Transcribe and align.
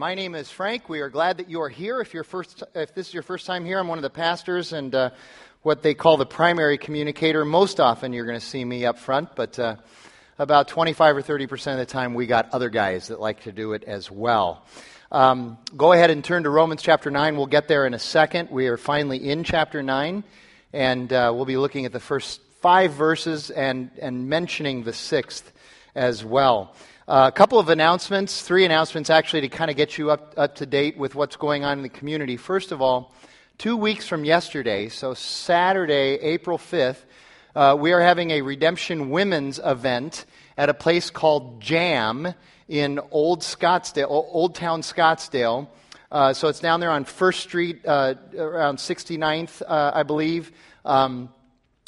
My 0.00 0.14
name 0.14 0.34
is 0.34 0.50
Frank. 0.50 0.88
We 0.88 1.00
are 1.00 1.10
glad 1.10 1.36
that 1.36 1.50
you 1.50 1.60
are 1.60 1.68
here. 1.68 2.00
If, 2.00 2.14
you're 2.14 2.24
first, 2.24 2.62
if 2.74 2.94
this 2.94 3.08
is 3.08 3.12
your 3.12 3.22
first 3.22 3.44
time 3.44 3.66
here, 3.66 3.78
I'm 3.78 3.86
one 3.86 3.98
of 3.98 4.02
the 4.02 4.08
pastors 4.08 4.72
and 4.72 4.94
uh, 4.94 5.10
what 5.60 5.82
they 5.82 5.92
call 5.92 6.16
the 6.16 6.24
primary 6.24 6.78
communicator. 6.78 7.44
Most 7.44 7.80
often 7.80 8.14
you're 8.14 8.24
going 8.24 8.40
to 8.40 8.46
see 8.46 8.64
me 8.64 8.86
up 8.86 8.98
front, 8.98 9.36
but 9.36 9.58
uh, 9.58 9.76
about 10.38 10.68
25 10.68 11.18
or 11.18 11.20
30 11.20 11.46
percent 11.48 11.78
of 11.78 11.86
the 11.86 11.92
time 11.92 12.14
we 12.14 12.24
got 12.26 12.48
other 12.54 12.70
guys 12.70 13.08
that 13.08 13.20
like 13.20 13.42
to 13.42 13.52
do 13.52 13.74
it 13.74 13.84
as 13.84 14.10
well. 14.10 14.64
Um, 15.12 15.58
go 15.76 15.92
ahead 15.92 16.08
and 16.08 16.24
turn 16.24 16.44
to 16.44 16.50
Romans 16.50 16.80
chapter 16.80 17.10
9. 17.10 17.36
We'll 17.36 17.44
get 17.44 17.68
there 17.68 17.84
in 17.84 17.92
a 17.92 17.98
second. 17.98 18.48
We 18.50 18.68
are 18.68 18.78
finally 18.78 19.28
in 19.28 19.44
chapter 19.44 19.82
9, 19.82 20.24
and 20.72 21.12
uh, 21.12 21.30
we'll 21.34 21.44
be 21.44 21.58
looking 21.58 21.84
at 21.84 21.92
the 21.92 22.00
first 22.00 22.40
five 22.62 22.94
verses 22.94 23.50
and, 23.50 23.90
and 24.00 24.30
mentioning 24.30 24.82
the 24.82 24.94
sixth 24.94 25.52
as 25.94 26.24
well. 26.24 26.74
Uh, 27.10 27.26
a 27.26 27.32
couple 27.32 27.58
of 27.58 27.68
announcements, 27.68 28.40
three 28.40 28.64
announcements 28.64 29.10
actually, 29.10 29.40
to 29.40 29.48
kind 29.48 29.68
of 29.68 29.76
get 29.76 29.98
you 29.98 30.12
up, 30.12 30.32
up 30.36 30.54
to 30.54 30.64
date 30.64 30.96
with 30.96 31.16
what's 31.16 31.34
going 31.34 31.64
on 31.64 31.76
in 31.76 31.82
the 31.82 31.88
community. 31.88 32.36
First 32.36 32.70
of 32.70 32.80
all, 32.80 33.12
two 33.58 33.76
weeks 33.76 34.06
from 34.06 34.24
yesterday, 34.24 34.88
so 34.88 35.12
Saturday, 35.14 36.20
April 36.20 36.56
5th, 36.56 36.98
uh, 37.56 37.76
we 37.76 37.90
are 37.90 38.00
having 38.00 38.30
a 38.30 38.42
Redemption 38.42 39.10
Women's 39.10 39.58
event 39.58 40.24
at 40.56 40.68
a 40.68 40.72
place 40.72 41.10
called 41.10 41.60
Jam 41.60 42.32
in 42.68 43.00
Old 43.10 43.40
Scottsdale, 43.40 44.08
Old 44.08 44.54
Town 44.54 44.82
Scottsdale. 44.82 45.66
Uh, 46.12 46.32
so 46.32 46.46
it's 46.46 46.60
down 46.60 46.78
there 46.78 46.92
on 46.92 47.04
First 47.04 47.40
Street, 47.40 47.84
uh, 47.86 48.14
around 48.38 48.76
69th, 48.76 49.62
uh, 49.66 49.90
I 49.92 50.04
believe, 50.04 50.52
um, 50.84 51.30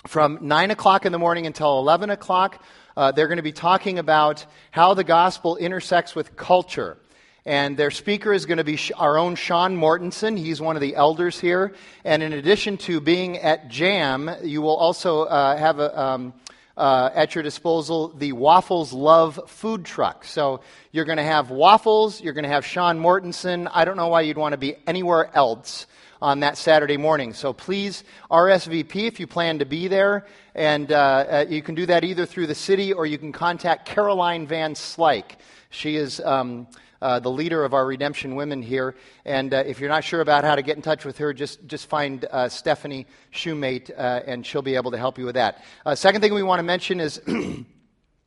from 0.04 0.38
9 0.42 0.72
o'clock 0.72 1.06
in 1.06 1.12
the 1.12 1.18
morning 1.20 1.46
until 1.46 1.78
11 1.78 2.10
o'clock. 2.10 2.60
Uh, 2.96 3.12
they're 3.12 3.28
going 3.28 3.36
to 3.36 3.42
be 3.42 3.52
talking 3.52 3.98
about 3.98 4.44
how 4.70 4.94
the 4.94 5.04
gospel 5.04 5.56
intersects 5.56 6.14
with 6.14 6.36
culture. 6.36 6.96
And 7.44 7.76
their 7.76 7.90
speaker 7.90 8.32
is 8.32 8.46
going 8.46 8.58
to 8.58 8.64
be 8.64 8.78
our 8.94 9.18
own 9.18 9.34
Sean 9.34 9.76
Mortensen. 9.76 10.38
He's 10.38 10.60
one 10.60 10.76
of 10.76 10.82
the 10.82 10.94
elders 10.94 11.40
here. 11.40 11.74
And 12.04 12.22
in 12.22 12.32
addition 12.32 12.76
to 12.78 13.00
being 13.00 13.38
at 13.38 13.68
JAM, 13.68 14.30
you 14.44 14.62
will 14.62 14.76
also 14.76 15.22
uh, 15.22 15.56
have 15.56 15.80
a, 15.80 16.00
um, 16.00 16.34
uh, 16.76 17.10
at 17.14 17.34
your 17.34 17.42
disposal 17.42 18.08
the 18.08 18.32
Waffles 18.32 18.92
Love 18.92 19.40
food 19.48 19.84
truck. 19.84 20.24
So 20.24 20.60
you're 20.92 21.04
going 21.04 21.18
to 21.18 21.24
have 21.24 21.50
waffles, 21.50 22.20
you're 22.20 22.32
going 22.32 22.44
to 22.44 22.50
have 22.50 22.64
Sean 22.64 23.00
Mortensen. 23.00 23.68
I 23.72 23.84
don't 23.84 23.96
know 23.96 24.08
why 24.08 24.20
you'd 24.20 24.38
want 24.38 24.52
to 24.52 24.58
be 24.58 24.76
anywhere 24.86 25.28
else 25.34 25.86
on 26.20 26.40
that 26.40 26.56
Saturday 26.56 26.96
morning. 26.96 27.34
So 27.34 27.52
please 27.52 28.04
RSVP 28.30 29.08
if 29.08 29.18
you 29.18 29.26
plan 29.26 29.58
to 29.58 29.66
be 29.66 29.88
there. 29.88 30.24
And 30.54 30.92
uh, 30.92 30.96
uh, 30.96 31.44
you 31.48 31.62
can 31.62 31.74
do 31.74 31.86
that 31.86 32.04
either 32.04 32.26
through 32.26 32.46
the 32.46 32.54
city 32.54 32.92
or 32.92 33.06
you 33.06 33.18
can 33.18 33.32
contact 33.32 33.86
Caroline 33.86 34.46
Van 34.46 34.74
Slyke. 34.74 35.36
She 35.70 35.96
is 35.96 36.20
um, 36.20 36.66
uh, 37.00 37.20
the 37.20 37.30
leader 37.30 37.64
of 37.64 37.72
our 37.72 37.86
Redemption 37.86 38.34
Women 38.34 38.60
here. 38.60 38.94
And 39.24 39.54
uh, 39.54 39.64
if 39.66 39.80
you're 39.80 39.88
not 39.88 40.04
sure 40.04 40.20
about 40.20 40.44
how 40.44 40.54
to 40.54 40.62
get 40.62 40.76
in 40.76 40.82
touch 40.82 41.06
with 41.06 41.18
her, 41.18 41.32
just, 41.32 41.66
just 41.66 41.88
find 41.88 42.26
uh, 42.30 42.48
Stephanie 42.50 43.06
Shoemate 43.32 43.90
uh, 43.90 44.20
and 44.26 44.44
she'll 44.44 44.62
be 44.62 44.76
able 44.76 44.90
to 44.90 44.98
help 44.98 45.18
you 45.18 45.24
with 45.24 45.36
that. 45.36 45.64
second 45.94 46.20
thing 46.20 46.34
we 46.34 46.42
want 46.42 46.58
to 46.58 46.64
mention 46.64 47.00
is 47.00 47.16
the 47.26 47.64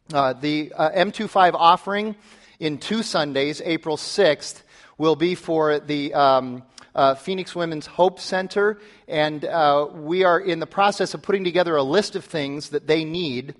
M25 0.10 1.54
offering 1.54 2.16
in 2.60 2.80
two 2.80 3.04
Sundays, 3.04 3.62
April 3.64 3.98
6th, 3.98 4.64
will 4.98 5.16
be 5.16 5.36
for 5.36 5.80
the. 5.80 6.14
Um, 6.14 6.64
uh, 6.96 7.16
Phoenix 7.16 7.56
Women's 7.56 7.86
Hope 7.86 8.20
Center, 8.20 8.80
and 9.08 9.46
uh, 9.46 9.88
we 9.94 10.24
are 10.24 10.40
in 10.40 10.60
the 10.60 10.68
process 10.68 11.14
of 11.14 11.22
putting 11.22 11.44
together 11.44 11.76
a 11.76 11.84
list 11.84 12.16
of 12.16 12.26
things 12.26 12.70
that 12.70 12.88
they 12.88 13.04
need. 13.04 13.54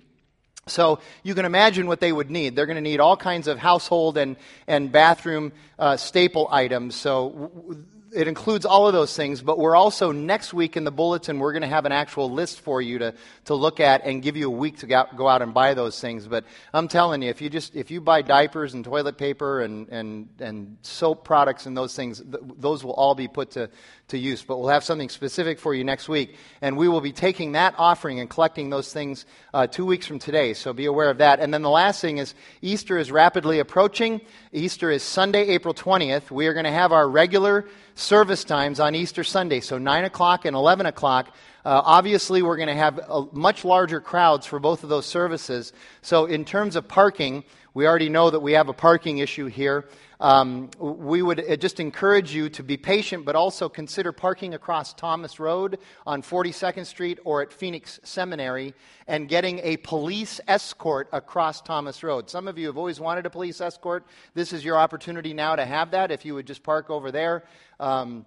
So 0.66 0.98
you 1.22 1.34
can 1.34 1.44
imagine 1.44 1.86
what 1.86 2.00
they 2.00 2.12
would 2.12 2.30
need. 2.30 2.56
They're 2.56 2.66
going 2.66 2.76
to 2.76 2.80
need 2.80 2.98
all 2.98 3.16
kinds 3.16 3.46
of 3.46 3.58
household 3.58 4.18
and, 4.18 4.36
and 4.66 4.90
bathroom 4.90 5.52
uh, 5.78 5.96
staple 5.96 6.48
items. 6.50 6.96
So 6.96 7.30
w- 7.30 7.84
it 8.16 8.28
includes 8.28 8.64
all 8.64 8.86
of 8.86 8.94
those 8.94 9.14
things, 9.14 9.42
but 9.42 9.58
we're 9.58 9.76
also 9.76 10.10
next 10.10 10.54
week 10.54 10.76
in 10.78 10.84
the 10.84 10.90
bulletin, 10.90 11.38
we're 11.38 11.52
going 11.52 11.62
to 11.62 11.68
have 11.68 11.84
an 11.84 11.92
actual 11.92 12.30
list 12.30 12.60
for 12.60 12.80
you 12.80 12.98
to, 12.98 13.14
to 13.44 13.54
look 13.54 13.78
at 13.78 14.06
and 14.06 14.22
give 14.22 14.38
you 14.38 14.46
a 14.46 14.56
week 14.56 14.78
to 14.78 14.86
go 14.86 15.28
out 15.28 15.42
and 15.42 15.52
buy 15.52 15.74
those 15.74 16.00
things. 16.00 16.26
But 16.26 16.44
I'm 16.72 16.88
telling 16.88 17.20
you, 17.20 17.28
if 17.28 17.42
you 17.42 17.50
just, 17.50 17.76
if 17.76 17.90
you 17.90 18.00
buy 18.00 18.22
diapers 18.22 18.72
and 18.72 18.82
toilet 18.82 19.18
paper 19.18 19.60
and, 19.60 19.88
and, 19.90 20.28
and 20.38 20.78
soap 20.80 21.24
products 21.24 21.66
and 21.66 21.76
those 21.76 21.94
things, 21.94 22.20
th- 22.20 22.42
those 22.58 22.82
will 22.82 22.94
all 22.94 23.14
be 23.14 23.28
put 23.28 23.50
to, 23.50 23.68
to 24.08 24.18
use. 24.18 24.42
But 24.42 24.58
we'll 24.58 24.68
have 24.68 24.84
something 24.84 25.08
specific 25.08 25.58
for 25.58 25.74
you 25.74 25.82
next 25.82 26.08
week. 26.08 26.36
And 26.60 26.76
we 26.76 26.88
will 26.88 27.00
be 27.00 27.12
taking 27.12 27.52
that 27.52 27.74
offering 27.76 28.20
and 28.20 28.30
collecting 28.30 28.70
those 28.70 28.92
things 28.92 29.26
uh, 29.52 29.66
two 29.66 29.84
weeks 29.84 30.06
from 30.06 30.18
today. 30.18 30.54
So 30.54 30.72
be 30.72 30.86
aware 30.86 31.10
of 31.10 31.18
that. 31.18 31.40
And 31.40 31.52
then 31.52 31.62
the 31.62 31.70
last 31.70 32.00
thing 32.00 32.18
is 32.18 32.34
Easter 32.62 32.98
is 32.98 33.10
rapidly 33.10 33.58
approaching. 33.58 34.20
Easter 34.52 34.90
is 34.90 35.02
Sunday, 35.02 35.48
April 35.48 35.74
20th. 35.74 36.30
We 36.30 36.46
are 36.46 36.54
going 36.54 36.64
to 36.64 36.72
have 36.72 36.92
our 36.92 37.08
regular 37.08 37.66
service 37.94 38.44
times 38.44 38.78
on 38.78 38.94
Easter 38.94 39.24
Sunday. 39.24 39.60
So 39.60 39.78
9 39.78 40.04
o'clock 40.04 40.44
and 40.44 40.54
11 40.54 40.86
o'clock. 40.86 41.34
Uh, 41.64 41.82
obviously, 41.84 42.42
we're 42.42 42.56
going 42.56 42.68
to 42.68 42.74
have 42.74 43.00
a, 43.08 43.26
much 43.32 43.64
larger 43.64 44.00
crowds 44.00 44.46
for 44.46 44.60
both 44.60 44.84
of 44.84 44.88
those 44.88 45.04
services. 45.04 45.72
So, 46.00 46.26
in 46.26 46.44
terms 46.44 46.76
of 46.76 46.86
parking, 46.86 47.42
we 47.74 47.88
already 47.88 48.08
know 48.08 48.30
that 48.30 48.38
we 48.38 48.52
have 48.52 48.68
a 48.68 48.72
parking 48.72 49.18
issue 49.18 49.46
here 49.46 49.84
um, 50.20 50.70
we 50.78 51.22
would 51.22 51.40
uh, 51.40 51.56
just 51.56 51.80
encourage 51.80 52.34
you 52.34 52.48
to 52.50 52.62
be 52.62 52.76
patient, 52.76 53.24
but 53.24 53.36
also 53.36 53.68
consider 53.68 54.12
parking 54.12 54.54
across 54.54 54.94
Thomas 54.94 55.38
Road 55.38 55.78
on 56.06 56.22
42nd 56.22 56.86
Street 56.86 57.18
or 57.24 57.42
at 57.42 57.52
Phoenix 57.52 58.00
Seminary 58.02 58.74
and 59.06 59.28
getting 59.28 59.58
a 59.60 59.76
police 59.78 60.40
escort 60.48 61.08
across 61.12 61.60
Thomas 61.60 62.02
Road. 62.02 62.30
Some 62.30 62.48
of 62.48 62.58
you 62.58 62.66
have 62.66 62.78
always 62.78 62.98
wanted 62.98 63.26
a 63.26 63.30
police 63.30 63.60
escort. 63.60 64.06
This 64.34 64.52
is 64.52 64.64
your 64.64 64.78
opportunity 64.78 65.34
now 65.34 65.56
to 65.56 65.64
have 65.64 65.90
that 65.90 66.10
if 66.10 66.24
you 66.24 66.34
would 66.34 66.46
just 66.46 66.62
park 66.62 66.90
over 66.90 67.10
there. 67.10 67.44
Um, 67.78 68.24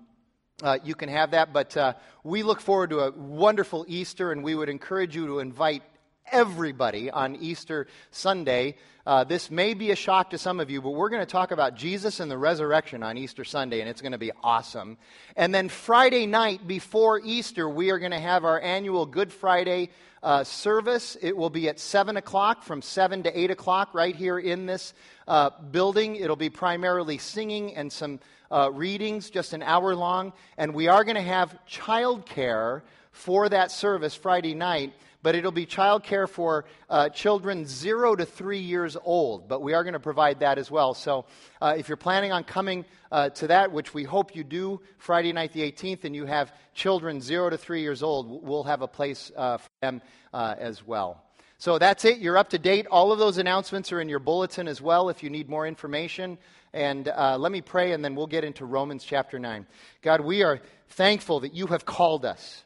uh, 0.62 0.78
you 0.84 0.94
can 0.94 1.08
have 1.08 1.32
that, 1.32 1.54
but 1.54 1.76
uh, 1.78 1.94
we 2.24 2.44
look 2.44 2.60
forward 2.60 2.90
to 2.90 3.00
a 3.00 3.12
wonderful 3.12 3.86
Easter, 3.88 4.34
and 4.34 4.44
we 4.44 4.56
would 4.56 4.68
encourage 4.68 5.16
you 5.16 5.26
to 5.26 5.40
invite 5.40 5.84
everybody 6.32 7.10
on 7.10 7.36
Easter 7.36 7.88
Sunday. 8.12 8.76
Uh, 9.06 9.24
this 9.24 9.50
may 9.50 9.74
be 9.74 9.92
a 9.92 9.96
shock 9.96 10.30
to 10.30 10.38
some 10.38 10.60
of 10.60 10.70
you, 10.70 10.82
but 10.82 10.92
we're 10.92 11.10
going 11.10 11.22
to 11.22 11.32
talk 11.32 11.52
about 11.52 11.76
Jesus 11.76 12.20
and 12.20 12.30
the 12.30 12.38
resurrection 12.38 13.02
on 13.02 13.18
Easter 13.18 13.44
Sunday, 13.44 13.80
and 13.80 13.90
it's 13.90 14.02
going 14.02 14.12
to 14.12 14.18
be 14.18 14.32
awesome. 14.44 14.98
And 15.36 15.54
then 15.54 15.70
Friday 15.70 16.26
night 16.26 16.68
before 16.68 17.20
Easter, 17.24 17.68
we 17.68 17.92
are 17.92 18.00
going 18.00 18.12
to 18.12 18.20
have 18.20 18.46
our 18.46 18.60
annual 18.62 19.06
Good 19.06 19.34
Friday 19.34 19.90
uh, 20.22 20.44
service. 20.44 21.18
It 21.22 21.36
will 21.36 21.50
be 21.50 21.70
at 21.70 21.80
7 21.80 22.18
o'clock, 22.18 22.64
from 22.64 22.82
7 22.82 23.24
to 23.24 23.40
8 23.40 23.52
o'clock, 23.52 23.94
right 23.94 24.16
here 24.16 24.38
in 24.38 24.66
this 24.66 24.94
uh, 25.28 25.50
building. 25.72 26.16
It'll 26.16 26.36
be 26.36 26.50
primarily 26.50 27.18
singing 27.18 27.76
and 27.76 27.92
some 27.92 28.20
uh, 28.52 28.72
readings, 28.72 29.30
just 29.30 29.54
an 29.54 29.64
hour 29.64 29.96
long. 29.96 30.34
And 30.58 30.74
we 30.74 30.88
are 30.88 31.04
going 31.04 31.16
to 31.16 31.22
have 31.22 31.58
childcare 31.70 32.82
for 33.12 33.50
that 33.50 33.72
service 33.72 34.16
Friday 34.16 34.54
night 34.54 34.94
but 35.22 35.36
it'll 35.36 35.52
be 35.52 35.66
childcare 35.66 36.28
for 36.28 36.66
uh, 36.90 37.10
children 37.10 37.66
zero 37.66 38.16
to 38.16 38.26
three 38.26 38.60
years 38.60 38.96
old. 39.04 39.48
But 39.48 39.62
we 39.62 39.74
are 39.74 39.84
going 39.84 39.94
to 39.94 40.00
provide 40.00 40.40
that 40.40 40.58
as 40.58 40.72
well. 40.72 40.94
So 40.94 41.26
uh, 41.62 41.76
if 41.78 41.90
you're 41.90 41.98
planning 41.98 42.32
on 42.32 42.44
coming 42.44 42.86
uh, 43.12 43.30
to 43.30 43.48
that, 43.48 43.72
which 43.72 43.94
we 43.94 44.04
hope 44.04 44.36
you 44.36 44.44
do, 44.44 44.82
Friday 44.98 45.34
night 45.34 45.54
the 45.54 45.70
18th, 45.70 46.06
and 46.06 46.16
you 46.16 46.26
have 46.26 46.54
children 46.74 47.22
zero 47.22 47.50
to 47.50 47.58
three 47.58 47.82
years 47.82 48.02
old, 48.02 48.44
we'll 48.48 48.64
have 48.64 48.82
a 48.82 48.88
place 48.88 49.32
uh, 49.36 49.58
for 49.58 49.70
them 49.82 50.02
uh, 50.34 50.56
as 50.58 50.86
well. 50.86 51.24
So 51.58 51.78
that's 51.78 52.06
it. 52.06 52.20
You're 52.20 52.38
up 52.38 52.52
to 52.52 52.58
date. 52.58 52.88
All 52.88 53.12
of 53.12 53.20
those 53.20 53.38
announcements 53.38 53.92
are 53.92 54.00
in 54.00 54.08
your 54.08 54.20
bulletin 54.20 54.70
as 54.70 54.82
well 54.82 55.10
if 55.10 55.24
you 55.24 55.30
need 55.30 55.50
more 55.50 55.68
information. 55.68 56.38
And 56.72 57.08
uh, 57.10 57.38
let 57.38 57.52
me 57.52 57.60
pray, 57.60 57.92
and 57.92 58.06
then 58.06 58.16
we'll 58.16 58.28
get 58.28 58.46
into 58.46 58.64
Romans 58.64 59.04
chapter 59.04 59.40
9. 59.40 59.66
God, 60.02 60.22
we 60.22 60.44
are 60.44 60.62
thankful 60.90 61.42
that 61.42 61.54
you 61.54 61.68
have 61.68 61.84
called 61.84 62.24
us 62.26 62.64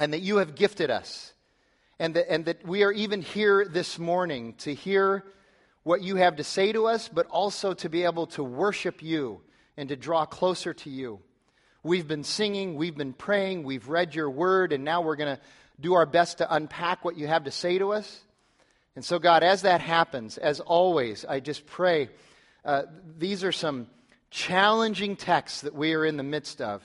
and 0.00 0.12
that 0.12 0.22
you 0.22 0.38
have 0.38 0.56
gifted 0.56 0.90
us 0.90 1.33
and 1.98 2.14
that, 2.14 2.30
and 2.30 2.44
that 2.46 2.66
we 2.66 2.82
are 2.82 2.92
even 2.92 3.22
here 3.22 3.64
this 3.64 3.98
morning 3.98 4.54
to 4.58 4.74
hear 4.74 5.24
what 5.82 6.02
you 6.02 6.16
have 6.16 6.36
to 6.36 6.44
say 6.44 6.72
to 6.72 6.86
us, 6.86 7.08
but 7.08 7.26
also 7.26 7.74
to 7.74 7.88
be 7.88 8.04
able 8.04 8.26
to 8.28 8.42
worship 8.42 9.02
you 9.02 9.40
and 9.76 9.88
to 9.88 9.96
draw 9.96 10.24
closer 10.24 10.72
to 10.74 10.90
you. 10.90 11.20
We've 11.82 12.08
been 12.08 12.24
singing, 12.24 12.76
we've 12.76 12.96
been 12.96 13.12
praying, 13.12 13.64
we've 13.64 13.88
read 13.88 14.14
your 14.14 14.30
word, 14.30 14.72
and 14.72 14.84
now 14.84 15.02
we're 15.02 15.16
going 15.16 15.36
to 15.36 15.42
do 15.78 15.94
our 15.94 16.06
best 16.06 16.38
to 16.38 16.54
unpack 16.54 17.04
what 17.04 17.18
you 17.18 17.26
have 17.26 17.44
to 17.44 17.50
say 17.50 17.78
to 17.78 17.92
us. 17.92 18.20
And 18.96 19.04
so, 19.04 19.18
God, 19.18 19.42
as 19.42 19.62
that 19.62 19.80
happens, 19.80 20.38
as 20.38 20.60
always, 20.60 21.24
I 21.24 21.40
just 21.40 21.66
pray 21.66 22.08
uh, 22.64 22.84
these 23.18 23.44
are 23.44 23.52
some 23.52 23.88
challenging 24.30 25.16
texts 25.16 25.60
that 25.62 25.74
we 25.74 25.92
are 25.92 26.04
in 26.04 26.16
the 26.16 26.22
midst 26.22 26.60
of. 26.60 26.82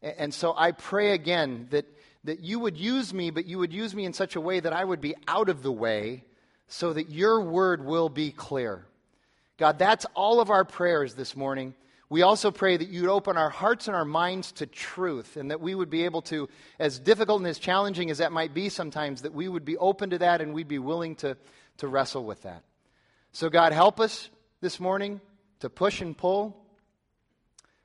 And 0.00 0.32
so 0.32 0.54
I 0.56 0.72
pray 0.72 1.12
again 1.12 1.66
that 1.70 1.86
that 2.28 2.40
you 2.40 2.58
would 2.58 2.76
use 2.76 3.14
me, 3.14 3.30
but 3.30 3.46
you 3.46 3.58
would 3.58 3.72
use 3.72 3.94
me 3.94 4.04
in 4.04 4.12
such 4.12 4.36
a 4.36 4.40
way 4.40 4.60
that 4.60 4.74
I 4.74 4.84
would 4.84 5.00
be 5.00 5.14
out 5.26 5.48
of 5.48 5.62
the 5.62 5.72
way 5.72 6.24
so 6.66 6.92
that 6.92 7.10
your 7.10 7.40
word 7.40 7.82
will 7.82 8.10
be 8.10 8.30
clear. 8.30 8.84
God, 9.56 9.78
that's 9.78 10.04
all 10.14 10.38
of 10.38 10.50
our 10.50 10.66
prayers 10.66 11.14
this 11.14 11.34
morning. 11.34 11.74
We 12.10 12.20
also 12.20 12.50
pray 12.50 12.76
that 12.76 12.88
you'd 12.88 13.08
open 13.08 13.38
our 13.38 13.48
hearts 13.48 13.88
and 13.88 13.96
our 13.96 14.04
minds 14.04 14.52
to 14.52 14.66
truth 14.66 15.38
and 15.38 15.50
that 15.50 15.62
we 15.62 15.74
would 15.74 15.88
be 15.88 16.04
able 16.04 16.20
to, 16.22 16.50
as 16.78 16.98
difficult 16.98 17.40
and 17.40 17.48
as 17.48 17.58
challenging 17.58 18.10
as 18.10 18.18
that 18.18 18.30
might 18.30 18.52
be 18.52 18.68
sometimes, 18.68 19.22
that 19.22 19.32
we 19.32 19.48
would 19.48 19.64
be 19.64 19.78
open 19.78 20.10
to 20.10 20.18
that 20.18 20.42
and 20.42 20.52
we'd 20.52 20.68
be 20.68 20.78
willing 20.78 21.16
to, 21.16 21.34
to 21.78 21.88
wrestle 21.88 22.24
with 22.24 22.42
that. 22.42 22.62
So, 23.32 23.48
God, 23.48 23.72
help 23.72 24.00
us 24.00 24.28
this 24.60 24.78
morning 24.78 25.22
to 25.60 25.70
push 25.70 26.02
and 26.02 26.16
pull, 26.16 26.62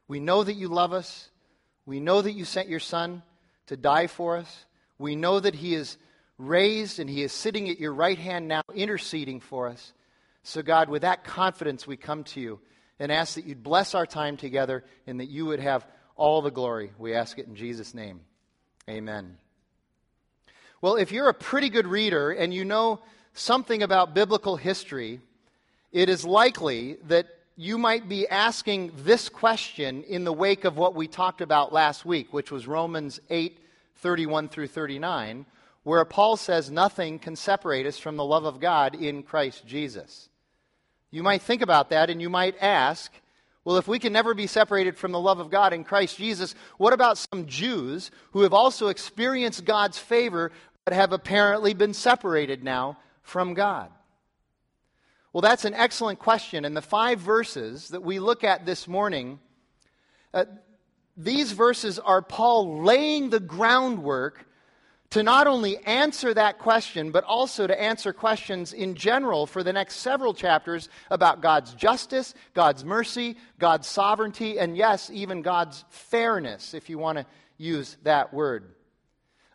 We 0.10 0.20
know 0.20 0.44
that 0.44 0.54
you 0.54 0.68
love 0.68 0.92
us. 0.92 1.30
We 1.86 2.02
know 2.02 2.22
that 2.22 2.34
you 2.34 2.44
sent 2.44 2.68
your 2.68 2.82
Son 2.82 3.24
to 3.68 3.78
die 3.78 4.08
for 4.08 4.38
us. 4.38 4.66
We 4.98 5.16
know 5.16 5.40
that 5.40 5.56
He 5.56 5.76
is 5.76 5.98
raised 6.38 7.00
and 7.00 7.10
He 7.10 7.24
is 7.24 7.32
sitting 7.32 7.70
at 7.70 7.80
your 7.80 7.94
right 7.94 8.18
hand 8.18 8.48
now, 8.48 8.62
interceding 8.74 9.40
for 9.40 9.68
us. 9.70 9.94
So, 10.44 10.62
God, 10.62 10.90
with 10.90 11.04
that 11.04 11.24
confidence, 11.24 11.88
we 11.88 11.98
come 11.98 12.24
to 12.26 12.42
you 12.42 12.60
and 13.00 13.12
ask 13.12 13.36
that 13.36 13.46
you'd 13.46 13.64
bless 13.64 13.96
our 13.96 14.06
time 14.06 14.38
together 14.38 14.84
and 15.08 15.20
that 15.20 15.30
you 15.30 15.46
would 15.46 15.60
have 15.60 15.86
all 16.16 16.42
the 16.42 16.52
glory. 16.52 16.92
We 16.98 17.14
ask 17.14 17.40
it 17.40 17.48
in 17.48 17.56
Jesus' 17.56 17.94
name. 17.94 18.22
Amen. 18.90 19.38
Well, 20.82 20.96
if 20.96 21.12
you're 21.12 21.30
a 21.30 21.34
pretty 21.34 21.70
good 21.70 21.88
reader 21.88 22.32
and 22.32 22.54
you 22.54 22.66
know 22.66 23.00
something 23.34 23.82
about 23.82 24.14
biblical 24.14 24.58
history, 24.58 25.22
it 25.92 26.10
is 26.10 26.26
likely 26.26 26.98
that 27.08 27.28
you 27.56 27.78
might 27.78 28.10
be 28.10 28.28
asking 28.28 28.92
this 28.98 29.30
question 29.30 30.04
in 30.04 30.24
the 30.24 30.34
wake 30.34 30.66
of 30.66 30.78
what 30.78 30.96
we 30.96 31.08
talked 31.08 31.42
about 31.42 31.72
last 31.72 32.06
week, 32.06 32.34
which 32.34 32.52
was 32.52 32.68
Romans 32.68 33.20
8 33.30 33.60
31 33.98 34.50
through 34.50 34.68
39, 34.68 35.46
where 35.84 36.04
Paul 36.04 36.36
says, 36.36 36.70
Nothing 36.70 37.20
can 37.20 37.36
separate 37.36 37.86
us 37.86 37.98
from 37.98 38.18
the 38.18 38.26
love 38.26 38.44
of 38.44 38.60
God 38.60 38.96
in 38.96 39.24
Christ 39.24 39.66
Jesus. 39.66 40.30
You 41.10 41.24
might 41.24 41.42
think 41.42 41.62
about 41.62 41.92
that 41.92 42.10
and 42.10 42.22
you 42.22 42.30
might 42.30 42.56
ask, 42.60 43.12
well, 43.64 43.78
if 43.78 43.88
we 43.88 44.00
can 44.00 44.12
never 44.12 44.34
be 44.34 44.48
separated 44.48 44.98
from 44.98 45.12
the 45.12 45.20
love 45.20 45.40
of 45.40 45.50
God 45.50 45.72
in 45.72 45.84
Christ 45.84 46.18
Jesus, 46.18 46.54
what 46.78 46.92
about 46.92 47.18
some 47.18 47.46
Jews 47.46 48.12
who 48.32 48.42
have 48.42 48.54
also 48.54 48.88
experienced 48.88 49.64
God's 49.64 49.98
favor 49.98 50.52
but 50.84 50.94
have 50.94 51.14
apparently 51.14 51.74
been 51.74 51.94
separated 51.94 52.64
now 52.64 52.98
from 53.22 53.54
God? 53.54 53.90
Well, 55.34 55.42
that's 55.42 55.66
an 55.66 55.74
excellent 55.74 56.20
question. 56.20 56.64
And 56.64 56.78
the 56.78 56.82
five 56.82 57.20
verses 57.20 57.90
that 57.90 58.04
we 58.04 58.20
look 58.20 58.44
at 58.44 58.68
this 58.68 58.88
morning, 58.88 59.40
uh, 60.32 60.46
these 61.18 61.52
verses 61.52 61.98
are 61.98 62.22
Paul 62.22 62.84
laying 62.84 63.32
the 63.32 63.40
groundwork 63.40 64.46
to 65.10 65.24
not 65.24 65.48
only 65.48 65.78
answer 65.86 66.34
that 66.34 66.60
question, 66.60 67.12
but 67.12 67.24
also 67.24 67.66
to 67.66 67.82
answer 67.82 68.14
questions 68.14 68.74
in 68.74 68.94
general 68.94 69.48
for 69.48 69.64
the 69.64 69.74
next 69.74 69.98
several 69.98 70.36
chapters 70.36 70.88
about 71.10 71.42
God's 71.42 71.74
justice, 71.74 72.36
God's 72.54 72.84
mercy, 72.84 73.38
God's 73.58 73.88
sovereignty, 73.88 74.60
and 74.60 74.78
yes, 74.78 75.10
even 75.12 75.42
God's 75.42 75.84
fairness, 75.90 76.76
if 76.76 76.90
you 76.90 77.00
want 77.00 77.18
to 77.18 77.26
use 77.58 77.98
that 78.04 78.34
word. 78.34 78.74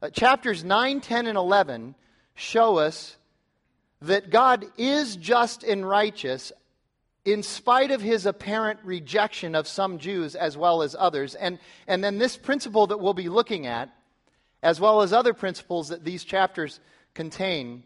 Uh, 0.02 0.10
chapters 0.10 0.64
9, 0.64 1.00
10, 1.00 1.26
and 1.26 1.38
11 1.38 1.96
show 2.34 2.78
us 2.78 3.16
that 4.03 4.31
God 4.31 4.65
is 4.77 5.17
just 5.17 5.65
and 5.65 5.89
righteous 5.89 6.53
in 7.25 7.43
spite 7.43 7.91
of 7.91 8.00
his 8.00 8.27
apparent 8.27 8.81
rejection 8.85 9.55
of 9.55 9.67
some 9.67 9.99
Jews 9.99 10.35
as 10.35 10.56
well 10.56 10.83
as 10.83 10.97
others. 10.99 11.35
And, 11.35 11.59
and 11.87 12.03
then 12.03 12.19
this 12.19 12.37
principle 12.37 12.87
that 12.87 13.00
we'll 13.00 13.15
be 13.15 13.29
looking 13.29 13.67
at 13.67 13.91
as 14.62 14.81
well 14.81 15.03
as 15.03 15.12
other 15.12 15.35
principles 15.35 15.89
that 15.89 16.05
these 16.05 16.25
chapters 16.25 16.81
contain, 17.15 17.85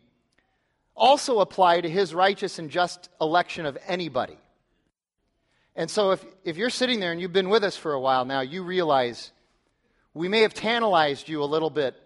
also 0.94 1.40
apply 1.40 1.80
to 1.80 1.88
his 1.88 2.14
righteous 2.14 2.58
and 2.58 2.70
just 2.70 3.08
election 3.20 3.66
of 3.66 3.76
anybody. 3.86 4.38
And 5.74 5.90
so, 5.90 6.12
if, 6.12 6.24
if 6.44 6.56
you're 6.56 6.70
sitting 6.70 7.00
there 7.00 7.12
and 7.12 7.20
you've 7.20 7.32
been 7.32 7.48
with 7.48 7.64
us 7.64 7.76
for 7.76 7.92
a 7.94 8.00
while 8.00 8.24
now, 8.24 8.40
you 8.42 8.62
realize 8.62 9.32
we 10.12 10.28
may 10.28 10.42
have 10.42 10.52
tantalized 10.52 11.28
you 11.28 11.42
a 11.42 11.46
little 11.46 11.70
bit 11.70 11.96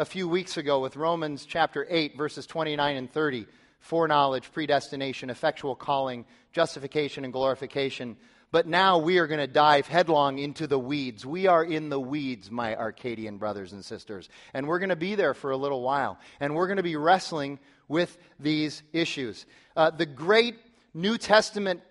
a 0.00 0.04
few 0.06 0.26
weeks 0.26 0.56
ago 0.56 0.80
with 0.80 0.96
Romans 0.96 1.44
chapter 1.44 1.86
8, 1.86 2.16
verses 2.16 2.46
29 2.46 2.96
and 2.96 3.12
30 3.12 3.46
foreknowledge, 3.80 4.50
predestination, 4.50 5.28
effectual 5.28 5.76
calling, 5.76 6.24
justification, 6.54 7.22
and 7.24 7.34
glorification. 7.34 8.16
But 8.50 8.66
now 8.66 8.96
we 8.96 9.18
are 9.18 9.26
going 9.26 9.40
to 9.40 9.46
dive 9.46 9.86
headlong 9.86 10.38
into 10.38 10.66
the 10.66 10.78
weeds. 10.78 11.26
We 11.26 11.48
are 11.48 11.62
in 11.62 11.90
the 11.90 12.00
weeds, 12.00 12.50
my 12.50 12.74
Arcadian 12.74 13.36
brothers 13.36 13.74
and 13.74 13.84
sisters. 13.84 14.30
And 14.54 14.66
we're 14.66 14.78
going 14.78 14.88
to 14.88 14.96
be 14.96 15.16
there 15.16 15.34
for 15.34 15.50
a 15.50 15.56
little 15.58 15.82
while. 15.82 16.18
And 16.40 16.54
we're 16.54 16.66
going 16.66 16.78
to 16.78 16.82
be 16.82 16.96
wrestling 16.96 17.58
with 17.86 18.16
these 18.38 18.82
issues. 18.94 19.44
Uh, 19.76 19.90
the 19.90 20.06
great 20.06 20.56
New 20.94 21.18
Testament 21.18 21.82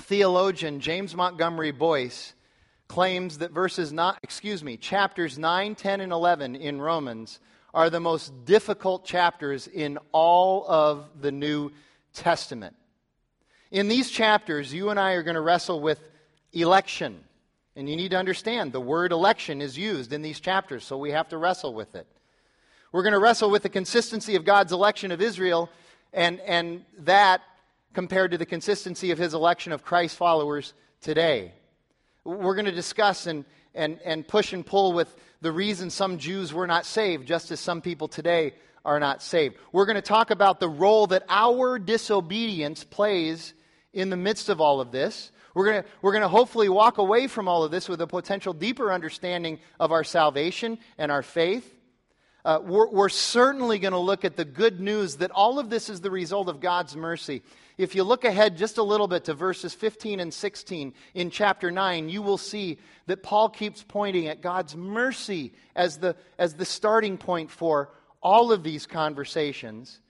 theologian 0.00 0.80
James 0.80 1.14
Montgomery 1.14 1.72
Boice 1.72 2.32
claims 2.88 3.38
that 3.38 3.50
verses 3.50 3.92
not 3.92 4.18
excuse 4.22 4.64
me 4.64 4.76
chapters 4.76 5.38
9 5.38 5.74
10 5.74 6.00
and 6.00 6.12
11 6.12 6.56
in 6.56 6.80
romans 6.80 7.38
are 7.74 7.90
the 7.90 8.00
most 8.00 8.32
difficult 8.44 9.04
chapters 9.04 9.66
in 9.66 9.98
all 10.12 10.64
of 10.68 11.06
the 11.20 11.30
new 11.30 11.70
testament 12.14 12.74
in 13.70 13.88
these 13.88 14.10
chapters, 14.10 14.72
you 14.72 14.90
and 14.90 14.98
I 14.98 15.12
are 15.12 15.22
going 15.22 15.34
to 15.34 15.40
wrestle 15.40 15.80
with 15.80 16.00
election. 16.52 17.24
And 17.76 17.88
you 17.88 17.96
need 17.96 18.10
to 18.10 18.16
understand 18.16 18.72
the 18.72 18.80
word 18.80 19.12
election 19.12 19.60
is 19.60 19.76
used 19.76 20.12
in 20.12 20.22
these 20.22 20.40
chapters, 20.40 20.84
so 20.84 20.96
we 20.96 21.10
have 21.10 21.28
to 21.28 21.38
wrestle 21.38 21.74
with 21.74 21.94
it. 21.94 22.06
We're 22.90 23.02
going 23.02 23.12
to 23.12 23.18
wrestle 23.18 23.50
with 23.50 23.62
the 23.62 23.68
consistency 23.68 24.34
of 24.34 24.44
God's 24.44 24.72
election 24.72 25.12
of 25.12 25.20
Israel 25.20 25.68
and, 26.12 26.40
and 26.40 26.84
that 27.00 27.42
compared 27.92 28.30
to 28.30 28.38
the 28.38 28.46
consistency 28.46 29.10
of 29.10 29.18
his 29.18 29.34
election 29.34 29.72
of 29.72 29.84
Christ 29.84 30.16
followers 30.16 30.72
today. 31.02 31.52
We're 32.28 32.54
going 32.54 32.66
to 32.66 32.72
discuss 32.72 33.26
and, 33.26 33.46
and, 33.74 33.98
and 34.04 34.28
push 34.28 34.52
and 34.52 34.64
pull 34.64 34.92
with 34.92 35.14
the 35.40 35.50
reason 35.50 35.88
some 35.88 36.18
Jews 36.18 36.52
were 36.52 36.66
not 36.66 36.84
saved, 36.84 37.26
just 37.26 37.50
as 37.50 37.58
some 37.58 37.80
people 37.80 38.06
today 38.06 38.52
are 38.84 39.00
not 39.00 39.22
saved. 39.22 39.56
We're 39.72 39.86
going 39.86 39.96
to 39.96 40.02
talk 40.02 40.30
about 40.30 40.60
the 40.60 40.68
role 40.68 41.06
that 41.06 41.22
our 41.30 41.78
disobedience 41.78 42.84
plays 42.84 43.54
in 43.94 44.10
the 44.10 44.16
midst 44.18 44.50
of 44.50 44.60
all 44.60 44.82
of 44.82 44.92
this. 44.92 45.32
We're 45.54 45.64
going 45.64 45.82
to, 45.82 45.88
we're 46.02 46.12
going 46.12 46.22
to 46.22 46.28
hopefully 46.28 46.68
walk 46.68 46.98
away 46.98 47.28
from 47.28 47.48
all 47.48 47.64
of 47.64 47.70
this 47.70 47.88
with 47.88 48.02
a 48.02 48.06
potential 48.06 48.52
deeper 48.52 48.92
understanding 48.92 49.58
of 49.80 49.90
our 49.90 50.04
salvation 50.04 50.78
and 50.98 51.10
our 51.10 51.22
faith. 51.22 51.74
Uh, 52.44 52.60
we're, 52.62 52.90
we're 52.90 53.08
certainly 53.08 53.78
going 53.78 53.92
to 53.92 53.98
look 53.98 54.26
at 54.26 54.36
the 54.36 54.44
good 54.44 54.80
news 54.80 55.16
that 55.16 55.30
all 55.30 55.58
of 55.58 55.70
this 55.70 55.88
is 55.88 56.02
the 56.02 56.10
result 56.10 56.50
of 56.50 56.60
God's 56.60 56.94
mercy. 56.94 57.42
If 57.78 57.94
you 57.94 58.02
look 58.02 58.24
ahead 58.24 58.56
just 58.56 58.76
a 58.76 58.82
little 58.82 59.06
bit 59.06 59.24
to 59.26 59.34
verses 59.34 59.72
15 59.72 60.18
and 60.18 60.34
16 60.34 60.92
in 61.14 61.30
chapter 61.30 61.70
9, 61.70 62.08
you 62.08 62.22
will 62.22 62.36
see 62.36 62.78
that 63.06 63.22
Paul 63.22 63.48
keeps 63.48 63.84
pointing 63.86 64.26
at 64.26 64.42
God's 64.42 64.74
mercy 64.74 65.52
as 65.76 65.98
the, 65.98 66.16
as 66.38 66.54
the 66.54 66.64
starting 66.64 67.16
point 67.16 67.52
for 67.52 67.90
all 68.20 68.50
of 68.50 68.64
these 68.64 68.84
conversations. 68.84 70.00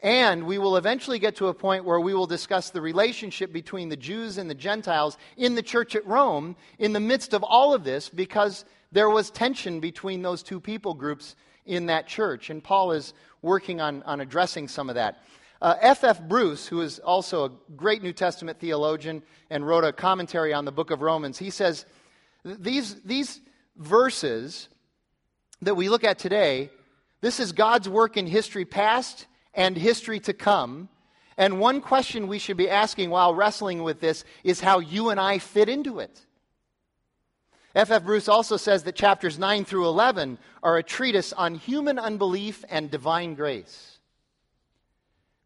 And 0.00 0.46
we 0.46 0.58
will 0.58 0.76
eventually 0.76 1.18
get 1.18 1.34
to 1.36 1.48
a 1.48 1.54
point 1.54 1.84
where 1.84 1.98
we 1.98 2.14
will 2.14 2.28
discuss 2.28 2.70
the 2.70 2.80
relationship 2.80 3.52
between 3.52 3.88
the 3.88 3.96
Jews 3.96 4.38
and 4.38 4.48
the 4.48 4.54
Gentiles 4.54 5.18
in 5.36 5.56
the 5.56 5.62
church 5.62 5.96
at 5.96 6.06
Rome 6.06 6.54
in 6.78 6.92
the 6.92 7.00
midst 7.00 7.34
of 7.34 7.42
all 7.42 7.74
of 7.74 7.82
this 7.82 8.08
because 8.08 8.64
there 8.92 9.10
was 9.10 9.30
tension 9.30 9.80
between 9.80 10.22
those 10.22 10.44
two 10.44 10.60
people 10.60 10.94
groups 10.94 11.34
in 11.66 11.86
that 11.86 12.06
church. 12.06 12.48
And 12.48 12.62
Paul 12.62 12.92
is 12.92 13.12
working 13.42 13.80
on, 13.80 14.04
on 14.04 14.20
addressing 14.20 14.68
some 14.68 14.88
of 14.88 14.94
that. 14.94 15.24
F.F. 15.60 16.04
Uh, 16.04 16.08
F. 16.08 16.22
Bruce, 16.22 16.66
who 16.68 16.80
is 16.82 16.98
also 17.00 17.44
a 17.44 17.50
great 17.74 18.02
New 18.02 18.12
Testament 18.12 18.60
theologian 18.60 19.22
and 19.50 19.66
wrote 19.66 19.84
a 19.84 19.92
commentary 19.92 20.54
on 20.54 20.64
the 20.64 20.72
book 20.72 20.90
of 20.90 21.02
Romans, 21.02 21.38
he 21.38 21.50
says 21.50 21.84
these, 22.44 22.94
these 23.02 23.40
verses 23.76 24.68
that 25.62 25.74
we 25.74 25.88
look 25.88 26.04
at 26.04 26.18
today, 26.18 26.70
this 27.20 27.40
is 27.40 27.50
God's 27.52 27.88
work 27.88 28.16
in 28.16 28.26
history 28.26 28.64
past 28.64 29.26
and 29.52 29.76
history 29.76 30.20
to 30.20 30.32
come. 30.32 30.88
And 31.36 31.58
one 31.58 31.80
question 31.80 32.28
we 32.28 32.38
should 32.38 32.56
be 32.56 32.70
asking 32.70 33.10
while 33.10 33.34
wrestling 33.34 33.82
with 33.82 34.00
this 34.00 34.24
is 34.44 34.60
how 34.60 34.78
you 34.78 35.10
and 35.10 35.18
I 35.18 35.38
fit 35.38 35.68
into 35.68 35.98
it. 35.98 36.24
F.F. 37.74 37.90
F. 37.90 38.04
Bruce 38.04 38.28
also 38.28 38.56
says 38.56 38.84
that 38.84 38.94
chapters 38.94 39.38
9 39.38 39.64
through 39.64 39.86
11 39.86 40.38
are 40.62 40.78
a 40.78 40.82
treatise 40.82 41.32
on 41.32 41.56
human 41.56 41.98
unbelief 41.98 42.64
and 42.70 42.90
divine 42.90 43.34
grace. 43.34 43.97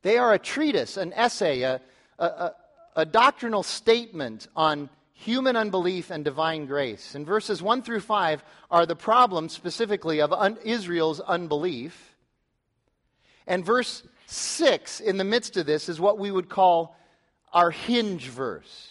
They 0.02 0.18
are 0.18 0.32
a 0.32 0.38
treatise, 0.38 0.96
an 0.96 1.12
essay, 1.12 1.62
a, 1.62 1.80
a, 2.18 2.52
a, 2.96 3.06
doctrinal 3.06 3.62
statement 3.62 4.48
on 4.56 4.90
human 5.12 5.56
unbelief 5.56 6.10
and 6.10 6.24
divine 6.24 6.66
grace. 6.66 7.14
And 7.14 7.24
verses 7.24 7.62
1 7.62 7.82
through 7.82 8.00
5 8.00 8.44
are 8.70 8.84
the 8.84 8.96
problems 8.96 9.52
specifically 9.52 10.20
of 10.20 10.32
un- 10.32 10.58
Israel's 10.64 11.20
unbelief. 11.20 12.16
And 13.46 13.64
verse 13.64 14.02
6 14.26 15.00
in 15.00 15.18
the 15.18 15.24
midst 15.24 15.56
of 15.56 15.66
this 15.66 15.88
is 15.88 16.00
what 16.00 16.18
we 16.18 16.30
would 16.30 16.48
call 16.48 16.96
our 17.52 17.70
hinge 17.70 18.28
verse. 18.28 18.88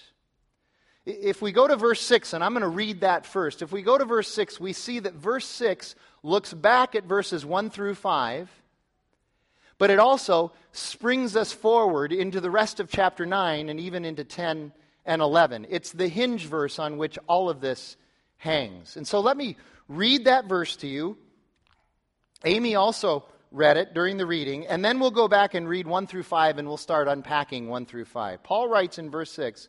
If 1.06 1.42
we 1.42 1.52
go 1.52 1.68
to 1.68 1.76
verse 1.76 2.00
6, 2.02 2.34
and 2.34 2.44
I'm 2.44 2.54
going 2.54 2.62
to 2.62 2.68
read 2.68 3.02
that 3.02 3.26
first. 3.26 3.62
If 3.62 3.72
we 3.72 3.82
go 3.82 3.98
to 3.98 4.06
verse 4.06 4.28
6, 4.28 4.60
we 4.60 4.72
see 4.72 5.00
that 5.00 5.14
verse 5.14 5.48
6 5.48 5.96
looks 6.22 6.54
back 6.54 6.96
at 6.96 7.06
verses 7.06 7.44
1 7.44 7.72
through 7.72 7.96
5, 7.96 8.50
but 9.82 9.90
it 9.90 9.98
also 9.98 10.52
springs 10.74 11.36
us 11.36 11.52
forward 11.52 12.14
into 12.14 12.40
the 12.40 12.52
rest 12.52 12.80
of 12.80 12.88
chapter 12.88 13.26
9 13.26 13.68
and 13.68 13.80
even 13.80 14.06
into 14.06 14.24
10 14.24 14.72
and 15.08 15.22
11. 15.24 15.66
It's 15.72 15.92
the 15.92 16.08
hinge 16.08 16.46
verse 16.46 16.78
on 16.78 17.00
which 17.00 17.18
all 17.26 17.50
of 17.50 17.62
this 17.62 17.98
hangs. 18.38 18.96
And 18.96 19.08
so 19.08 19.22
let 19.22 19.36
me 19.36 19.58
read 19.88 20.26
that 20.26 20.46
verse 20.46 20.76
to 20.76 20.88
you. 20.88 21.18
Amy 22.46 22.76
also 22.76 23.26
read 23.52 23.76
it 23.76 23.96
during 23.96 24.18
the 24.18 24.26
reading, 24.28 24.68
and 24.68 24.86
then 24.86 25.00
we'll 25.00 25.10
go 25.10 25.28
back 25.28 25.56
and 25.56 25.68
read 25.68 25.88
1 25.88 26.06
through 26.06 26.22
5 26.30 26.60
and 26.60 26.68
we'll 26.68 26.78
start 26.78 27.08
unpacking 27.08 27.68
1 27.68 27.88
through 27.88 28.06
5. 28.06 28.44
Paul 28.44 28.68
writes 28.68 29.00
in 29.00 29.10
verse 29.10 29.32
6 29.32 29.68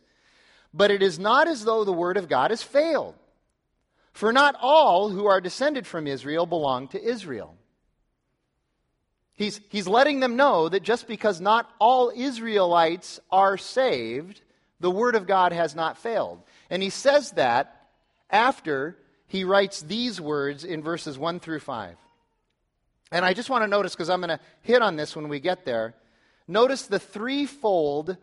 But 0.75 0.91
it 0.91 1.03
is 1.03 1.19
not 1.19 1.49
as 1.49 1.65
though 1.65 1.85
the 1.85 1.91
word 1.91 2.19
of 2.19 2.29
God 2.29 2.51
has 2.51 2.63
failed. 2.63 3.15
For 4.13 4.31
not 4.31 4.57
all 4.61 5.09
who 5.09 5.25
are 5.25 5.41
descended 5.41 5.87
from 5.87 6.07
Israel 6.07 6.45
belong 6.45 6.89
to 6.89 7.03
Israel. 7.03 7.57
He's, 9.35 9.61
he's 9.71 9.89
letting 9.89 10.21
them 10.21 10.37
know 10.37 10.69
that 10.69 10.83
just 10.83 11.07
because 11.07 11.41
not 11.41 11.71
all 11.79 12.13
Israelites 12.15 13.19
are 13.31 13.57
saved, 13.57 14.41
the 14.81 14.91
word 14.91 15.15
of 15.15 15.27
God 15.27 15.53
has 15.53 15.75
not 15.75 15.99
failed. 15.99 16.41
And 16.69 16.83
he 16.83 16.91
says 16.91 17.33
that 17.33 17.89
after 18.31 18.97
he 19.27 19.45
writes 19.45 19.81
these 19.81 20.21
words 20.21 20.65
in 20.65 20.83
verses 20.83 21.19
1 21.19 21.41
through 21.41 21.61
5. 21.61 21.97
And 23.11 23.25
I 23.25 23.33
just 23.35 23.51
want 23.51 23.63
to 23.63 23.69
notice, 23.69 23.95
because 23.95 24.11
I'm 24.11 24.21
going 24.21 24.37
to 24.37 24.45
hit 24.63 24.83
on 24.83 24.97
this 24.97 25.17
when 25.17 25.29
we 25.29 25.41
get 25.41 25.65
there. 25.65 25.95
Notice 26.49 26.87
the 26.87 26.99
threefold 26.99 28.17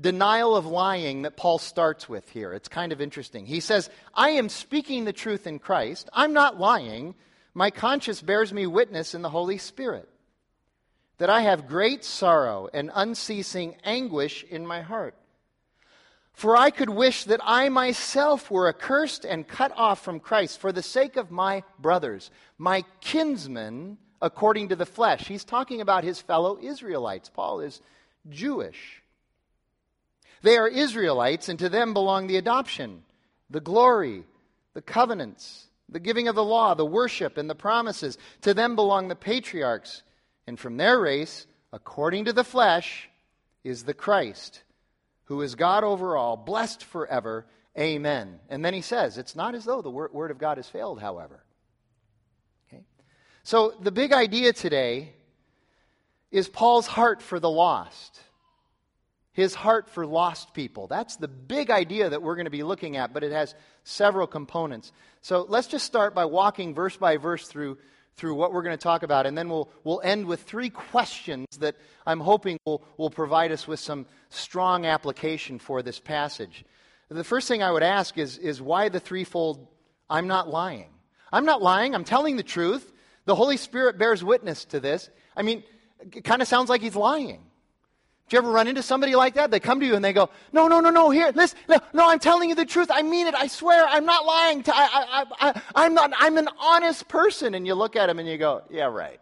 denial 0.00 0.56
of 0.56 0.66
lying 0.66 1.22
that 1.22 1.36
Paul 1.36 1.58
starts 1.58 2.08
with 2.08 2.28
here. 2.30 2.52
It's 2.52 2.68
kind 2.68 2.92
of 2.92 3.00
interesting. 3.00 3.46
He 3.46 3.60
says, 3.60 3.90
I 4.14 4.30
am 4.30 4.48
speaking 4.48 5.04
the 5.04 5.12
truth 5.12 5.46
in 5.46 5.58
Christ. 5.58 6.08
I'm 6.12 6.32
not 6.32 6.58
lying. 6.58 7.14
My 7.54 7.70
conscience 7.70 8.22
bears 8.22 8.52
me 8.52 8.66
witness 8.66 9.14
in 9.14 9.22
the 9.22 9.28
Holy 9.28 9.58
Spirit 9.58 10.08
that 11.18 11.30
I 11.30 11.42
have 11.42 11.68
great 11.68 12.04
sorrow 12.04 12.68
and 12.72 12.90
unceasing 12.94 13.76
anguish 13.84 14.44
in 14.44 14.66
my 14.66 14.80
heart. 14.80 15.14
For 16.32 16.56
I 16.56 16.70
could 16.70 16.90
wish 16.90 17.24
that 17.24 17.40
I 17.44 17.68
myself 17.68 18.50
were 18.50 18.68
accursed 18.68 19.24
and 19.24 19.46
cut 19.46 19.72
off 19.76 20.02
from 20.02 20.20
Christ 20.20 20.58
for 20.58 20.72
the 20.72 20.82
sake 20.82 21.16
of 21.16 21.30
my 21.30 21.62
brothers, 21.78 22.30
my 22.58 22.84
kinsmen 23.00 23.98
according 24.20 24.68
to 24.68 24.76
the 24.76 24.86
flesh. 24.86 25.26
He's 25.26 25.44
talking 25.44 25.80
about 25.80 26.04
his 26.04 26.20
fellow 26.20 26.58
Israelites. 26.60 27.28
Paul 27.28 27.60
is 27.60 27.80
Jewish. 28.28 29.02
They 30.42 30.56
are 30.56 30.68
Israelites, 30.68 31.48
and 31.48 31.58
to 31.58 31.68
them 31.68 31.92
belong 31.92 32.26
the 32.26 32.36
adoption, 32.36 33.02
the 33.50 33.60
glory, 33.60 34.24
the 34.74 34.82
covenants, 34.82 35.66
the 35.88 36.00
giving 36.00 36.28
of 36.28 36.34
the 36.34 36.44
law, 36.44 36.74
the 36.74 36.86
worship, 36.86 37.36
and 37.36 37.48
the 37.48 37.54
promises. 37.54 38.16
To 38.42 38.54
them 38.54 38.74
belong 38.74 39.08
the 39.08 39.14
patriarchs, 39.14 40.02
and 40.46 40.58
from 40.58 40.76
their 40.76 41.00
race, 41.00 41.46
according 41.72 42.26
to 42.26 42.32
the 42.32 42.44
flesh, 42.44 43.08
is 43.64 43.84
the 43.84 43.94
Christ, 43.94 44.62
who 45.24 45.42
is 45.42 45.54
God 45.54 45.84
over 45.84 46.16
all, 46.16 46.36
blessed 46.36 46.84
forever. 46.84 47.46
Amen. 47.78 48.40
And 48.48 48.64
then 48.64 48.74
he 48.74 48.80
says, 48.80 49.18
It's 49.18 49.36
not 49.36 49.54
as 49.54 49.64
though 49.64 49.82
the 49.82 49.90
word 49.90 50.30
of 50.30 50.38
God 50.38 50.58
has 50.58 50.68
failed, 50.68 51.00
however. 51.00 51.42
Okay? 52.68 52.84
So 53.44 53.74
the 53.80 53.92
big 53.92 54.12
idea 54.12 54.52
today 54.52 55.12
is 56.30 56.48
Paul's 56.48 56.86
heart 56.86 57.22
for 57.22 57.38
the 57.38 57.50
lost 57.50 58.20
his 59.32 59.54
heart 59.54 59.88
for 59.88 60.06
lost 60.06 60.52
people. 60.52 60.86
That's 60.86 61.16
the 61.16 61.28
big 61.28 61.70
idea 61.70 62.10
that 62.10 62.22
we're 62.22 62.34
going 62.34 62.44
to 62.46 62.50
be 62.50 62.62
looking 62.62 62.96
at, 62.96 63.14
but 63.14 63.24
it 63.24 63.32
has 63.32 63.54
several 63.82 64.26
components. 64.26 64.92
So 65.22 65.46
let's 65.48 65.68
just 65.68 65.86
start 65.86 66.14
by 66.14 66.26
walking 66.26 66.74
verse 66.74 66.96
by 66.96 67.16
verse 67.16 67.48
through, 67.48 67.78
through 68.16 68.34
what 68.34 68.52
we're 68.52 68.62
going 68.62 68.76
to 68.76 68.82
talk 68.82 69.02
about, 69.02 69.26
and 69.26 69.36
then 69.36 69.48
we'll, 69.48 69.70
we'll 69.84 70.00
end 70.02 70.26
with 70.26 70.42
three 70.42 70.70
questions 70.70 71.46
that 71.58 71.76
I'm 72.06 72.20
hoping 72.20 72.58
will, 72.66 72.84
will 72.96 73.10
provide 73.10 73.52
us 73.52 73.66
with 73.66 73.80
some 73.80 74.06
strong 74.28 74.86
application 74.86 75.58
for 75.58 75.82
this 75.82 75.98
passage. 75.98 76.64
The 77.08 77.24
first 77.24 77.48
thing 77.48 77.62
I 77.62 77.70
would 77.70 77.82
ask 77.82 78.18
is, 78.18 78.38
is 78.38 78.60
why 78.60 78.88
the 78.88 79.00
threefold 79.00 79.66
I'm 80.08 80.26
not 80.26 80.48
lying? 80.48 80.90
I'm 81.32 81.44
not 81.44 81.62
lying, 81.62 81.94
I'm 81.94 82.04
telling 82.04 82.36
the 82.36 82.42
truth. 82.42 82.92
The 83.24 83.34
Holy 83.34 83.56
Spirit 83.56 83.98
bears 83.98 84.22
witness 84.22 84.64
to 84.66 84.80
this. 84.80 85.08
I 85.36 85.42
mean, 85.42 85.62
it 86.12 86.24
kind 86.24 86.42
of 86.42 86.48
sounds 86.48 86.68
like 86.68 86.80
he's 86.80 86.96
lying. 86.96 87.44
You 88.32 88.38
ever 88.38 88.50
run 88.50 88.68
into 88.68 88.82
somebody 88.82 89.14
like 89.14 89.34
that? 89.34 89.50
They 89.50 89.60
come 89.60 89.80
to 89.80 89.86
you 89.86 89.94
and 89.94 90.04
they 90.04 90.12
go, 90.12 90.30
No, 90.52 90.68
no, 90.68 90.80
no, 90.80 90.90
no, 90.90 91.10
here, 91.10 91.30
listen, 91.34 91.58
no, 91.68 91.78
no 91.92 92.08
I'm 92.08 92.18
telling 92.18 92.48
you 92.48 92.54
the 92.54 92.64
truth. 92.64 92.88
I 92.90 93.02
mean 93.02 93.26
it. 93.26 93.34
I 93.34 93.46
swear. 93.46 93.86
I'm 93.86 94.06
not 94.06 94.24
lying. 94.24 94.62
To, 94.64 94.72
I, 94.74 94.88
I, 94.92 95.24
I, 95.40 95.62
I'm, 95.74 95.94
not, 95.94 96.12
I'm 96.18 96.38
an 96.38 96.48
honest 96.58 97.08
person. 97.08 97.54
And 97.54 97.66
you 97.66 97.74
look 97.74 97.96
at 97.96 98.06
them 98.06 98.18
and 98.18 98.28
you 98.28 98.38
go, 98.38 98.62
Yeah, 98.70 98.84
right. 98.84 99.20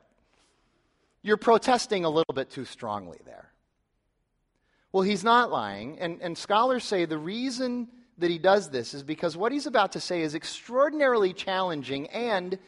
You're 1.22 1.36
protesting 1.36 2.04
a 2.04 2.10
little 2.10 2.34
bit 2.34 2.50
too 2.50 2.64
strongly 2.64 3.18
there. 3.26 3.50
Well, 4.92 5.02
he's 5.02 5.22
not 5.22 5.50
lying. 5.50 5.98
And, 6.00 6.20
and 6.20 6.36
scholars 6.36 6.84
say 6.84 7.04
the 7.04 7.18
reason 7.18 7.88
that 8.18 8.30
he 8.30 8.38
does 8.38 8.70
this 8.70 8.94
is 8.94 9.02
because 9.02 9.36
what 9.36 9.52
he's 9.52 9.66
about 9.66 9.92
to 9.92 10.00
say 10.00 10.22
is 10.22 10.34
extraordinarily 10.34 11.32
challenging, 11.32 12.08
and 12.08 12.58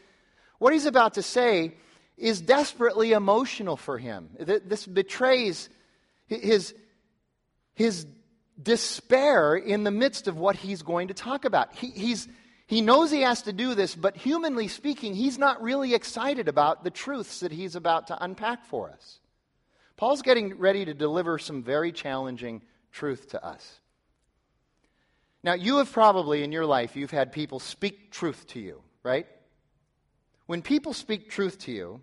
what 0.58 0.72
he's 0.72 0.87
about 0.87 1.14
to 1.14 1.22
say 1.22 1.75
is 2.16 2.40
desperately 2.40 3.12
emotional 3.12 3.76
for 3.76 3.99
him. 3.99 4.30
This 4.38 4.87
betrays 4.87 5.68
his, 6.26 6.74
his 7.74 8.06
despair 8.60 9.54
in 9.56 9.84
the 9.84 9.90
midst 9.90 10.28
of 10.28 10.36
what 10.36 10.56
he's 10.56 10.82
going 10.82 11.08
to 11.08 11.14
talk 11.14 11.44
about. 11.44 11.74
He, 11.74 11.88
he's, 11.88 12.28
he 12.66 12.80
knows 12.80 13.10
he 13.10 13.22
has 13.22 13.42
to 13.42 13.52
do 13.52 13.74
this, 13.74 13.94
but 13.94 14.16
humanly 14.16 14.68
speaking, 14.68 15.14
he's 15.14 15.38
not 15.38 15.62
really 15.62 15.94
excited 15.94 16.48
about 16.48 16.84
the 16.84 16.90
truths 16.90 17.40
that 17.40 17.52
he's 17.52 17.76
about 17.76 18.08
to 18.08 18.24
unpack 18.24 18.64
for 18.66 18.90
us. 18.90 19.20
Paul's 19.96 20.22
getting 20.22 20.58
ready 20.58 20.84
to 20.84 20.94
deliver 20.94 21.38
some 21.38 21.62
very 21.62 21.92
challenging 21.92 22.62
truth 22.90 23.28
to 23.30 23.44
us. 23.44 23.80
Now, 25.44 25.54
you 25.54 25.78
have 25.78 25.92
probably 25.92 26.44
in 26.44 26.52
your 26.52 26.66
life, 26.66 26.96
you've 26.96 27.10
had 27.10 27.32
people 27.32 27.58
speak 27.58 28.10
truth 28.12 28.46
to 28.48 28.60
you, 28.60 28.80
right? 29.02 29.26
When 30.46 30.62
people 30.62 30.92
speak 30.92 31.30
truth 31.30 31.58
to 31.60 31.72
you, 31.72 32.00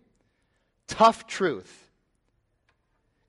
tough 0.88 1.26
truth, 1.26 1.89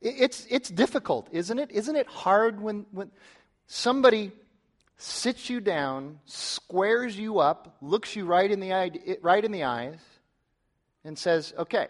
it's, 0.01 0.47
it's 0.49 0.71
difficult, 0.71 1.29
isn't 1.33 1.59
it? 1.59 1.71
Isn't 1.71 1.97
it 1.97 2.07
hard 2.07 2.61
when, 2.61 2.87
when 2.91 3.11
somebody 3.67 4.33
sits 4.97 5.49
you 5.51 5.61
down, 5.61 6.19
squares 6.27 7.19
you 7.19 7.39
up, 7.39 7.77
looks 7.81 8.17
you 8.17 8.25
right 8.25 8.51
in, 8.51 8.61
the 8.61 8.73
eye, 8.73 8.91
right 9.23 9.45
in 9.45 9.53
the 9.53 9.65
eyes, 9.65 9.99
and 11.05 11.19
says, 11.19 11.55
okay, 11.59 11.89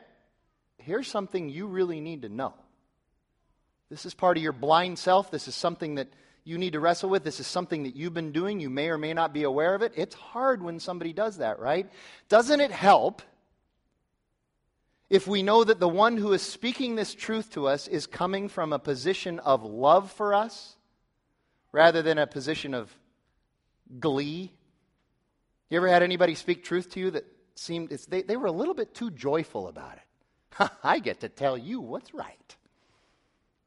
here's 0.79 1.09
something 1.09 1.49
you 1.49 1.67
really 1.67 2.01
need 2.01 2.23
to 2.23 2.29
know. 2.29 2.55
This 3.91 4.07
is 4.07 4.15
part 4.15 4.37
of 4.37 4.43
your 4.43 4.53
blind 4.53 4.99
self. 4.99 5.31
This 5.31 5.49
is 5.49 5.55
something 5.55 5.97
that 5.97 6.09
you 6.45 6.59
need 6.59 6.73
to 6.75 6.81
wrestle 6.81 7.11
with. 7.11 7.25
This 7.25 7.41
is 7.41 7.47
something 7.47 7.83
that 7.83 7.97
you've 7.97 8.15
been 8.15 8.33
doing. 8.33 8.61
You 8.61 8.71
may 8.71 8.89
or 8.89 8.99
may 8.99 9.13
not 9.13 9.33
be 9.33 9.43
aware 9.43 9.75
of 9.75 9.83
it. 9.83 9.93
It's 9.97 10.15
hard 10.15 10.63
when 10.63 10.79
somebody 10.79 11.13
does 11.13 11.39
that, 11.39 11.59
right? 11.59 11.91
Doesn't 12.29 12.61
it 12.61 12.71
help 12.71 13.23
if 15.11 15.27
we 15.27 15.43
know 15.43 15.65
that 15.65 15.81
the 15.81 15.89
one 15.89 16.17
who 16.17 16.33
is 16.33 16.41
speaking 16.41 16.95
this 16.95 17.15
truth 17.15 17.51
to 17.51 17.67
us 17.67 17.89
is 17.89 18.07
coming 18.07 18.49
from 18.49 18.73
a 18.73 18.79
position 18.79 19.41
of 19.41 19.65
love 19.65 20.13
for 20.13 20.33
us 20.33 20.77
rather 21.73 22.01
than 22.01 22.17
a 22.17 22.29
position 22.29 22.73
of 22.73 22.97
glee? 23.99 24.53
You 25.69 25.77
ever 25.77 25.89
had 25.89 26.05
anybody 26.05 26.37
speak 26.37 26.63
truth 26.63 26.93
to 26.93 27.01
you 27.01 27.11
that 27.11 27.27
seemed 27.57 27.91
they, 28.09 28.23
they 28.23 28.37
were 28.37 28.47
a 28.47 28.53
little 28.53 28.75
bit 28.75 28.95
too 28.95 29.11
joyful 29.11 29.67
about 29.67 29.95
it? 29.97 30.71
I 30.85 31.01
get 31.01 31.21
to 31.21 31.29
tell 31.29 31.59
you 31.59 31.81
what's 31.81 32.15
right 32.15 32.57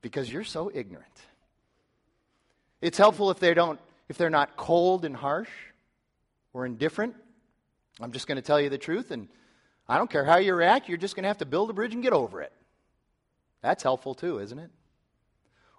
because 0.01 0.31
you're 0.31 0.45
so 0.45 0.71
ignorant. 0.73 1.07
It's 2.81 2.97
helpful 2.97 3.31
if 3.31 3.39
they 3.39 3.53
don't 3.53 3.79
if 4.07 4.17
they're 4.17 4.29
not 4.29 4.55
cold 4.55 5.05
and 5.05 5.15
harsh 5.15 5.49
or 6.53 6.65
indifferent. 6.65 7.15
I'm 7.99 8.11
just 8.11 8.27
going 8.27 8.35
to 8.37 8.41
tell 8.41 8.59
you 8.59 8.69
the 8.69 8.77
truth 8.77 9.11
and 9.11 9.27
I 9.87 9.97
don't 9.97 10.09
care 10.09 10.23
how 10.23 10.37
you 10.37 10.53
react, 10.55 10.87
you're 10.87 10.97
just 10.97 11.15
going 11.15 11.23
to 11.23 11.29
have 11.29 11.39
to 11.39 11.45
build 11.45 11.69
a 11.69 11.73
bridge 11.73 11.93
and 11.93 12.03
get 12.03 12.13
over 12.13 12.41
it. 12.41 12.53
That's 13.61 13.83
helpful 13.83 14.13
too, 14.13 14.39
isn't 14.39 14.59
it? 14.59 14.69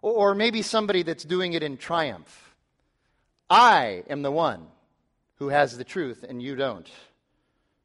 Or 0.03 0.35
maybe 0.35 0.63
somebody 0.63 1.03
that's 1.03 1.25
doing 1.25 1.55
it 1.55 1.63
in 1.63 1.77
triumph. 1.77 2.55
I 3.49 4.05
am 4.09 4.23
the 4.23 4.31
one 4.31 4.67
who 5.37 5.49
has 5.49 5.77
the 5.77 5.85
truth 5.85 6.25
and 6.27 6.43
you 6.43 6.57
don't. 6.57 6.89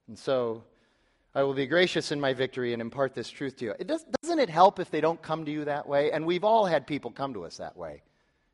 And 0.07 0.17
so 0.17 0.63
I 1.35 1.43
will 1.43 1.53
be 1.53 1.67
gracious 1.67 2.11
in 2.11 2.19
my 2.19 2.33
victory 2.33 2.73
and 2.73 2.81
impart 2.81 3.13
this 3.13 3.29
truth 3.29 3.57
to 3.57 3.65
you. 3.65 3.73
It 3.79 3.87
does, 3.87 4.03
doesn't 4.21 4.39
it 4.39 4.49
help 4.49 4.79
if 4.79 4.89
they 4.89 5.01
don't 5.01 5.21
come 5.21 5.45
to 5.45 5.51
you 5.51 5.65
that 5.65 5.87
way? 5.87 6.11
And 6.11 6.25
we've 6.25 6.43
all 6.43 6.65
had 6.65 6.87
people 6.87 7.11
come 7.11 7.33
to 7.35 7.45
us 7.45 7.57
that 7.57 7.77
way 7.77 8.01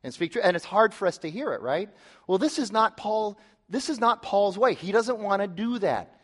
and 0.04 0.14
speak 0.14 0.34
truth. 0.34 0.46
And 0.46 0.56
it's 0.56 0.66
hard 0.66 0.94
for 0.94 1.08
us 1.08 1.18
to 1.20 1.30
hear 1.30 1.54
it, 1.54 1.62
right? 1.62 1.90
Well, 2.28 2.38
this 2.38 2.60
is 2.60 2.72
not 2.72 2.98
Paul. 2.98 3.40
This 3.70 3.90
is 3.90 4.00
not 4.00 4.22
Paul's 4.22 4.58
way. 4.58 4.74
He 4.74 4.92
doesn't 4.92 5.20
want 5.20 5.42
to 5.42 5.48
do 5.48 5.80
that. 5.80 6.20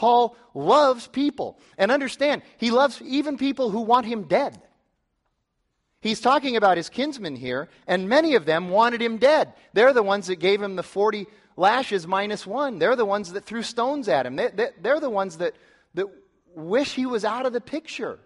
Paul 0.00 0.34
loves 0.54 1.06
people. 1.08 1.58
And 1.76 1.90
understand, 1.90 2.40
he 2.56 2.70
loves 2.70 3.02
even 3.02 3.36
people 3.36 3.68
who 3.68 3.82
want 3.82 4.06
him 4.06 4.22
dead. 4.22 4.58
He's 6.00 6.22
talking 6.22 6.56
about 6.56 6.78
his 6.78 6.88
kinsmen 6.88 7.36
here, 7.36 7.68
and 7.86 8.08
many 8.08 8.34
of 8.34 8.46
them 8.46 8.70
wanted 8.70 9.02
him 9.02 9.18
dead. 9.18 9.52
They're 9.74 9.92
the 9.92 10.02
ones 10.02 10.28
that 10.28 10.36
gave 10.36 10.62
him 10.62 10.74
the 10.74 10.82
40 10.82 11.26
lashes 11.54 12.06
minus 12.06 12.46
one. 12.46 12.78
They're 12.78 12.96
the 12.96 13.04
ones 13.04 13.34
that 13.34 13.44
threw 13.44 13.62
stones 13.62 14.08
at 14.08 14.24
him. 14.24 14.36
They, 14.36 14.48
they, 14.48 14.68
they're 14.80 15.00
the 15.00 15.10
ones 15.10 15.36
that, 15.36 15.54
that 15.92 16.06
wish 16.54 16.94
he 16.94 17.04
was 17.04 17.26
out 17.26 17.44
of 17.44 17.52
the 17.52 17.60
picture. 17.60 18.18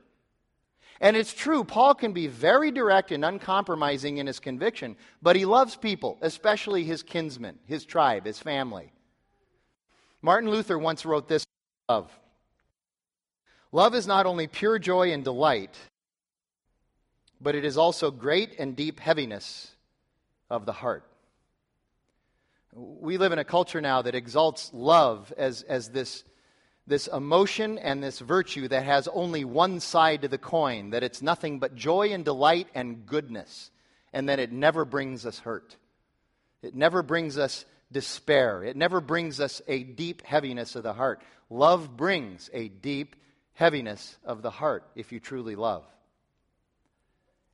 And 1.01 1.17
it's 1.17 1.35
true, 1.35 1.65
Paul 1.65 1.97
can 1.97 2.13
be 2.13 2.29
very 2.29 2.71
direct 2.71 3.11
and 3.11 3.25
uncompromising 3.25 4.19
in 4.19 4.29
his 4.29 4.39
conviction, 4.39 4.95
but 5.21 5.35
he 5.35 5.45
loves 5.45 5.75
people, 5.75 6.19
especially 6.21 6.85
his 6.85 7.03
kinsmen, 7.03 7.59
his 7.67 7.85
tribe, 7.85 8.27
his 8.27 8.39
family. 8.39 8.93
Martin 10.23 10.49
Luther 10.49 10.79
once 10.79 11.05
wrote 11.05 11.27
this 11.27 11.45
love. 11.89 12.11
Love 13.73 13.95
is 13.95 14.07
not 14.07 14.27
only 14.27 14.47
pure 14.47 14.79
joy 14.79 15.13
and 15.13 15.25
delight, 15.25 15.77
but 17.41 17.55
it 17.55 17.65
is 17.65 17.77
also 17.77 18.11
great 18.11 18.55
and 18.59 18.77
deep 18.77 19.01
heaviness 19.01 19.71
of 20.49 20.65
the 20.65 20.73
heart. 20.73 21.05
We 22.73 23.19
live 23.19 23.33
in 23.33 23.39
a 23.39 23.45
culture 23.45 23.81
now 23.81 24.03
that 24.03 24.15
exalts 24.15 24.71
love 24.73 25.33
as, 25.37 25.63
as 25.63 25.91
this, 25.91 26.25
this 26.87 27.07
emotion 27.07 27.79
and 27.79 28.03
this 28.03 28.19
virtue 28.19 28.69
that 28.69 28.85
has 28.85 29.09
only 29.09 29.45
one 29.45 29.81
side 29.81 30.23
to 30.23 30.29
the 30.29 30.39
coin, 30.39 30.91
that 30.91 31.05
it's 31.05 31.23
nothing 31.23 31.59
but 31.59 31.75
joy 31.75 32.13
and 32.13 32.25
delight 32.25 32.69
and 32.75 33.07
goodness, 33.07 33.71
and 34.13 34.29
that 34.29 34.39
it 34.39 34.53
never 34.53 34.85
brings 34.85 35.27
us 35.27 35.41
hurt. 35.41 35.77
It 36.63 36.75
never 36.75 37.03
brings 37.03 37.37
us 37.37 37.65
despair. 37.91 38.63
It 38.63 38.77
never 38.77 39.01
brings 39.01 39.41
us 39.41 39.63
a 39.69 39.83
deep 39.83 40.23
heaviness 40.23 40.77
of 40.77 40.83
the 40.83 40.93
heart. 40.93 41.23
Love 41.51 41.97
brings 41.97 42.51
a 42.53 42.69
deep 42.69 43.17
heaviness 43.55 44.17
of 44.25 44.43
the 44.43 44.51
heart 44.51 44.85
if 44.95 45.13
you 45.13 45.21
truly 45.21 45.57
love. 45.57 45.85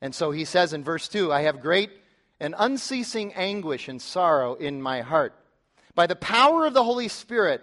And 0.00 0.14
so 0.14 0.30
he 0.30 0.44
says 0.44 0.72
in 0.72 0.84
verse 0.84 1.08
2 1.08 1.32
I 1.32 1.42
have 1.42 1.60
great 1.60 1.90
and 2.40 2.54
unceasing 2.58 3.34
anguish 3.34 3.88
and 3.88 4.00
sorrow 4.00 4.54
in 4.54 4.80
my 4.80 5.02
heart. 5.02 5.34
By 5.94 6.06
the 6.06 6.16
power 6.16 6.66
of 6.66 6.74
the 6.74 6.84
Holy 6.84 7.08
Spirit, 7.08 7.60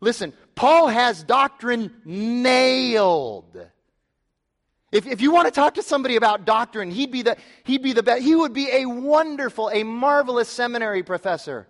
listen, 0.00 0.32
Paul 0.54 0.88
has 0.88 1.22
doctrine 1.22 1.92
nailed. 2.04 3.66
If, 4.92 5.06
if 5.06 5.22
you 5.22 5.32
want 5.32 5.46
to 5.46 5.50
talk 5.50 5.74
to 5.74 5.82
somebody 5.82 6.16
about 6.16 6.44
doctrine, 6.44 6.90
he'd 6.90 7.10
be 7.10 7.22
the, 7.22 7.38
he'd 7.64 7.82
be 7.82 7.94
the 7.94 8.02
best. 8.02 8.22
He 8.22 8.36
would 8.36 8.52
be 8.52 8.68
a 8.70 8.84
wonderful, 8.84 9.70
a 9.72 9.82
marvelous 9.82 10.50
seminary 10.50 11.02
professor. 11.02 11.66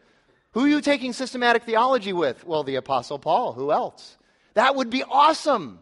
Who 0.53 0.65
are 0.65 0.69
you 0.69 0.81
taking 0.81 1.13
systematic 1.13 1.63
theology 1.63 2.13
with? 2.13 2.45
Well, 2.45 2.65
the 2.65 2.75
Apostle 2.75 3.21
Paul. 3.21 3.53
Who 3.53 3.71
else? 3.71 4.17
That 4.55 4.75
would 4.75 4.91
be 4.91 5.05
awesome. 5.05 5.79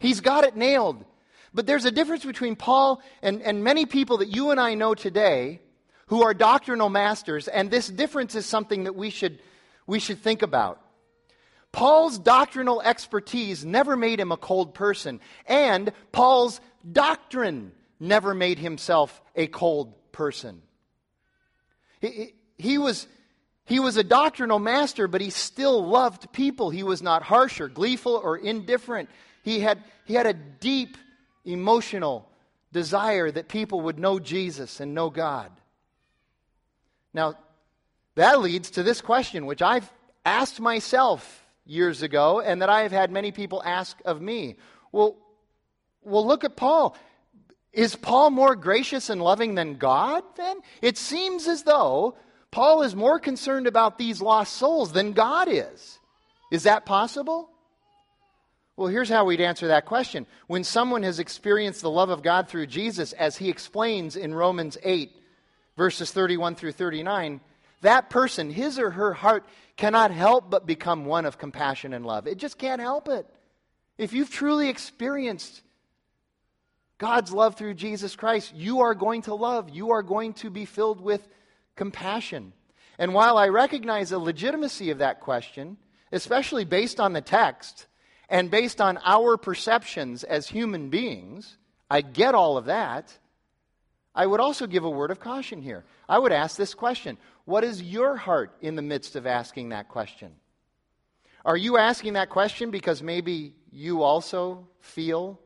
He's 0.00 0.20
got 0.20 0.42
it 0.44 0.56
nailed. 0.56 1.04
But 1.54 1.66
there's 1.66 1.84
a 1.84 1.92
difference 1.92 2.24
between 2.24 2.56
Paul 2.56 3.00
and, 3.22 3.40
and 3.40 3.62
many 3.62 3.86
people 3.86 4.18
that 4.18 4.28
you 4.28 4.50
and 4.50 4.58
I 4.58 4.74
know 4.74 4.94
today 4.94 5.60
who 6.08 6.22
are 6.22 6.34
doctrinal 6.34 6.90
masters, 6.90 7.48
and 7.48 7.70
this 7.70 7.88
difference 7.88 8.34
is 8.34 8.44
something 8.44 8.84
that 8.84 8.94
we 8.94 9.10
should, 9.10 9.38
we 9.86 10.00
should 10.00 10.18
think 10.18 10.42
about. 10.42 10.80
Paul's 11.74 12.20
doctrinal 12.20 12.80
expertise 12.80 13.64
never 13.64 13.96
made 13.96 14.20
him 14.20 14.30
a 14.30 14.36
cold 14.36 14.74
person, 14.74 15.18
and 15.44 15.92
Paul's 16.12 16.60
doctrine 16.90 17.72
never 17.98 18.32
made 18.32 18.60
himself 18.60 19.20
a 19.34 19.48
cold 19.48 19.92
person. 20.12 20.62
He, 22.00 22.34
he, 22.58 22.78
was, 22.78 23.08
he 23.64 23.80
was 23.80 23.96
a 23.96 24.04
doctrinal 24.04 24.60
master, 24.60 25.08
but 25.08 25.20
he 25.20 25.30
still 25.30 25.84
loved 25.84 26.32
people. 26.32 26.70
He 26.70 26.84
was 26.84 27.02
not 27.02 27.24
harsh 27.24 27.60
or 27.60 27.66
gleeful 27.66 28.20
or 28.22 28.36
indifferent. 28.36 29.08
He 29.42 29.58
had, 29.58 29.82
he 30.04 30.14
had 30.14 30.26
a 30.26 30.32
deep 30.32 30.96
emotional 31.44 32.30
desire 32.70 33.32
that 33.32 33.48
people 33.48 33.80
would 33.80 33.98
know 33.98 34.20
Jesus 34.20 34.78
and 34.78 34.94
know 34.94 35.10
God. 35.10 35.50
Now, 37.12 37.34
that 38.14 38.40
leads 38.40 38.70
to 38.70 38.84
this 38.84 39.00
question, 39.00 39.44
which 39.46 39.60
I've 39.60 39.92
asked 40.24 40.60
myself 40.60 41.40
years 41.66 42.02
ago 42.02 42.40
and 42.40 42.62
that 42.62 42.68
I 42.68 42.82
have 42.82 42.92
had 42.92 43.10
many 43.10 43.32
people 43.32 43.62
ask 43.64 43.96
of 44.04 44.20
me. 44.20 44.56
Well, 44.92 45.16
well 46.02 46.26
look 46.26 46.44
at 46.44 46.56
Paul. 46.56 46.96
Is 47.72 47.96
Paul 47.96 48.30
more 48.30 48.54
gracious 48.54 49.10
and 49.10 49.20
loving 49.20 49.54
than 49.54 49.76
God 49.76 50.22
then? 50.36 50.58
It 50.80 50.96
seems 50.96 51.48
as 51.48 51.64
though 51.64 52.16
Paul 52.50 52.82
is 52.82 52.94
more 52.94 53.18
concerned 53.18 53.66
about 53.66 53.98
these 53.98 54.22
lost 54.22 54.52
souls 54.52 54.92
than 54.92 55.12
God 55.12 55.48
is. 55.50 55.98
Is 56.52 56.62
that 56.62 56.86
possible? 56.86 57.50
Well, 58.76 58.88
here's 58.88 59.08
how 59.08 59.24
we'd 59.24 59.40
answer 59.40 59.68
that 59.68 59.86
question. 59.86 60.26
When 60.46 60.62
someone 60.62 61.02
has 61.02 61.18
experienced 61.18 61.82
the 61.82 61.90
love 61.90 62.10
of 62.10 62.22
God 62.22 62.48
through 62.48 62.66
Jesus, 62.66 63.12
as 63.12 63.36
he 63.36 63.48
explains 63.48 64.14
in 64.14 64.34
Romans 64.34 64.78
8, 64.82 65.10
verses 65.76 66.12
31 66.12 66.54
through 66.54 66.72
39, 66.72 67.40
that 67.84 68.10
person, 68.10 68.50
his 68.50 68.78
or 68.78 68.90
her 68.90 69.14
heart, 69.14 69.46
cannot 69.76 70.10
help 70.10 70.50
but 70.50 70.66
become 70.66 71.06
one 71.06 71.24
of 71.24 71.38
compassion 71.38 71.94
and 71.94 72.04
love. 72.04 72.26
It 72.26 72.38
just 72.38 72.58
can't 72.58 72.80
help 72.80 73.08
it. 73.08 73.26
If 73.96 74.12
you've 74.12 74.30
truly 74.30 74.68
experienced 74.68 75.62
God's 76.98 77.32
love 77.32 77.56
through 77.56 77.74
Jesus 77.74 78.16
Christ, 78.16 78.54
you 78.54 78.80
are 78.80 78.94
going 78.94 79.22
to 79.22 79.34
love. 79.34 79.70
You 79.70 79.92
are 79.92 80.02
going 80.02 80.34
to 80.34 80.50
be 80.50 80.64
filled 80.64 81.00
with 81.00 81.26
compassion. 81.76 82.52
And 82.98 83.14
while 83.14 83.36
I 83.36 83.48
recognize 83.48 84.10
the 84.10 84.18
legitimacy 84.18 84.90
of 84.90 84.98
that 84.98 85.20
question, 85.20 85.76
especially 86.12 86.64
based 86.64 87.00
on 87.00 87.12
the 87.12 87.20
text 87.20 87.86
and 88.28 88.50
based 88.50 88.80
on 88.80 88.98
our 89.04 89.36
perceptions 89.36 90.24
as 90.24 90.48
human 90.48 90.90
beings, 90.90 91.56
I 91.90 92.00
get 92.00 92.34
all 92.34 92.56
of 92.56 92.66
that. 92.66 93.16
I 94.14 94.26
would 94.26 94.40
also 94.40 94.66
give 94.66 94.84
a 94.84 94.90
word 94.90 95.10
of 95.10 95.18
caution 95.18 95.60
here. 95.60 95.84
I 96.08 96.18
would 96.18 96.32
ask 96.32 96.56
this 96.56 96.74
question 96.74 97.18
What 97.44 97.64
is 97.64 97.82
your 97.82 98.16
heart 98.16 98.56
in 98.60 98.76
the 98.76 98.82
midst 98.82 99.16
of 99.16 99.26
asking 99.26 99.70
that 99.70 99.88
question? 99.88 100.32
Are 101.44 101.56
you 101.56 101.76
asking 101.76 102.14
that 102.14 102.30
question 102.30 102.70
because 102.70 103.02
maybe 103.02 103.54
you 103.70 104.02
also 104.02 104.66
feel 104.80 105.38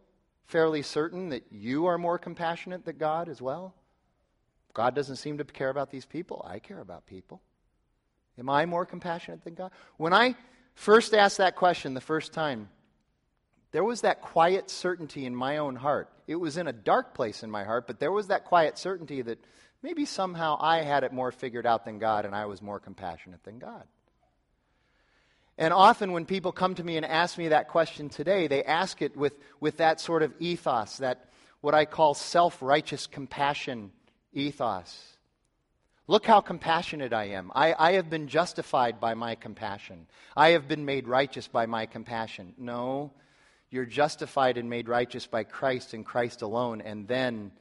fairly 0.46 0.82
certain 0.82 1.30
that 1.30 1.44
you 1.50 1.86
are 1.86 1.98
more 1.98 2.18
compassionate 2.18 2.84
than 2.84 2.98
God 2.98 3.28
as 3.28 3.42
well? 3.42 3.74
God 4.74 4.94
doesn't 4.94 5.16
seem 5.16 5.38
to 5.38 5.44
care 5.44 5.70
about 5.70 5.90
these 5.90 6.06
people. 6.06 6.44
I 6.48 6.60
care 6.60 6.80
about 6.80 7.06
people. 7.06 7.40
Am 8.38 8.48
I 8.48 8.64
more 8.64 8.86
compassionate 8.86 9.42
than 9.42 9.54
God? 9.54 9.72
When 9.96 10.12
I 10.12 10.36
first 10.74 11.14
asked 11.14 11.38
that 11.38 11.56
question 11.56 11.94
the 11.94 12.00
first 12.00 12.32
time, 12.32 12.68
there 13.72 13.82
was 13.82 14.02
that 14.02 14.20
quiet 14.20 14.70
certainty 14.70 15.26
in 15.26 15.34
my 15.34 15.56
own 15.56 15.74
heart. 15.74 16.08
It 16.28 16.36
was 16.36 16.58
in 16.58 16.68
a 16.68 16.72
dark 16.72 17.14
place 17.14 17.42
in 17.42 17.50
my 17.50 17.64
heart, 17.64 17.86
but 17.86 17.98
there 17.98 18.12
was 18.12 18.26
that 18.26 18.44
quiet 18.44 18.76
certainty 18.76 19.22
that 19.22 19.42
maybe 19.82 20.04
somehow 20.04 20.58
I 20.60 20.82
had 20.82 21.02
it 21.02 21.12
more 21.12 21.32
figured 21.32 21.64
out 21.66 21.86
than 21.86 21.98
God 21.98 22.26
and 22.26 22.34
I 22.34 22.44
was 22.44 22.60
more 22.60 22.78
compassionate 22.78 23.42
than 23.44 23.58
God. 23.58 23.84
And 25.56 25.72
often 25.72 26.12
when 26.12 26.26
people 26.26 26.52
come 26.52 26.74
to 26.74 26.84
me 26.84 26.98
and 26.98 27.06
ask 27.06 27.38
me 27.38 27.48
that 27.48 27.68
question 27.68 28.10
today, 28.10 28.46
they 28.46 28.62
ask 28.62 29.00
it 29.00 29.16
with, 29.16 29.32
with 29.58 29.78
that 29.78 30.00
sort 30.00 30.22
of 30.22 30.34
ethos, 30.38 30.98
that 30.98 31.30
what 31.62 31.74
I 31.74 31.86
call 31.86 32.12
self 32.12 32.60
righteous 32.60 33.06
compassion 33.06 33.90
ethos. 34.34 35.02
Look 36.06 36.26
how 36.26 36.40
compassionate 36.42 37.14
I 37.14 37.30
am. 37.30 37.50
I, 37.54 37.74
I 37.76 37.92
have 37.92 38.08
been 38.10 38.28
justified 38.28 39.00
by 39.00 39.14
my 39.14 39.34
compassion. 39.34 40.06
I 40.36 40.50
have 40.50 40.68
been 40.68 40.84
made 40.84 41.08
righteous 41.08 41.48
by 41.48 41.66
my 41.66 41.86
compassion. 41.86 42.54
No, 42.58 43.12
you're 43.70 43.84
justified 43.84 44.56
and 44.56 44.70
made 44.70 44.88
righteous 44.88 45.26
by 45.26 45.44
Christ 45.44 45.94
and 45.94 46.04
Christ 46.04 46.42
alone, 46.42 46.80
and 46.80 47.06
then 47.06 47.52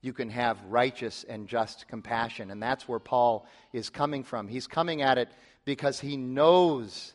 you 0.00 0.12
can 0.12 0.30
have 0.30 0.58
righteous 0.68 1.24
and 1.28 1.46
just 1.46 1.86
compassion. 1.86 2.50
And 2.50 2.62
that's 2.62 2.88
where 2.88 2.98
Paul 2.98 3.46
is 3.72 3.88
coming 3.88 4.24
from. 4.24 4.48
He's 4.48 4.66
coming 4.66 5.02
at 5.02 5.18
it 5.18 5.28
because 5.64 6.00
he 6.00 6.16
knows 6.16 7.14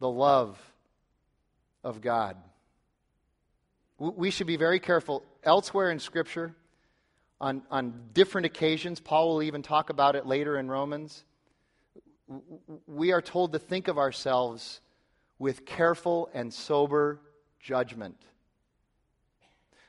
the 0.00 0.10
love 0.10 0.58
of 1.84 2.00
God. 2.00 2.36
We 3.98 4.30
should 4.30 4.48
be 4.48 4.56
very 4.56 4.80
careful. 4.80 5.22
Elsewhere 5.44 5.92
in 5.92 6.00
Scripture, 6.00 6.56
on, 7.40 7.62
on 7.70 7.94
different 8.12 8.46
occasions. 8.46 9.00
Paul 9.00 9.34
will 9.34 9.42
even 9.42 9.62
talk 9.62 9.90
about 9.90 10.16
it 10.16 10.26
later 10.26 10.58
in 10.58 10.68
Romans. 10.68 11.24
We 12.86 13.12
are 13.12 13.22
told 13.22 13.52
to 13.52 13.58
think 13.58 13.86
of 13.86 13.98
ourselves 13.98 14.80
with 15.38 15.66
careful 15.66 16.30
and 16.32 16.52
sober 16.52 17.20
judgment. 17.64 18.16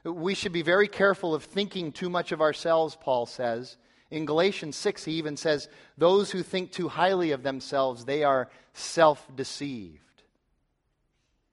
We 0.04 0.34
should 0.34 0.54
be 0.54 0.62
very 0.62 0.88
careful 0.88 1.36
of 1.36 1.44
thinking 1.44 1.92
too 1.92 2.10
much 2.10 2.32
of 2.32 2.42
ourselves, 2.42 2.98
Paul 3.00 3.26
says. 3.26 3.78
In 4.10 4.26
Galatians 4.26 4.76
6, 4.78 5.04
he 5.04 5.14
even 5.14 5.36
says, 5.36 5.68
Those 5.98 6.32
who 6.32 6.42
think 6.42 6.72
too 6.72 6.88
highly 6.88 7.32
of 7.32 7.44
themselves, 7.44 8.06
they 8.06 8.24
are 8.24 8.50
self 8.74 9.28
deceived. 9.36 10.00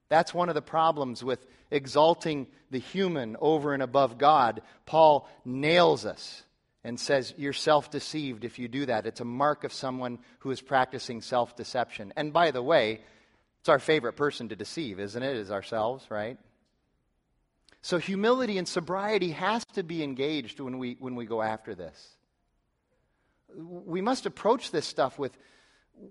That's 0.08 0.34
one 0.34 0.48
of 0.48 0.54
the 0.54 0.62
problems 0.62 1.24
with 1.24 1.44
exalting 1.70 2.46
the 2.70 2.78
human 2.78 3.36
over 3.40 3.74
and 3.74 3.82
above 3.82 4.18
God. 4.18 4.62
Paul 4.84 5.28
nails 5.44 6.04
us 6.04 6.44
and 6.84 7.00
says, 7.00 7.32
You're 7.38 7.54
self 7.54 7.90
deceived 7.90 8.44
if 8.44 8.58
you 8.58 8.68
do 8.68 8.86
that. 8.86 9.06
It's 9.06 9.20
a 9.20 9.24
mark 9.24 9.64
of 9.64 9.72
someone 9.72 10.18
who 10.40 10.50
is 10.50 10.60
practicing 10.60 11.22
self 11.22 11.56
deception. 11.56 12.12
And 12.16 12.32
by 12.34 12.50
the 12.50 12.62
way, 12.62 13.00
it's 13.62 13.68
our 13.68 13.78
favorite 13.78 14.14
person 14.14 14.48
to 14.48 14.56
deceive, 14.56 14.98
isn't 14.98 15.22
it? 15.22 15.36
Is 15.36 15.52
ourselves, 15.52 16.04
right? 16.10 16.36
So 17.80 17.98
humility 17.98 18.58
and 18.58 18.66
sobriety 18.66 19.30
has 19.30 19.64
to 19.74 19.84
be 19.84 20.02
engaged 20.02 20.58
when 20.58 20.78
we, 20.78 20.96
when 20.98 21.14
we 21.14 21.26
go 21.26 21.40
after 21.40 21.76
this. 21.76 22.16
We 23.56 24.00
must 24.00 24.26
approach 24.26 24.72
this 24.72 24.84
stuff 24.84 25.16
with, 25.16 25.38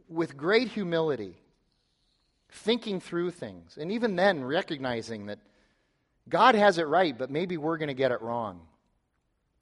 with 0.07 0.37
great 0.37 0.69
humility 0.69 1.35
thinking 2.51 3.01
through 3.01 3.31
things, 3.31 3.77
and 3.77 3.91
even 3.91 4.15
then 4.15 4.45
recognizing 4.45 5.25
that 5.25 5.39
God 6.29 6.55
has 6.55 6.77
it 6.77 6.87
right, 6.87 7.17
but 7.17 7.29
maybe 7.29 7.57
we're 7.57 7.77
going 7.77 7.89
to 7.89 7.93
get 7.93 8.11
it 8.11 8.21
wrong. 8.21 8.61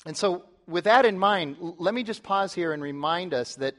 And 0.05 0.15
so, 0.15 0.45
with 0.67 0.83
that 0.83 1.07
in 1.07 1.17
mind, 1.17 1.57
let 1.79 1.95
me 1.95 2.03
just 2.03 2.21
pause 2.21 2.53
here 2.53 2.71
and 2.71 2.83
remind 2.83 3.33
us 3.33 3.55
that 3.55 3.73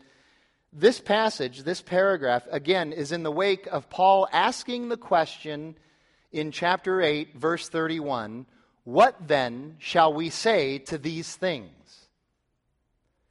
this 0.72 1.00
passage, 1.00 1.62
this 1.62 1.82
paragraph, 1.82 2.46
again, 2.50 2.92
is 2.92 3.12
in 3.12 3.22
the 3.22 3.32
wake 3.32 3.66
of 3.66 3.90
Paul 3.90 4.28
asking 4.32 4.88
the 4.88 4.96
question 4.96 5.76
in 6.32 6.52
chapter 6.52 7.02
8, 7.02 7.36
verse 7.36 7.68
31 7.68 8.46
What 8.84 9.16
then 9.26 9.76
shall 9.78 10.12
we 10.12 10.30
say 10.30 10.78
to 10.78 10.98
these 10.98 11.34
things? 11.34 11.70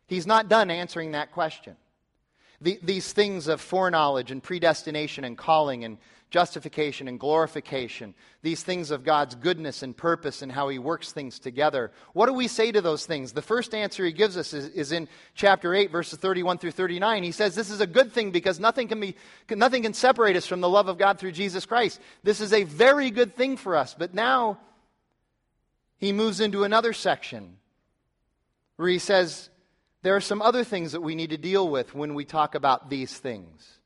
He's 0.08 0.28
not 0.28 0.49
done 0.49 0.71
answering 0.71 1.12
that 1.12 1.32
question. 1.32 1.75
The, 2.62 2.78
these 2.84 3.13
things 3.13 3.47
of 3.47 3.62
foreknowledge 3.62 4.32
and 4.32 4.43
predestination 4.43 5.23
and 5.23 5.38
calling 5.38 5.86
and 5.86 5.97
justification 6.29 7.07
and 7.07 7.19
glorification, 7.19 8.13
these 8.41 8.61
things 8.61 8.91
of 8.91 9.03
God's 9.03 9.35
goodness 9.35 9.81
and 9.81 9.97
purpose 9.97 10.41
and 10.41 10.51
how 10.51 10.69
He 10.69 10.77
works 10.77 11.11
things 11.11 11.39
together. 11.39 11.91
What 12.13 12.27
do 12.27 12.33
we 12.33 12.47
say 12.47 12.71
to 12.71 12.81
those 12.81 13.05
things? 13.05 13.31
The 13.31 13.41
first 13.41 13.73
answer 13.73 14.05
He 14.05 14.11
gives 14.11 14.37
us 14.37 14.53
is, 14.53 14.67
is 14.69 14.91
in 14.91 15.07
chapter 15.33 15.73
8, 15.73 15.91
verses 15.91 16.19
31 16.19 16.59
through 16.59 16.71
39. 16.71 17.23
He 17.23 17.31
says, 17.31 17.55
This 17.55 17.71
is 17.71 17.81
a 17.81 17.87
good 17.87 18.11
thing 18.11 18.31
because 18.31 18.59
nothing 18.59 18.87
can, 18.87 18.99
be, 18.99 19.15
nothing 19.49 19.83
can 19.83 19.93
separate 19.93 20.35
us 20.35 20.45
from 20.45 20.61
the 20.61 20.69
love 20.69 20.87
of 20.87 20.97
God 20.97 21.17
through 21.17 21.31
Jesus 21.31 21.65
Christ. 21.65 21.99
This 22.23 22.41
is 22.41 22.53
a 22.53 22.63
very 22.63 23.09
good 23.09 23.35
thing 23.35 23.57
for 23.57 23.75
us. 23.75 23.95
But 23.97 24.13
now 24.13 24.59
He 25.97 26.13
moves 26.13 26.39
into 26.39 26.63
another 26.63 26.93
section 26.93 27.57
where 28.75 28.89
He 28.89 28.99
says, 28.99 29.49
there 30.01 30.15
are 30.15 30.21
some 30.21 30.41
other 30.41 30.63
things 30.63 30.93
that 30.93 31.01
we 31.01 31.15
need 31.15 31.31
to 31.31 31.37
deal 31.37 31.67
with 31.67 31.93
when 31.93 32.13
we 32.13 32.23
talk 32.23 32.55
about 32.55 32.89
these 32.89 33.17
things. 33.17 33.78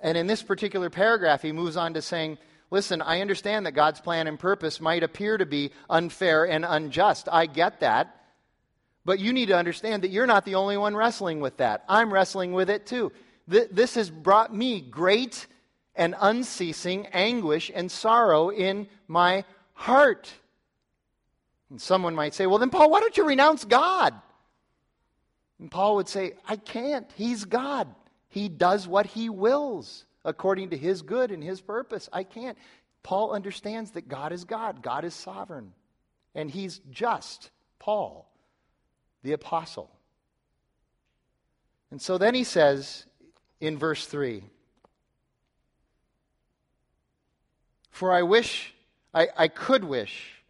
And 0.00 0.16
in 0.16 0.26
this 0.26 0.42
particular 0.42 0.90
paragraph, 0.90 1.42
he 1.42 1.52
moves 1.52 1.76
on 1.76 1.94
to 1.94 2.02
saying, 2.02 2.38
Listen, 2.70 3.00
I 3.00 3.20
understand 3.20 3.64
that 3.66 3.72
God's 3.72 4.00
plan 4.00 4.26
and 4.26 4.38
purpose 4.38 4.80
might 4.80 5.04
appear 5.04 5.38
to 5.38 5.46
be 5.46 5.70
unfair 5.88 6.44
and 6.48 6.64
unjust. 6.64 7.28
I 7.30 7.46
get 7.46 7.80
that. 7.80 8.12
But 9.04 9.20
you 9.20 9.32
need 9.32 9.46
to 9.46 9.56
understand 9.56 10.02
that 10.02 10.10
you're 10.10 10.26
not 10.26 10.44
the 10.44 10.56
only 10.56 10.76
one 10.76 10.96
wrestling 10.96 11.40
with 11.40 11.58
that. 11.58 11.84
I'm 11.88 12.12
wrestling 12.12 12.52
with 12.52 12.68
it 12.68 12.86
too. 12.86 13.12
This 13.46 13.94
has 13.94 14.10
brought 14.10 14.52
me 14.52 14.80
great 14.80 15.46
and 15.94 16.16
unceasing 16.20 17.06
anguish 17.06 17.70
and 17.72 17.90
sorrow 17.90 18.50
in 18.50 18.88
my 19.06 19.44
heart. 19.74 20.32
And 21.70 21.80
someone 21.80 22.16
might 22.16 22.34
say, 22.34 22.46
Well, 22.46 22.58
then, 22.58 22.70
Paul, 22.70 22.90
why 22.90 22.98
don't 22.98 23.16
you 23.16 23.26
renounce 23.26 23.64
God? 23.64 24.12
And 25.60 25.70
Paul 25.70 25.96
would 25.96 26.08
say, 26.08 26.34
I 26.48 26.56
can't. 26.56 27.10
He's 27.14 27.44
God. 27.44 27.94
He 28.36 28.50
does 28.50 28.86
what 28.86 29.06
he 29.06 29.30
wills 29.30 30.04
according 30.22 30.68
to 30.68 30.76
his 30.76 31.00
good 31.00 31.30
and 31.30 31.42
his 31.42 31.62
purpose. 31.62 32.06
I 32.12 32.22
can't. 32.22 32.58
Paul 33.02 33.32
understands 33.32 33.92
that 33.92 34.08
God 34.08 34.30
is 34.30 34.44
God, 34.44 34.82
God 34.82 35.06
is 35.06 35.14
sovereign, 35.14 35.72
and 36.34 36.50
he's 36.50 36.82
just. 36.90 37.48
Paul, 37.78 38.30
the 39.22 39.32
apostle. 39.32 39.90
And 41.90 42.02
so 42.02 42.18
then 42.18 42.34
he 42.34 42.44
says 42.44 43.06
in 43.58 43.78
verse 43.78 44.04
3 44.04 44.42
For 47.90 48.12
I 48.12 48.20
wish, 48.20 48.74
I, 49.14 49.28
I 49.34 49.48
could 49.48 49.82
wish, 49.82 50.42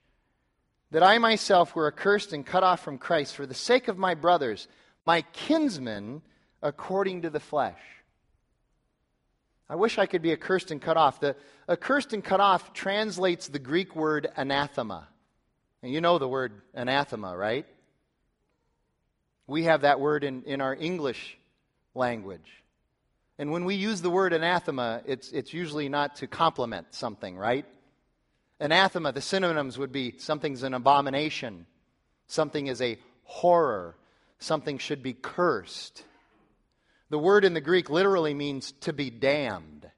that 0.91 1.05
I 1.05 1.19
myself 1.19 1.77
were 1.77 1.87
accursed 1.87 2.33
and 2.33 2.45
cut 2.45 2.65
off 2.65 2.81
from 2.81 2.99
Christ 2.99 3.37
for 3.37 3.47
the 3.47 3.55
sake 3.55 3.87
of 3.87 3.97
my 3.97 4.17
brothers 4.17 4.67
my 5.07 5.23
kinsmen 5.33 6.23
according 6.63 7.23
to 7.23 7.31
the 7.31 7.41
flesh. 7.41 7.81
I 9.69 9.75
wish 9.75 9.99
I 9.99 10.07
could 10.07 10.23
be 10.23 10.33
accursed 10.33 10.71
and 10.71 10.81
cut 10.81 10.97
off. 10.97 11.21
The 11.21 11.35
accursed 11.69 12.13
and 12.13 12.23
cut 12.23 12.41
off 12.41 12.73
translates 12.73 13.49
the 13.49 13.59
Greek 13.59 13.97
word 13.97 14.29
anathema. 14.37 15.09
And 15.83 15.93
you 15.93 16.01
know 16.01 16.19
the 16.19 16.29
word 16.29 16.63
anathema, 16.75 17.37
right? 17.37 17.67
We 19.47 19.65
have 19.65 19.83
that 19.83 20.01
word 20.01 20.25
in, 20.25 20.45
in 20.45 20.61
our 20.61 20.75
English 20.75 21.37
language. 21.95 22.63
And 23.39 23.51
when 23.51 23.65
we 23.65 23.75
use 23.75 24.01
the 24.03 24.11
word 24.11 24.33
anathema, 24.33 25.03
it's, 25.05 25.31
it's 25.33 25.53
usually 25.53 25.89
not 25.89 26.17
to 26.17 26.27
compliment 26.27 26.95
something, 26.95 27.37
right? 27.37 27.67
Anathema, 28.61 29.13
the 29.13 29.21
synonyms 29.21 29.79
would 29.79 29.93
be 29.93 30.15
something's 30.19 30.63
an 30.63 30.75
abomination, 30.75 31.67
something 32.27 32.69
is 32.69 32.81
a 32.81 32.99
horror, 33.25 33.97
something 34.39 34.79
should 34.79 35.03
be 35.03 35.13
cursed. 35.13 36.05
The 37.11 37.19
word 37.19 37.45
in 37.45 37.55
the 37.55 37.61
Greek 37.61 37.89
literally 37.89 38.35
means 38.35 38.73
to 38.81 38.93
be 38.93 39.11
damned. 39.11 39.89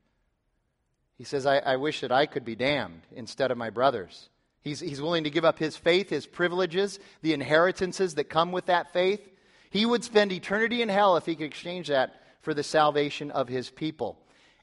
He 1.16 1.24
says, 1.24 1.46
I, 1.46 1.58
I, 1.58 1.76
wish 1.76 2.02
that 2.02 2.12
I 2.12 2.26
could 2.26 2.44
be 2.44 2.54
damned 2.54 3.02
instead 3.12 3.50
of 3.50 3.58
my 3.58 3.70
brothers. 3.70 4.28
He's, 4.60 4.80
he's 4.80 5.02
willing 5.02 5.24
to 5.24 5.30
give 5.30 5.44
up 5.44 5.58
his 5.58 5.76
faith, 5.76 6.10
his 6.10 6.26
privileges, 6.26 7.00
the 7.22 7.32
inheritances 7.32 8.14
that 8.14 8.24
come 8.24 8.52
with 8.52 8.66
that 8.66 8.92
faith. 8.92 9.26
He 9.70 9.84
would 9.84 10.04
spend 10.04 10.32
eternity 10.32 10.82
in 10.82 10.88
hell 10.88 11.16
if 11.16 11.26
he 11.26 11.34
could 11.34 11.46
exchange 11.46 11.88
that 11.88 12.22
for 12.42 12.54
the 12.54 12.62
salvation 12.62 13.30
of 13.30 13.48
his 13.48 13.70
people. 13.70 14.18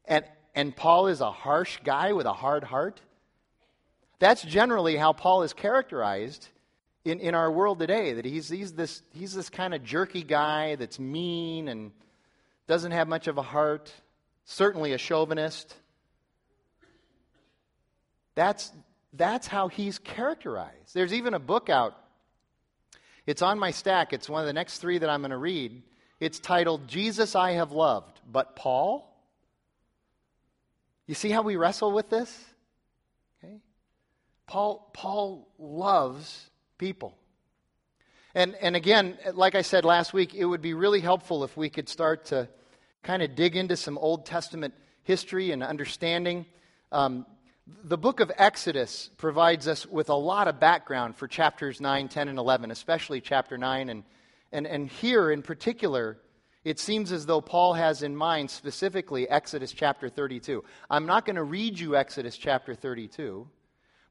And, 0.05 0.23
and 0.53 0.75
Paul 0.75 1.07
is 1.07 1.21
a 1.21 1.31
harsh 1.31 1.79
guy 1.83 2.13
with 2.13 2.25
a 2.25 2.33
hard 2.33 2.63
heart. 2.63 3.01
That's 4.19 4.43
generally 4.43 4.95
how 4.95 5.13
Paul 5.13 5.43
is 5.43 5.51
characterized 5.51 6.47
in, 7.03 7.19
in 7.19 7.35
our 7.35 7.51
world 7.51 7.79
today 7.79 8.13
that 8.13 8.25
he's, 8.25 8.47
he's 8.49 8.73
this, 8.73 9.01
he's 9.13 9.33
this 9.33 9.49
kind 9.49 9.73
of 9.73 9.83
jerky 9.83 10.23
guy 10.23 10.75
that's 10.75 10.99
mean 10.99 11.67
and 11.67 11.91
doesn't 12.67 12.91
have 12.91 13.07
much 13.07 13.27
of 13.27 13.37
a 13.37 13.41
heart, 13.41 13.93
certainly 14.45 14.93
a 14.93 14.97
chauvinist. 14.97 15.75
That's, 18.35 18.71
that's 19.13 19.47
how 19.47 19.67
he's 19.67 19.99
characterized. 19.99 20.93
There's 20.93 21.13
even 21.13 21.33
a 21.33 21.39
book 21.39 21.69
out. 21.69 21.95
It's 23.25 23.41
on 23.41 23.59
my 23.59 23.71
stack. 23.71 24.13
It's 24.13 24.29
one 24.29 24.41
of 24.41 24.47
the 24.47 24.53
next 24.53 24.79
three 24.79 24.97
that 24.97 25.09
I'm 25.09 25.21
going 25.21 25.31
to 25.31 25.37
read. 25.37 25.81
It's 26.19 26.39
titled 26.39 26.87
Jesus 26.87 27.35
I 27.35 27.53
Have 27.53 27.71
Loved, 27.71 28.19
but 28.29 28.55
Paul? 28.55 29.11
You 31.07 31.15
see 31.15 31.29
how 31.29 31.41
we 31.41 31.55
wrestle 31.55 31.91
with 31.91 32.09
this? 32.09 32.45
Okay? 33.43 33.57
Paul, 34.47 34.89
Paul 34.93 35.47
loves 35.59 36.49
people. 36.77 37.17
And, 38.35 38.53
and 38.55 38.75
again, 38.75 39.17
like 39.33 39.55
I 39.55 39.61
said 39.61 39.85
last 39.85 40.11
week, 40.11 40.35
it 40.35 40.43
would 40.43 40.61
be 40.61 40.73
really 40.73 40.99
helpful 40.99 41.45
if 41.45 41.55
we 41.55 41.69
could 41.69 41.87
start 41.87 42.25
to 42.25 42.49
kind 43.01 43.23
of 43.23 43.33
dig 43.33 43.55
into 43.55 43.77
some 43.77 43.97
Old 43.97 44.25
Testament 44.25 44.73
history 45.03 45.51
and 45.51 45.63
understanding. 45.63 46.45
Um, 46.91 47.25
the 47.85 47.97
book 47.97 48.19
of 48.19 48.33
Exodus 48.35 49.09
provides 49.15 49.69
us 49.69 49.85
with 49.85 50.09
a 50.09 50.15
lot 50.15 50.49
of 50.49 50.59
background 50.59 51.15
for 51.15 51.29
chapters 51.29 51.79
9, 51.79 52.09
10, 52.09 52.27
and 52.27 52.37
11, 52.37 52.71
especially 52.71 53.21
chapter 53.21 53.57
9. 53.57 53.87
And, 53.87 54.03
and, 54.51 54.67
and 54.67 54.89
here 54.89 55.31
in 55.31 55.41
particular, 55.41 56.17
it 56.65 56.77
seems 56.77 57.13
as 57.13 57.25
though 57.25 57.39
Paul 57.39 57.75
has 57.75 58.03
in 58.03 58.17
mind 58.17 58.51
specifically 58.51 59.29
Exodus 59.29 59.71
chapter 59.71 60.09
32. 60.09 60.61
I'm 60.89 61.05
not 61.05 61.23
going 61.23 61.37
to 61.37 61.43
read 61.43 61.79
you 61.79 61.95
Exodus 61.95 62.35
chapter 62.35 62.75
32 62.75 63.47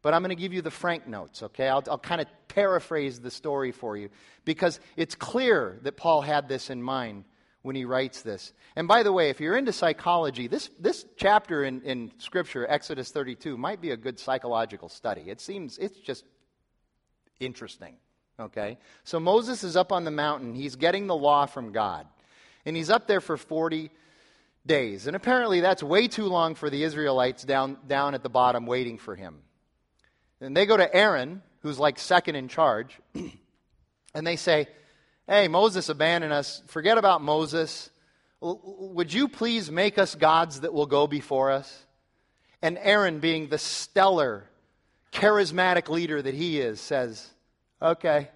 but 0.05 0.13
I'm 0.13 0.21
going 0.21 0.37
to 0.37 0.41
give 0.41 0.53
you 0.53 0.61
the 0.61 0.71
Frank 0.71 1.09
notes, 1.09 1.43
okay? 1.43 1.67
I'll, 1.67 1.83
I'll 1.91 1.97
kind 1.97 2.21
of 2.21 2.27
paraphrase 2.49 3.21
the 3.21 3.31
story 3.31 3.73
for 3.73 3.97
you 3.97 4.11
because 4.45 4.79
it's 4.99 5.15
clear 5.15 5.79
that 5.83 5.97
Paul 5.97 6.21
had 6.21 6.47
this 6.47 6.69
in 6.69 6.83
mind 6.83 7.25
when 7.63 7.75
he 7.75 7.87
writes 7.87 8.21
this. 8.21 8.53
And 8.77 8.87
by 8.87 9.03
the 9.03 9.11
way, 9.11 9.31
if 9.31 9.41
you're 9.41 9.57
into 9.57 9.73
psychology, 9.73 10.47
this, 10.47 10.69
this 10.79 11.07
chapter 11.17 11.65
in, 11.65 11.81
in 11.81 12.13
Scripture, 12.19 12.67
Exodus 12.69 13.11
32, 13.13 13.57
might 13.57 13.81
be 13.81 13.93
a 13.93 13.97
good 13.97 14.19
psychological 14.19 14.91
study. 14.91 15.23
It 15.23 15.41
seems, 15.41 15.79
it's 15.79 15.99
just 15.99 16.23
interesting, 17.41 17.97
okay? 18.39 18.77
So 19.05 19.19
Moses 19.19 19.65
is 19.65 19.75
up 19.75 19.91
on 19.91 20.05
the 20.05 20.11
mountain. 20.11 20.55
He's 20.55 20.77
getting 20.77 21.07
the 21.07 21.17
law 21.17 21.47
from 21.47 21.73
God. 21.73 22.07
And 22.67 22.77
he's 22.77 22.91
up 22.91 23.07
there 23.07 23.23
for 23.23 23.39
40 23.39 23.91
days. 24.67 25.07
And 25.07 25.17
apparently 25.17 25.61
that's 25.61 25.83
way 25.83 26.09
too 26.09 26.27
long 26.27 26.57
for 26.57 26.69
the 26.69 26.83
Israelites 26.83 27.43
down, 27.43 27.79
down 27.87 28.15
at 28.15 28.23
the 28.23 28.29
bottom 28.29 28.67
waiting 28.67 28.99
for 28.99 29.17
him. 29.17 29.39
And 30.45 30.57
they 30.57 30.67
go 30.67 30.77
to 30.77 30.95
Aaron, 30.95 31.43
who's 31.61 31.79
like 31.79 31.99
second 31.99 32.37
in 32.37 32.49
charge, 32.49 33.01
and 34.15 34.27
they 34.27 34.37
say, 34.37 34.69
Hey, 35.27 35.49
Moses 35.49 35.89
abandoned 35.89 36.35
us. 36.35 36.63
Forget 36.67 36.99
about 36.99 37.23
Moses. 37.23 37.89
Would 38.43 39.13
you 39.13 39.29
please 39.29 39.71
make 39.71 39.97
us 39.97 40.15
gods 40.15 40.61
that 40.61 40.75
will 40.75 40.85
go 40.85 41.07
before 41.07 41.51
us? 41.51 41.87
And 42.61 42.79
Aaron, 42.79 43.21
being 43.21 43.49
the 43.49 43.57
stellar, 43.57 44.45
charismatic 45.13 45.89
leader 45.89 46.21
that 46.21 46.35
he 46.35 46.61
is, 46.61 46.79
says, 46.79 47.27
Okay. 47.81 48.29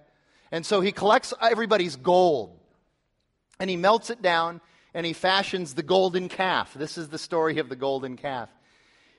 And 0.51 0.65
so 0.65 0.81
he 0.81 0.91
collects 0.91 1.31
everybody's 1.39 1.95
gold 1.95 2.57
and 3.59 3.69
he 3.69 3.77
melts 3.77 4.09
it 4.09 4.21
down 4.23 4.61
and 4.95 5.05
he 5.05 5.13
fashions 5.13 5.75
the 5.75 5.83
golden 5.83 6.27
calf. 6.27 6.73
This 6.73 6.97
is 6.97 7.09
the 7.09 7.19
story 7.19 7.59
of 7.59 7.69
the 7.69 7.75
golden 7.75 8.17
calf. 8.17 8.49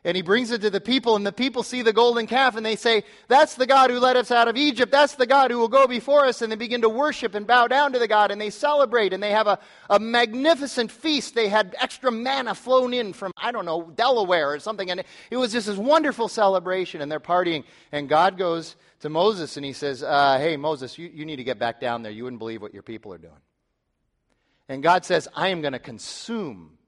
And 0.02 0.16
he 0.16 0.22
brings 0.22 0.50
it 0.50 0.62
to 0.62 0.70
the 0.70 0.80
people, 0.80 1.14
and 1.14 1.26
the 1.26 1.32
people 1.32 1.62
see 1.62 1.82
the 1.82 1.92
golden 1.92 2.26
calf, 2.26 2.56
and 2.56 2.64
they 2.64 2.76
say, 2.76 3.04
That's 3.28 3.56
the 3.56 3.66
God 3.66 3.90
who 3.90 3.98
led 3.98 4.16
us 4.16 4.30
out 4.30 4.48
of 4.48 4.56
Egypt. 4.56 4.90
That's 4.90 5.14
the 5.16 5.26
God 5.26 5.50
who 5.50 5.58
will 5.58 5.68
go 5.68 5.86
before 5.86 6.24
us. 6.24 6.40
And 6.40 6.50
they 6.50 6.56
begin 6.56 6.80
to 6.80 6.88
worship 6.88 7.34
and 7.34 7.46
bow 7.46 7.66
down 7.66 7.92
to 7.92 7.98
the 7.98 8.08
God, 8.08 8.30
and 8.30 8.40
they 8.40 8.48
celebrate, 8.48 9.12
and 9.12 9.22
they 9.22 9.32
have 9.32 9.46
a, 9.46 9.58
a 9.90 10.00
magnificent 10.00 10.90
feast. 10.90 11.34
They 11.34 11.48
had 11.48 11.76
extra 11.78 12.10
manna 12.10 12.54
flown 12.54 12.94
in 12.94 13.12
from, 13.12 13.32
I 13.36 13.52
don't 13.52 13.66
know, 13.66 13.92
Delaware 13.94 14.50
or 14.50 14.58
something. 14.58 14.90
And 14.90 15.04
it 15.30 15.36
was 15.36 15.52
just 15.52 15.66
this 15.66 15.76
wonderful 15.76 16.28
celebration, 16.28 17.02
and 17.02 17.12
they're 17.12 17.20
partying. 17.20 17.64
And 17.92 18.08
God 18.08 18.38
goes 18.38 18.76
to 19.00 19.10
Moses, 19.10 19.58
and 19.58 19.66
he 19.66 19.74
says, 19.74 20.02
uh, 20.02 20.38
Hey, 20.38 20.56
Moses, 20.56 20.96
you, 20.96 21.10
you 21.12 21.26
need 21.26 21.36
to 21.36 21.44
get 21.44 21.58
back 21.58 21.78
down 21.78 22.02
there. 22.02 22.12
You 22.12 22.24
wouldn't 22.24 22.40
believe 22.40 22.62
what 22.62 22.72
your 22.72 22.82
people 22.82 23.12
are 23.12 23.18
doing. 23.18 23.34
And 24.66 24.82
God 24.82 25.04
says, 25.04 25.28
I 25.34 25.48
am 25.48 25.60
going 25.60 25.74
to 25.74 25.78
consume 25.78 26.78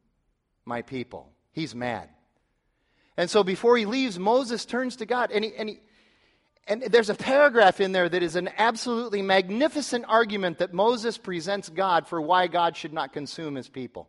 my 0.65 0.81
people. 0.81 1.31
He's 1.53 1.75
mad. 1.75 2.09
And 3.17 3.29
so 3.29 3.45
before 3.45 3.77
he 3.77 3.87
leaves, 3.87 4.19
Moses 4.19 4.65
turns 4.65 4.97
to 4.97 5.07
God 5.07 5.31
and 5.31 5.45
he, 5.45 5.55
and 5.55 5.69
he, 5.69 5.81
and 6.67 6.83
there's 6.83 7.11
a 7.11 7.15
paragraph 7.15 7.81
in 7.81 7.93
there 7.93 8.09
that 8.09 8.23
is 8.23 8.37
an 8.37 8.49
absolutely 8.57 9.21
magnificent 9.21 10.05
argument 10.09 10.59
that 10.59 10.73
Moses 10.73 11.19
presents 11.19 11.69
God 11.69 12.07
for 12.07 12.21
why 12.21 12.47
God 12.47 12.77
should 12.77 12.93
not 12.93 13.13
consume 13.13 13.57
his 13.57 13.69
people. 13.69 14.09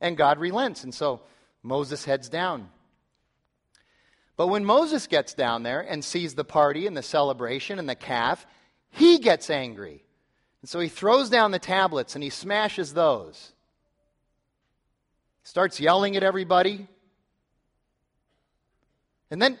And 0.00 0.16
God 0.16 0.38
relents. 0.38 0.84
And 0.84 0.94
so 0.94 1.20
Moses 1.62 2.04
heads 2.04 2.28
down. 2.28 2.70
But 4.36 4.46
when 4.46 4.64
Moses 4.64 5.06
gets 5.06 5.34
down 5.34 5.64
there 5.64 5.80
and 5.80 6.02
sees 6.02 6.34
the 6.34 6.44
party 6.44 6.86
and 6.86 6.96
the 6.96 7.02
celebration 7.02 7.78
and 7.78 7.88
the 7.88 7.94
calf, 7.94 8.46
he 8.88 9.18
gets 9.18 9.50
angry. 9.50 10.04
And 10.62 10.68
so 10.68 10.80
he 10.80 10.88
throws 10.88 11.28
down 11.28 11.50
the 11.50 11.58
tablets 11.58 12.14
and 12.14 12.24
he 12.24 12.30
smashes 12.30 12.94
those. 12.94 13.52
Starts 15.42 15.80
yelling 15.80 16.16
at 16.16 16.22
everybody. 16.22 16.86
And 19.30 19.40
then, 19.40 19.58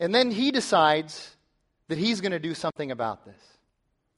and 0.00 0.14
then 0.14 0.30
he 0.30 0.50
decides 0.50 1.36
that 1.88 1.98
he's 1.98 2.20
going 2.20 2.32
to 2.32 2.38
do 2.38 2.54
something 2.54 2.90
about 2.90 3.24
this. 3.24 3.40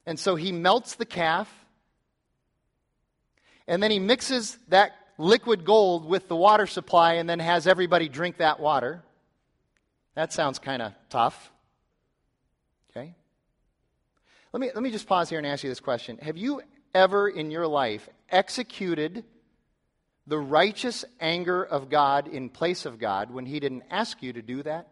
And 0.06 0.18
so 0.18 0.36
he 0.36 0.52
melts 0.52 0.94
the 0.94 1.04
calf. 1.04 1.52
And 3.66 3.82
then 3.82 3.90
he 3.90 3.98
mixes 3.98 4.58
that 4.68 4.92
liquid 5.18 5.64
gold 5.64 6.06
with 6.06 6.28
the 6.28 6.36
water 6.36 6.66
supply 6.66 7.14
and 7.14 7.28
then 7.28 7.40
has 7.40 7.66
everybody 7.66 8.08
drink 8.08 8.38
that 8.38 8.60
water. 8.60 9.02
That 10.14 10.32
sounds 10.32 10.58
kind 10.58 10.80
of 10.80 10.92
tough. 11.10 11.52
Okay? 12.90 13.14
Let 14.52 14.60
me, 14.60 14.70
let 14.74 14.82
me 14.82 14.90
just 14.90 15.06
pause 15.06 15.28
here 15.28 15.38
and 15.38 15.46
ask 15.46 15.62
you 15.62 15.70
this 15.70 15.80
question. 15.80 16.18
Have 16.22 16.38
you 16.38 16.62
ever 16.94 17.28
in 17.28 17.50
your 17.50 17.66
life 17.66 18.08
executed 18.30 19.24
the 20.28 20.38
righteous 20.38 21.04
anger 21.20 21.64
of 21.64 21.88
God 21.88 22.28
in 22.28 22.50
place 22.50 22.84
of 22.86 22.98
God 22.98 23.30
when 23.30 23.46
He 23.46 23.58
didn't 23.60 23.84
ask 23.90 24.22
you 24.22 24.32
to 24.34 24.42
do 24.42 24.62
that? 24.62 24.88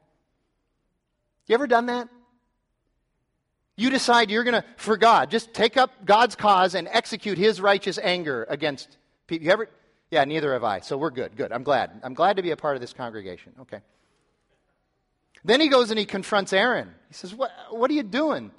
You 1.46 1.54
ever 1.54 1.66
done 1.66 1.86
that? 1.86 2.08
You 3.76 3.90
decide 3.90 4.30
you're 4.30 4.44
going 4.44 4.60
to, 4.60 4.64
for 4.78 4.96
God, 4.96 5.30
just 5.30 5.52
take 5.52 5.76
up 5.76 5.90
God's 6.04 6.34
cause 6.34 6.74
and 6.74 6.88
execute 6.90 7.36
His 7.36 7.60
righteous 7.60 7.98
anger 8.02 8.46
against 8.48 8.96
people. 9.26 9.44
You 9.44 9.52
ever? 9.52 9.68
Yeah, 10.10 10.24
neither 10.24 10.52
have 10.54 10.64
I. 10.64 10.80
So 10.80 10.96
we're 10.96 11.10
good. 11.10 11.36
Good. 11.36 11.52
I'm 11.52 11.62
glad. 11.62 11.90
I'm 12.02 12.14
glad 12.14 12.36
to 12.36 12.42
be 12.42 12.52
a 12.52 12.56
part 12.56 12.76
of 12.76 12.80
this 12.80 12.92
congregation. 12.92 13.52
Okay. 13.60 13.80
Then 15.44 15.60
he 15.60 15.68
goes 15.68 15.90
and 15.90 15.98
he 15.98 16.06
confronts 16.06 16.52
Aaron. 16.52 16.92
He 17.08 17.14
says, 17.14 17.34
What, 17.34 17.50
what 17.70 17.90
are 17.90 17.94
you 17.94 18.02
doing? 18.02 18.50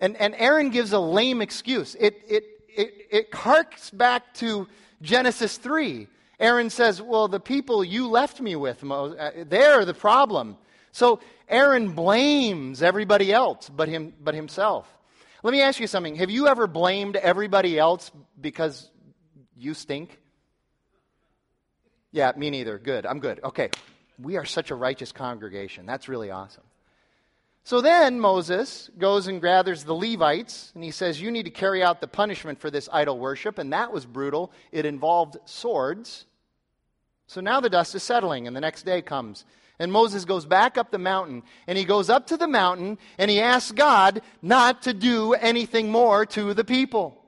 And, 0.00 0.16
and 0.16 0.34
Aaron 0.36 0.70
gives 0.70 0.92
a 0.92 0.98
lame 0.98 1.42
excuse. 1.42 1.94
It, 1.98 2.22
it, 2.28 2.44
it, 2.68 2.94
it 3.10 3.34
harks 3.34 3.90
back 3.90 4.34
to 4.34 4.68
Genesis 5.02 5.56
3. 5.58 6.08
Aaron 6.38 6.70
says, 6.70 7.00
Well, 7.00 7.28
the 7.28 7.40
people 7.40 7.84
you 7.84 8.08
left 8.08 8.40
me 8.40 8.56
with, 8.56 8.84
uh, 8.84 9.30
they're 9.46 9.84
the 9.84 9.94
problem. 9.94 10.56
So 10.92 11.20
Aaron 11.48 11.92
blames 11.92 12.82
everybody 12.82 13.32
else 13.32 13.68
but, 13.68 13.88
him, 13.88 14.14
but 14.20 14.34
himself. 14.34 14.88
Let 15.42 15.52
me 15.52 15.60
ask 15.60 15.78
you 15.78 15.86
something. 15.86 16.16
Have 16.16 16.30
you 16.30 16.48
ever 16.48 16.66
blamed 16.66 17.16
everybody 17.16 17.78
else 17.78 18.10
because 18.40 18.90
you 19.56 19.74
stink? 19.74 20.18
Yeah, 22.12 22.32
me 22.36 22.50
neither. 22.50 22.78
Good. 22.78 23.06
I'm 23.06 23.20
good. 23.20 23.40
Okay 23.44 23.70
we 24.18 24.36
are 24.36 24.44
such 24.44 24.70
a 24.70 24.74
righteous 24.74 25.12
congregation. 25.12 25.86
That's 25.86 26.08
really 26.08 26.30
awesome. 26.30 26.62
So 27.66 27.80
then 27.80 28.20
Moses 28.20 28.90
goes 28.96 29.26
and 29.26 29.42
gathers 29.42 29.82
the 29.82 29.92
Levites, 29.92 30.70
and 30.76 30.84
he 30.84 30.92
says, 30.92 31.20
You 31.20 31.32
need 31.32 31.46
to 31.46 31.50
carry 31.50 31.82
out 31.82 32.00
the 32.00 32.06
punishment 32.06 32.60
for 32.60 32.70
this 32.70 32.88
idol 32.92 33.18
worship. 33.18 33.58
And 33.58 33.72
that 33.72 33.92
was 33.92 34.06
brutal. 34.06 34.52
It 34.70 34.86
involved 34.86 35.36
swords. 35.46 36.26
So 37.26 37.40
now 37.40 37.60
the 37.60 37.68
dust 37.68 37.96
is 37.96 38.04
settling, 38.04 38.46
and 38.46 38.54
the 38.54 38.60
next 38.60 38.84
day 38.84 39.02
comes. 39.02 39.44
And 39.80 39.90
Moses 39.90 40.24
goes 40.24 40.46
back 40.46 40.78
up 40.78 40.92
the 40.92 40.98
mountain, 41.00 41.42
and 41.66 41.76
he 41.76 41.84
goes 41.84 42.08
up 42.08 42.28
to 42.28 42.36
the 42.36 42.46
mountain, 42.46 42.98
and 43.18 43.28
he 43.28 43.40
asks 43.40 43.72
God 43.72 44.22
not 44.40 44.82
to 44.82 44.94
do 44.94 45.34
anything 45.34 45.90
more 45.90 46.24
to 46.24 46.54
the 46.54 46.64
people. 46.64 47.20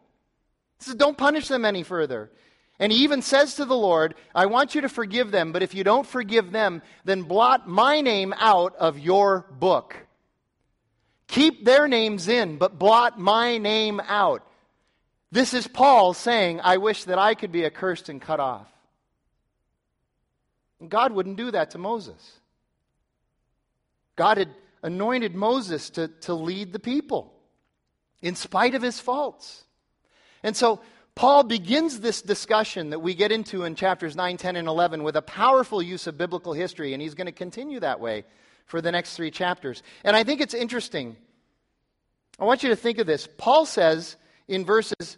He 0.79 0.85
says, 0.85 0.95
Don't 0.95 1.19
punish 1.19 1.49
them 1.49 1.65
any 1.65 1.83
further. 1.83 2.31
And 2.79 2.93
he 2.93 3.03
even 3.03 3.23
says 3.23 3.57
to 3.57 3.65
the 3.65 3.77
Lord, 3.77 4.15
I 4.37 4.47
want 4.47 4.77
you 4.77 4.83
to 4.83 4.89
forgive 4.89 5.33
them, 5.33 5.51
but 5.51 5.65
if 5.65 5.75
you 5.75 5.83
don't 5.83 6.07
forgive 6.07 6.53
them, 6.53 6.81
then 7.05 7.23
blot 7.23 7.69
my 7.69 8.03
name 8.03 8.33
out 8.39 8.77
of 8.77 9.01
your 9.01 9.45
book. 9.51 10.05
Keep 11.29 11.65
their 11.65 11.87
names 11.87 12.27
in, 12.27 12.57
but 12.57 12.79
blot 12.79 13.19
my 13.19 13.59
name 13.59 14.01
out. 14.01 14.43
This 15.31 15.53
is 15.53 15.69
Paul 15.69 16.15
saying, 16.15 16.61
I 16.63 16.79
wish 16.79 17.05
that 17.05 17.19
I 17.19 17.35
could 17.35 17.53
be 17.53 17.67
accursed 17.67 18.09
and 18.09 18.21
cut 18.21 18.41
off. 18.41 18.67
And 20.81 20.89
God 20.89 21.13
wouldn't 21.13 21.37
do 21.37 21.51
that 21.51 21.73
to 21.73 21.79
Moses. 21.79 22.41
God 24.17 24.39
had 24.39 24.49
anointed 24.83 25.35
Moses 25.35 25.91
to, 25.91 26.09
to 26.09 26.35
lead 26.35 26.73
the 26.73 26.79
people 26.79 27.35
in 28.23 28.35
spite 28.35 28.75
of 28.75 28.83
his 28.83 28.99
faults. 28.99 29.65
And 30.43 30.57
so 30.57 30.81
Paul 31.15 31.43
begins 31.45 32.01
this 32.01 32.23
discussion 32.23 32.91
that 32.91 33.01
we 33.01 33.15
get 33.15 33.33
into 33.33 33.65
in 33.65 33.75
chapters 33.75 34.17
9, 34.17 34.39
10, 34.39 34.57
and 34.57 34.69
11 34.69 35.03
with 35.03 35.17
a 35.17 35.23
powerful 35.23 35.83
use 35.83 36.07
of 36.07 36.17
biblical 36.17 36.55
history, 36.55 36.95
and 36.95 37.03
he's 37.03 37.15
going 37.15 37.27
to 37.27 37.33
continue 37.33 37.81
that 37.81 38.01
way 38.01 38.25
for 38.69 38.81
the 38.81 38.93
next 38.93 39.17
three 39.17 39.31
chapters. 39.31 39.83
And 40.05 40.15
I 40.15 40.23
think 40.23 40.41
it's 40.41 40.55
interesting. 40.55 41.17
I 42.39 42.45
want 42.45 42.63
you 42.63 42.69
to 42.69 42.77
think 42.77 42.99
of 42.99 43.07
this. 43.07 43.29
Paul 43.39 43.67
says 43.67 44.17
in 44.47 44.65
verses 44.65 45.17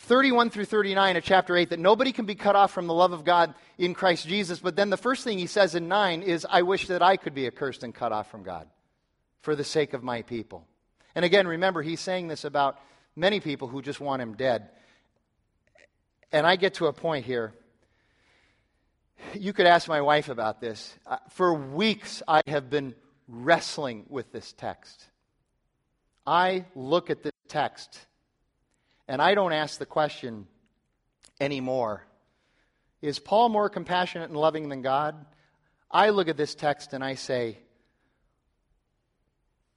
31 0.00 0.50
through 0.50 0.64
39 0.64 1.16
of 1.16 1.22
chapter 1.22 1.56
8 1.56 1.70
that 1.70 1.78
nobody 1.78 2.10
can 2.10 2.24
be 2.24 2.34
cut 2.34 2.56
off 2.56 2.72
from 2.72 2.86
the 2.86 2.94
love 2.94 3.12
of 3.12 3.24
God 3.24 3.54
in 3.78 3.94
Christ 3.94 4.26
Jesus. 4.26 4.58
But 4.58 4.76
then 4.76 4.90
the 4.90 4.96
first 4.96 5.24
thing 5.24 5.38
he 5.38 5.46
says 5.46 5.74
in 5.74 5.88
9 5.88 6.22
is, 6.22 6.46
I 6.50 6.62
wish 6.62 6.88
that 6.88 7.02
I 7.02 7.16
could 7.16 7.34
be 7.34 7.46
accursed 7.46 7.84
and 7.84 7.94
cut 7.94 8.12
off 8.12 8.30
from 8.30 8.42
God 8.42 8.66
for 9.42 9.54
the 9.54 9.64
sake 9.64 9.92
of 9.92 10.02
my 10.02 10.22
people. 10.22 10.66
And 11.14 11.24
again, 11.24 11.46
remember, 11.46 11.82
he's 11.82 12.00
saying 12.00 12.28
this 12.28 12.44
about 12.44 12.78
many 13.14 13.40
people 13.40 13.68
who 13.68 13.82
just 13.82 14.00
want 14.00 14.20
him 14.22 14.34
dead. 14.34 14.70
And 16.32 16.46
I 16.46 16.56
get 16.56 16.74
to 16.74 16.86
a 16.86 16.92
point 16.92 17.26
here. 17.26 17.52
You 19.34 19.52
could 19.52 19.66
ask 19.66 19.88
my 19.88 20.00
wife 20.00 20.28
about 20.28 20.60
this. 20.60 20.94
Uh, 21.06 21.18
for 21.30 21.54
weeks, 21.54 22.22
I 22.28 22.42
have 22.46 22.70
been 22.70 22.94
wrestling 23.28 24.06
with 24.08 24.32
this 24.32 24.52
text. 24.52 25.04
I 26.26 26.66
look 26.74 27.10
at 27.10 27.22
this 27.22 27.32
text 27.48 27.98
and 29.08 29.20
I 29.20 29.34
don't 29.34 29.52
ask 29.52 29.78
the 29.78 29.86
question 29.86 30.46
anymore 31.40 32.06
Is 33.02 33.18
Paul 33.18 33.48
more 33.48 33.68
compassionate 33.68 34.30
and 34.30 34.38
loving 34.38 34.68
than 34.68 34.82
God? 34.82 35.26
I 35.90 36.10
look 36.10 36.28
at 36.28 36.36
this 36.36 36.54
text 36.54 36.92
and 36.92 37.04
I 37.04 37.14
say, 37.14 37.58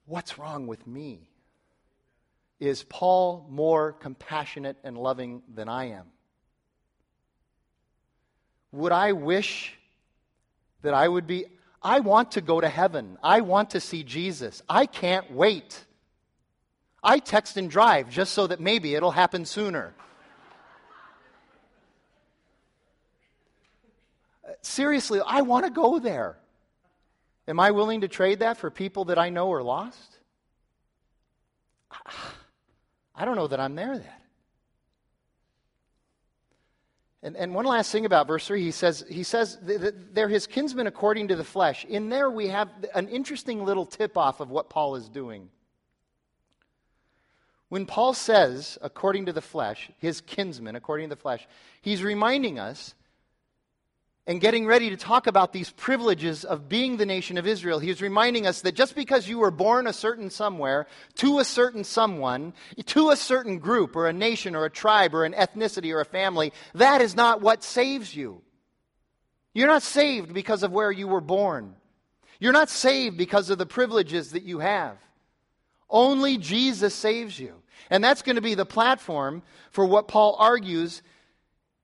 What's 0.06 0.38
wrong 0.38 0.66
with 0.66 0.86
me? 0.86 1.28
Is 2.58 2.82
Paul 2.82 3.46
more 3.50 3.92
compassionate 3.92 4.78
and 4.82 4.96
loving 4.96 5.42
than 5.52 5.68
I 5.68 5.90
am? 5.90 6.06
Would 8.72 8.92
I 8.92 9.12
wish 9.12 9.74
that 10.82 10.94
I 10.94 11.08
would 11.08 11.26
be? 11.26 11.46
I 11.82 12.00
want 12.00 12.32
to 12.32 12.40
go 12.40 12.60
to 12.60 12.68
heaven. 12.68 13.18
I 13.22 13.40
want 13.40 13.70
to 13.70 13.80
see 13.80 14.02
Jesus. 14.02 14.62
I 14.68 14.86
can't 14.86 15.30
wait. 15.32 15.84
I 17.02 17.18
text 17.18 17.56
and 17.56 17.70
drive 17.70 18.10
just 18.10 18.32
so 18.32 18.46
that 18.48 18.60
maybe 18.60 18.94
it'll 18.94 19.12
happen 19.12 19.44
sooner. 19.44 19.94
Uh, 24.44 24.52
seriously, 24.62 25.20
I 25.24 25.42
want 25.42 25.64
to 25.64 25.70
go 25.70 25.98
there. 25.98 26.36
Am 27.46 27.60
I 27.60 27.70
willing 27.70 28.02
to 28.02 28.08
trade 28.08 28.40
that 28.40 28.58
for 28.58 28.70
people 28.70 29.06
that 29.06 29.18
I 29.18 29.30
know 29.30 29.52
are 29.52 29.62
lost? 29.62 30.18
I 33.14 33.24
don't 33.24 33.36
know 33.36 33.46
that 33.46 33.60
I'm 33.60 33.74
there 33.74 33.94
yet. 33.94 34.22
And, 37.22 37.36
and 37.36 37.52
one 37.54 37.64
last 37.64 37.90
thing 37.90 38.06
about 38.06 38.28
verse 38.28 38.46
3, 38.46 38.62
he 38.62 38.70
says, 38.70 39.04
he 39.08 39.24
says 39.24 39.58
they're 39.62 40.28
his 40.28 40.46
kinsmen 40.46 40.86
according 40.86 41.28
to 41.28 41.36
the 41.36 41.44
flesh. 41.44 41.84
In 41.84 42.08
there, 42.08 42.30
we 42.30 42.48
have 42.48 42.68
an 42.94 43.08
interesting 43.08 43.64
little 43.64 43.86
tip 43.86 44.16
off 44.16 44.40
of 44.40 44.50
what 44.50 44.70
Paul 44.70 44.94
is 44.94 45.08
doing. 45.08 45.48
When 47.68 47.86
Paul 47.86 48.14
says, 48.14 48.78
according 48.80 49.26
to 49.26 49.32
the 49.32 49.42
flesh, 49.42 49.90
his 49.98 50.20
kinsmen 50.20 50.76
according 50.76 51.08
to 51.10 51.16
the 51.16 51.20
flesh, 51.20 51.46
he's 51.82 52.02
reminding 52.02 52.58
us 52.58 52.94
and 54.28 54.42
getting 54.42 54.66
ready 54.66 54.90
to 54.90 54.96
talk 54.96 55.26
about 55.26 55.54
these 55.54 55.70
privileges 55.70 56.44
of 56.44 56.68
being 56.68 56.98
the 56.98 57.06
nation 57.06 57.38
of 57.38 57.46
Israel, 57.46 57.78
he's 57.78 58.02
reminding 58.02 58.46
us 58.46 58.60
that 58.60 58.74
just 58.74 58.94
because 58.94 59.26
you 59.26 59.38
were 59.38 59.50
born 59.50 59.86
a 59.86 59.92
certain 59.92 60.28
somewhere, 60.28 60.86
to 61.14 61.38
a 61.38 61.44
certain 61.44 61.82
someone, 61.82 62.52
to 62.84 63.08
a 63.08 63.16
certain 63.16 63.58
group 63.58 63.96
or 63.96 64.06
a 64.06 64.12
nation 64.12 64.54
or 64.54 64.66
a 64.66 64.70
tribe 64.70 65.14
or 65.14 65.24
an 65.24 65.32
ethnicity 65.32 65.94
or 65.94 66.02
a 66.02 66.04
family, 66.04 66.52
that 66.74 67.00
is 67.00 67.16
not 67.16 67.40
what 67.40 67.64
saves 67.64 68.14
you. 68.14 68.42
You're 69.54 69.66
not 69.66 69.82
saved 69.82 70.34
because 70.34 70.62
of 70.62 70.72
where 70.72 70.92
you 70.92 71.08
were 71.08 71.22
born. 71.22 71.74
You're 72.38 72.52
not 72.52 72.68
saved 72.68 73.16
because 73.16 73.48
of 73.48 73.56
the 73.56 73.64
privileges 73.64 74.32
that 74.32 74.42
you 74.42 74.58
have. 74.58 74.98
Only 75.88 76.36
Jesus 76.36 76.94
saves 76.94 77.40
you. 77.40 77.54
And 77.88 78.04
that's 78.04 78.20
going 78.20 78.36
to 78.36 78.42
be 78.42 78.54
the 78.54 78.66
platform 78.66 79.42
for 79.70 79.86
what 79.86 80.06
Paul 80.06 80.36
argues 80.38 81.00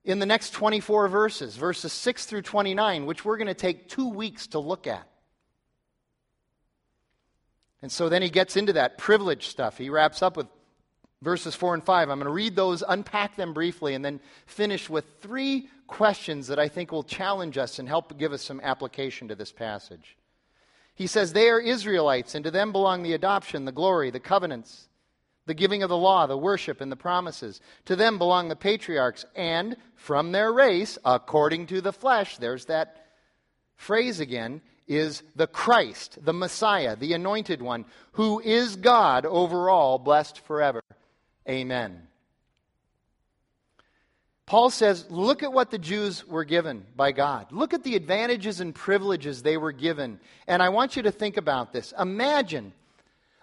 in 0.05 0.19
the 0.19 0.27
next 0.27 0.51
24 0.51 1.09
verses, 1.09 1.57
verses 1.57 1.93
6 1.93 2.27
through 2.27 2.43
29, 2.43 3.07
which 3.07 3.25
we're 3.25 3.39
going 3.39 3.49
to 3.49 3.55
take 3.55 3.89
two 3.89 4.09
weeks 4.09 4.49
to 4.49 4.59
look 4.59 4.87
at. 4.87 5.09
And 7.81 7.91
so 7.91 8.09
then 8.09 8.23
he 8.23 8.31
gets 8.31 8.57
into 8.57 8.75
that 8.75 8.99
privilege 8.99 9.49
stuff. 9.49 9.77
He 9.79 9.91
wraps 9.91 10.23
up 10.23 10.37
with 10.37 10.47
verses 11.23 11.55
4 11.55 11.75
and 11.75 11.85
5. 11.85 12.09
I'm 12.09 12.19
going 12.19 12.27
to 12.27 12.33
read 12.33 12.55
those, 12.55 12.83
unpack 12.87 13.37
them 13.37 13.53
briefly, 13.55 13.95
and 13.95 14.05
then 14.05 14.21
finish 14.47 14.89
with 14.89 15.05
three 15.21 15.69
questions 15.87 16.47
that 16.49 16.59
I 16.59 16.69
think 16.69 16.93
will 16.93 17.03
challenge 17.03 17.59
us 17.59 17.79
and 17.79 17.89
help 17.89 18.17
give 18.19 18.33
us 18.33 18.43
some 18.43 18.61
application 18.61 19.29
to 19.29 19.35
this 19.35 19.53
passage. 19.53 20.17
He 20.95 21.07
says, 21.07 21.33
They 21.33 21.49
are 21.49 21.61
Israelites, 21.61 22.35
and 22.35 22.45
to 22.45 22.51
them 22.51 22.73
belong 22.73 23.03
the 23.03 23.15
adoption, 23.15 23.65
the 23.65 23.73
glory, 23.73 24.11
the 24.11 24.21
covenants, 24.21 24.89
the 25.47 25.55
giving 25.55 25.83
of 25.83 25.89
the 25.89 25.97
law, 25.97 26.27
the 26.27 26.37
worship, 26.37 26.81
and 26.81 26.91
the 26.91 26.97
promises. 26.97 27.61
To 27.87 27.97
them 27.97 28.19
belong 28.19 28.49
the 28.49 28.57
patriarchs, 28.57 29.25
and 29.37 29.77
from 29.97 30.33
their 30.33 30.53
race, 30.53 30.99
according 31.05 31.67
to 31.67 31.81
the 31.81 31.93
flesh, 31.93 32.39
there's 32.39 32.67
that 32.67 33.07
phrase 33.77 34.21
again, 34.21 34.61
is 34.87 35.23
the 35.35 35.47
Christ, 35.47 36.19
the 36.23 36.33
Messiah, 36.33 36.97
the 36.97 37.15
anointed 37.15 37.63
one, 37.63 37.85
who 38.13 38.41
is 38.41 38.77
God 38.77 39.25
over 39.27 39.71
all, 39.71 39.99
blessed 39.99 40.41
forever. 40.41 40.83
Amen. 41.49 42.09
Paul 44.47 44.69
says, 44.69 45.07
look 45.09 45.43
at 45.43 45.55
what 45.55 45.71
the 45.71 45.79
Jews 45.79 46.27
were 46.27 46.45
given 46.45 46.85
by 46.95 47.13
God. 47.13 47.51
Look 47.51 47.73
at 47.73 47.83
the 47.83 47.97
advantages 47.97 48.61
and 48.61 48.75
privileges 48.75 49.43
they 49.43 49.57
were 49.57 49.73
given. 49.73 50.21
And 50.47 50.63
I 50.63 50.69
want 50.69 50.97
you 50.97 51.03
to 51.05 51.11
think 51.11 51.39
about 51.39 51.73
this. 51.73 51.95
Imagine, 51.99 52.75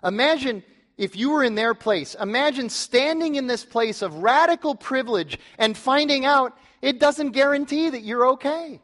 imagine 0.04 0.64
if 0.98 1.16
you 1.16 1.32
were 1.32 1.44
in 1.44 1.56
their 1.56 1.74
place. 1.74 2.16
Imagine 2.20 2.70
standing 2.70 3.36
in 3.36 3.48
this 3.48 3.66
place 3.66 4.02
of 4.02 4.16
radical 4.16 4.76
privilege 4.76 5.40
and 5.58 5.78
finding 5.78 6.26
out 6.26 6.58
it 6.82 7.00
doesn't 7.00 7.32
guarantee 7.32 7.90
that 7.90 8.02
you're 8.02 8.28
okay. 8.32 8.82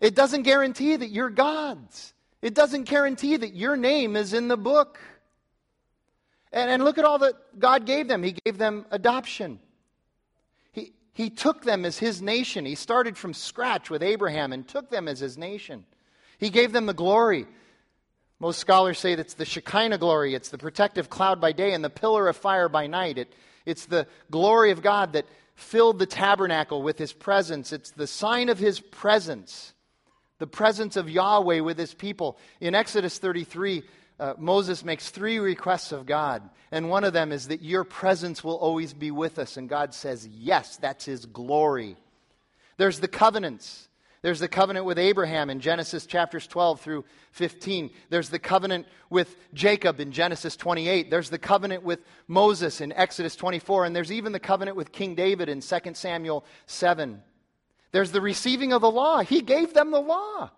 It 0.00 0.14
doesn't 0.14 0.42
guarantee 0.42 0.96
that 0.96 1.08
you're 1.08 1.30
God's. 1.30 2.12
It 2.42 2.54
doesn't 2.54 2.84
guarantee 2.84 3.36
that 3.36 3.54
your 3.54 3.76
name 3.76 4.16
is 4.16 4.32
in 4.32 4.48
the 4.48 4.56
book. 4.56 4.98
And, 6.52 6.70
and 6.70 6.84
look 6.84 6.98
at 6.98 7.04
all 7.04 7.18
that 7.18 7.58
God 7.58 7.86
gave 7.86 8.08
them. 8.08 8.22
He 8.22 8.32
gave 8.44 8.58
them 8.58 8.86
adoption. 8.90 9.58
He, 10.72 10.92
he 11.12 11.30
took 11.30 11.64
them 11.64 11.84
as 11.84 11.98
his 11.98 12.20
nation. 12.20 12.66
He 12.66 12.74
started 12.74 13.16
from 13.16 13.32
scratch 13.32 13.88
with 13.88 14.02
Abraham 14.02 14.52
and 14.52 14.66
took 14.66 14.90
them 14.90 15.08
as 15.08 15.18
his 15.18 15.38
nation. 15.38 15.84
He 16.38 16.50
gave 16.50 16.72
them 16.72 16.86
the 16.86 16.94
glory. 16.94 17.46
Most 18.38 18.58
scholars 18.58 18.98
say 18.98 19.14
that's 19.14 19.34
the 19.34 19.44
Shekinah 19.44 19.98
glory. 19.98 20.34
It's 20.34 20.50
the 20.50 20.58
protective 20.58 21.08
cloud 21.08 21.40
by 21.40 21.52
day 21.52 21.72
and 21.72 21.82
the 21.82 21.90
pillar 21.90 22.28
of 22.28 22.36
fire 22.36 22.68
by 22.68 22.86
night. 22.86 23.18
It, 23.18 23.32
it's 23.64 23.86
the 23.86 24.06
glory 24.30 24.70
of 24.70 24.82
God 24.82 25.14
that 25.14 25.26
filled 25.54 25.98
the 25.98 26.06
tabernacle 26.06 26.82
with 26.82 26.98
his 26.98 27.12
presence. 27.12 27.72
It's 27.72 27.90
the 27.92 28.06
sign 28.06 28.48
of 28.48 28.58
his 28.58 28.78
presence 28.78 29.72
the 30.38 30.46
presence 30.46 30.96
of 30.96 31.08
Yahweh 31.08 31.60
with 31.60 31.78
his 31.78 31.94
people. 31.94 32.38
In 32.60 32.74
Exodus 32.74 33.18
33, 33.18 33.82
uh, 34.18 34.34
Moses 34.38 34.84
makes 34.84 35.10
three 35.10 35.38
requests 35.38 35.92
of 35.92 36.06
God, 36.06 36.42
and 36.70 36.88
one 36.88 37.04
of 37.04 37.12
them 37.12 37.32
is 37.32 37.48
that 37.48 37.62
your 37.62 37.84
presence 37.84 38.42
will 38.42 38.56
always 38.56 38.92
be 38.92 39.10
with 39.10 39.38
us. 39.38 39.56
And 39.56 39.68
God 39.68 39.94
says, 39.94 40.26
Yes, 40.26 40.76
that's 40.76 41.04
his 41.04 41.26
glory. 41.26 41.96
There's 42.76 43.00
the 43.00 43.08
covenants. 43.08 43.88
There's 44.26 44.40
the 44.40 44.48
covenant 44.48 44.86
with 44.86 44.98
Abraham 44.98 45.50
in 45.50 45.60
Genesis 45.60 46.04
chapters 46.04 46.48
12 46.48 46.80
through 46.80 47.04
15. 47.30 47.90
There's 48.10 48.28
the 48.28 48.40
covenant 48.40 48.88
with 49.08 49.36
Jacob 49.54 50.00
in 50.00 50.10
Genesis 50.10 50.56
28. 50.56 51.12
There's 51.12 51.30
the 51.30 51.38
covenant 51.38 51.84
with 51.84 52.00
Moses 52.26 52.80
in 52.80 52.92
Exodus 52.92 53.36
24. 53.36 53.84
And 53.84 53.94
there's 53.94 54.10
even 54.10 54.32
the 54.32 54.40
covenant 54.40 54.76
with 54.76 54.90
King 54.90 55.14
David 55.14 55.48
in 55.48 55.60
2 55.60 55.78
Samuel 55.92 56.44
7. 56.66 57.22
There's 57.92 58.10
the 58.10 58.20
receiving 58.20 58.72
of 58.72 58.80
the 58.80 58.90
law. 58.90 59.20
He 59.20 59.42
gave 59.42 59.72
them 59.74 59.92
the 59.92 60.00
law. 60.00 60.50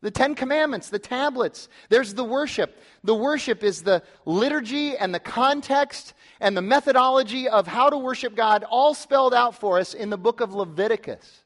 The 0.00 0.10
Ten 0.10 0.34
Commandments, 0.34 0.88
the 0.88 0.98
tablets. 0.98 1.68
There's 1.90 2.14
the 2.14 2.24
worship. 2.24 2.80
The 3.04 3.14
worship 3.14 3.62
is 3.62 3.82
the 3.82 4.02
liturgy 4.24 4.96
and 4.96 5.14
the 5.14 5.20
context 5.20 6.14
and 6.40 6.56
the 6.56 6.62
methodology 6.62 7.46
of 7.46 7.66
how 7.66 7.90
to 7.90 7.98
worship 7.98 8.34
God, 8.34 8.64
all 8.64 8.94
spelled 8.94 9.34
out 9.34 9.54
for 9.54 9.78
us 9.78 9.92
in 9.92 10.08
the 10.08 10.16
book 10.16 10.40
of 10.40 10.54
Leviticus. 10.54 11.41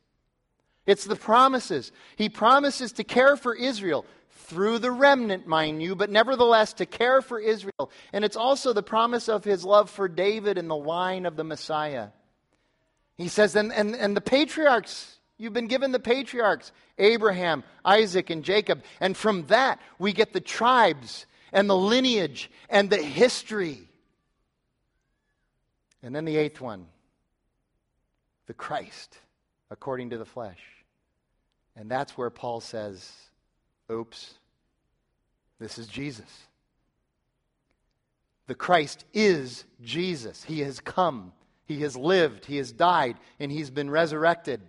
It's 0.86 1.04
the 1.04 1.16
promises. 1.16 1.92
He 2.16 2.28
promises 2.28 2.92
to 2.92 3.04
care 3.04 3.36
for 3.36 3.54
Israel 3.54 4.06
through 4.30 4.78
the 4.78 4.92
remnant, 4.92 5.46
mind 5.46 5.82
you, 5.82 5.96
but 5.96 6.10
nevertheless 6.10 6.72
to 6.74 6.86
care 6.86 7.20
for 7.20 7.40
Israel. 7.40 7.90
And 8.12 8.24
it's 8.24 8.36
also 8.36 8.72
the 8.72 8.82
promise 8.82 9.28
of 9.28 9.44
his 9.44 9.64
love 9.64 9.90
for 9.90 10.08
David 10.08 10.56
and 10.58 10.70
the 10.70 10.76
line 10.76 11.26
of 11.26 11.36
the 11.36 11.44
Messiah. 11.44 12.08
He 13.16 13.28
says, 13.28 13.56
and, 13.56 13.72
and, 13.72 13.96
and 13.96 14.16
the 14.16 14.20
patriarchs 14.20 15.16
You've 15.38 15.52
been 15.52 15.66
given 15.66 15.92
the 15.92 16.00
patriarchs 16.00 16.72
Abraham, 16.98 17.62
Isaac, 17.84 18.30
and 18.30 18.42
Jacob. 18.42 18.82
And 19.00 19.16
from 19.16 19.46
that, 19.46 19.80
we 19.98 20.12
get 20.12 20.32
the 20.32 20.40
tribes 20.40 21.26
and 21.52 21.68
the 21.68 21.76
lineage 21.76 22.50
and 22.70 22.88
the 22.88 22.96
history. 22.96 23.80
And 26.02 26.14
then 26.14 26.24
the 26.24 26.36
eighth 26.36 26.60
one 26.60 26.86
the 28.46 28.54
Christ, 28.54 29.18
according 29.70 30.10
to 30.10 30.18
the 30.18 30.24
flesh. 30.24 30.60
And 31.76 31.90
that's 31.90 32.16
where 32.16 32.30
Paul 32.30 32.60
says, 32.60 33.10
oops, 33.90 34.34
this 35.58 35.78
is 35.78 35.86
Jesus. 35.86 36.30
The 38.46 38.54
Christ 38.54 39.04
is 39.12 39.64
Jesus. 39.82 40.42
He 40.44 40.60
has 40.60 40.80
come, 40.80 41.32
He 41.64 41.80
has 41.82 41.96
lived, 41.96 42.46
He 42.46 42.56
has 42.58 42.72
died, 42.72 43.16
and 43.38 43.50
He's 43.50 43.70
been 43.70 43.90
resurrected. 43.90 44.60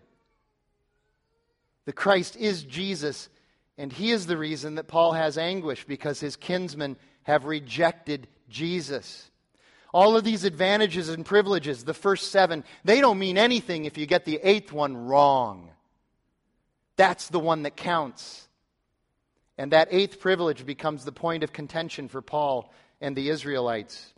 The 1.88 1.94
Christ 1.94 2.36
is 2.36 2.64
Jesus, 2.64 3.30
and 3.78 3.94
he 3.94 4.12
is 4.12 4.26
the 4.26 4.36
reason 4.36 4.76
that 4.76 4.90
Paul 4.90 5.14
has 5.14 5.38
anguish 5.38 5.86
because 5.86 6.20
his 6.20 6.36
kinsmen 6.36 6.98
have 7.24 7.46
rejected 7.46 8.28
Jesus. 8.50 9.32
All 9.94 10.18
of 10.18 10.26
these 10.26 10.44
advantages 10.44 11.08
and 11.08 11.26
privileges, 11.26 11.86
the 11.86 11.94
first 11.94 12.30
seven, 12.30 12.66
they 12.84 13.00
don't 13.00 13.18
mean 13.18 13.38
anything 13.38 13.86
if 13.86 13.98
you 13.98 14.06
get 14.06 14.26
the 14.26 14.38
eighth 14.44 14.74
one 14.74 14.98
wrong. 14.98 15.67
That's 16.98 17.30
the 17.30 17.40
one 17.40 17.64
that 17.64 17.78
counts. 17.78 18.48
And 19.58 19.72
that 19.72 19.88
eighth 19.92 20.20
privilege 20.20 20.66
becomes 20.66 21.06
the 21.06 21.12
point 21.12 21.44
of 21.44 21.54
contention 21.54 22.10
for 22.10 22.22
Paul 22.22 22.72
and 23.00 23.16
the 23.16 23.30
Israelites. 23.30 24.14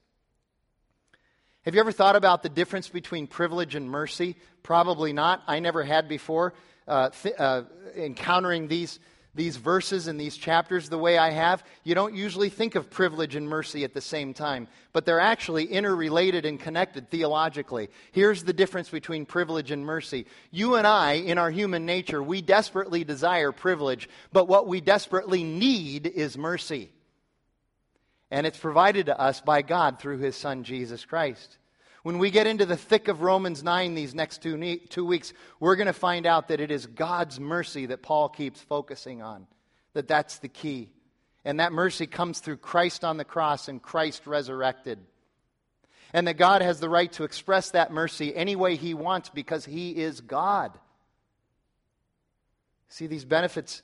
Have 1.64 1.76
you 1.76 1.82
ever 1.82 1.92
thought 1.92 2.16
about 2.16 2.42
the 2.42 2.50
difference 2.50 2.90
between 2.90 3.28
privilege 3.28 3.76
and 3.76 3.90
mercy? 3.90 4.38
Probably 4.64 5.14
not. 5.14 5.44
I 5.46 5.60
never 5.60 5.84
had 5.84 6.08
before 6.08 6.54
uh, 6.88 7.10
th- 7.10 7.36
uh, 7.38 7.64
encountering 7.96 8.68
these, 8.68 9.00
these 9.36 9.58
verses 9.58 10.08
and 10.08 10.20
these 10.20 10.36
chapters 10.36 10.90
the 10.90 10.98
way 10.98 11.18
I 11.18 11.30
have, 11.30 11.64
you 11.84 11.94
don't 11.94 12.16
usually 12.16 12.50
think 12.50 12.74
of 12.74 12.90
privilege 12.90 13.36
and 13.36 13.48
mercy 13.48 13.84
at 13.84 13.94
the 13.94 14.02
same 14.02 14.34
time, 14.34 14.68
but 14.92 15.06
they're 15.06 15.20
actually 15.20 15.66
interrelated 15.66 16.46
and 16.46 16.60
connected 16.60 17.12
theologically. 17.12 17.90
Here's 18.12 18.44
the 18.44 18.54
difference 18.54 18.90
between 18.90 19.28
privilege 19.28 19.70
and 19.70 19.86
mercy. 19.86 20.26
You 20.50 20.76
and 20.76 20.88
I, 20.88 21.14
in 21.14 21.38
our 21.38 21.52
human 21.52 21.86
nature, 21.86 22.24
we 22.24 22.42
desperately 22.42 23.04
desire 23.04 23.52
privilege, 23.52 24.10
but 24.34 24.48
what 24.48 24.68
we 24.68 24.82
desperately 24.82 25.44
need 25.44 26.08
is 26.08 26.36
mercy. 26.36 26.90
And 28.32 28.48
it's 28.48 28.60
provided 28.60 29.06
to 29.08 29.20
us 29.20 29.42
by 29.42 29.62
God 29.62 30.00
through 30.00 30.18
His 30.18 30.36
Son, 30.36 30.64
Jesus 30.64 31.06
Christ. 31.06 31.59
When 32.10 32.18
we 32.18 32.32
get 32.32 32.48
into 32.48 32.66
the 32.66 32.76
thick 32.76 33.08
of 33.08 33.22
Romans 33.22 33.62
9 33.62 33.94
these 33.94 34.16
next 34.16 34.42
two, 34.42 34.78
two 34.90 35.06
weeks, 35.06 35.32
we're 35.60 35.76
going 35.76 35.86
to 35.86 35.94
find 35.94 36.26
out 36.26 36.48
that 36.48 36.60
it 36.60 36.72
is 36.72 36.88
God's 36.88 37.40
mercy 37.40 37.86
that 37.86 38.02
Paul 38.02 38.30
keeps 38.30 38.60
focusing 38.60 39.22
on, 39.22 39.46
that 39.94 40.08
that's 40.08 40.40
the 40.40 40.48
key. 40.48 40.90
And 41.46 41.60
that 41.60 41.72
mercy 41.72 42.08
comes 42.08 42.40
through 42.40 42.58
Christ 42.58 43.04
on 43.04 43.18
the 43.18 43.26
cross 43.26 43.68
and 43.68 43.80
Christ 43.80 44.26
resurrected. 44.26 44.98
And 46.12 46.28
that 46.28 46.40
God 46.40 46.64
has 46.64 46.80
the 46.80 46.90
right 46.90 47.12
to 47.12 47.26
express 47.26 47.70
that 47.70 47.92
mercy 47.92 48.36
any 48.36 48.56
way 48.56 48.76
He 48.76 48.96
wants 48.96 49.30
because 49.30 49.66
He 49.66 49.92
is 49.92 50.20
God. 50.20 50.76
See, 52.88 53.06
these 53.06 53.24
benefits 53.24 53.84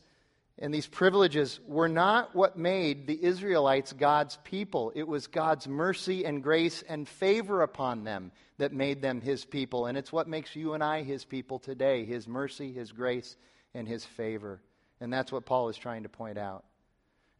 and 0.57 0.73
these 0.73 0.87
privileges 0.87 1.59
were 1.67 1.89
not 1.89 2.33
what 2.33 2.57
made 2.57 3.07
the 3.07 3.21
Israelites 3.21 3.91
God's 3.91 4.38
people. 4.45 4.91
It 4.95 5.07
was 5.07 5.27
God's 5.27 5.67
mercy 5.67 6.25
and 6.25 6.41
grace 6.41 6.82
and 6.88 7.07
favor 7.07 7.61
upon 7.61 8.05
them 8.05 8.32
that 8.57 8.71
made 8.71 9.01
them 9.01 9.19
his 9.19 9.43
people. 9.43 9.86
And 9.86 9.97
it's 9.97 10.13
what 10.13 10.30
makes 10.30 10.55
you 10.55 10.73
and 10.73 10.82
I 10.82 11.03
his 11.03 11.25
people 11.25 11.59
today 11.59 12.05
his 12.05 12.25
mercy, 12.25 12.71
his 12.71 12.93
grace, 12.93 13.36
and 13.73 13.86
his 13.86 14.05
favor. 14.05 14.61
And 15.01 15.11
that's 15.11 15.32
what 15.32 15.45
Paul 15.45 15.67
is 15.67 15.75
trying 15.75 16.03
to 16.03 16.09
point 16.09 16.38
out. 16.38 16.63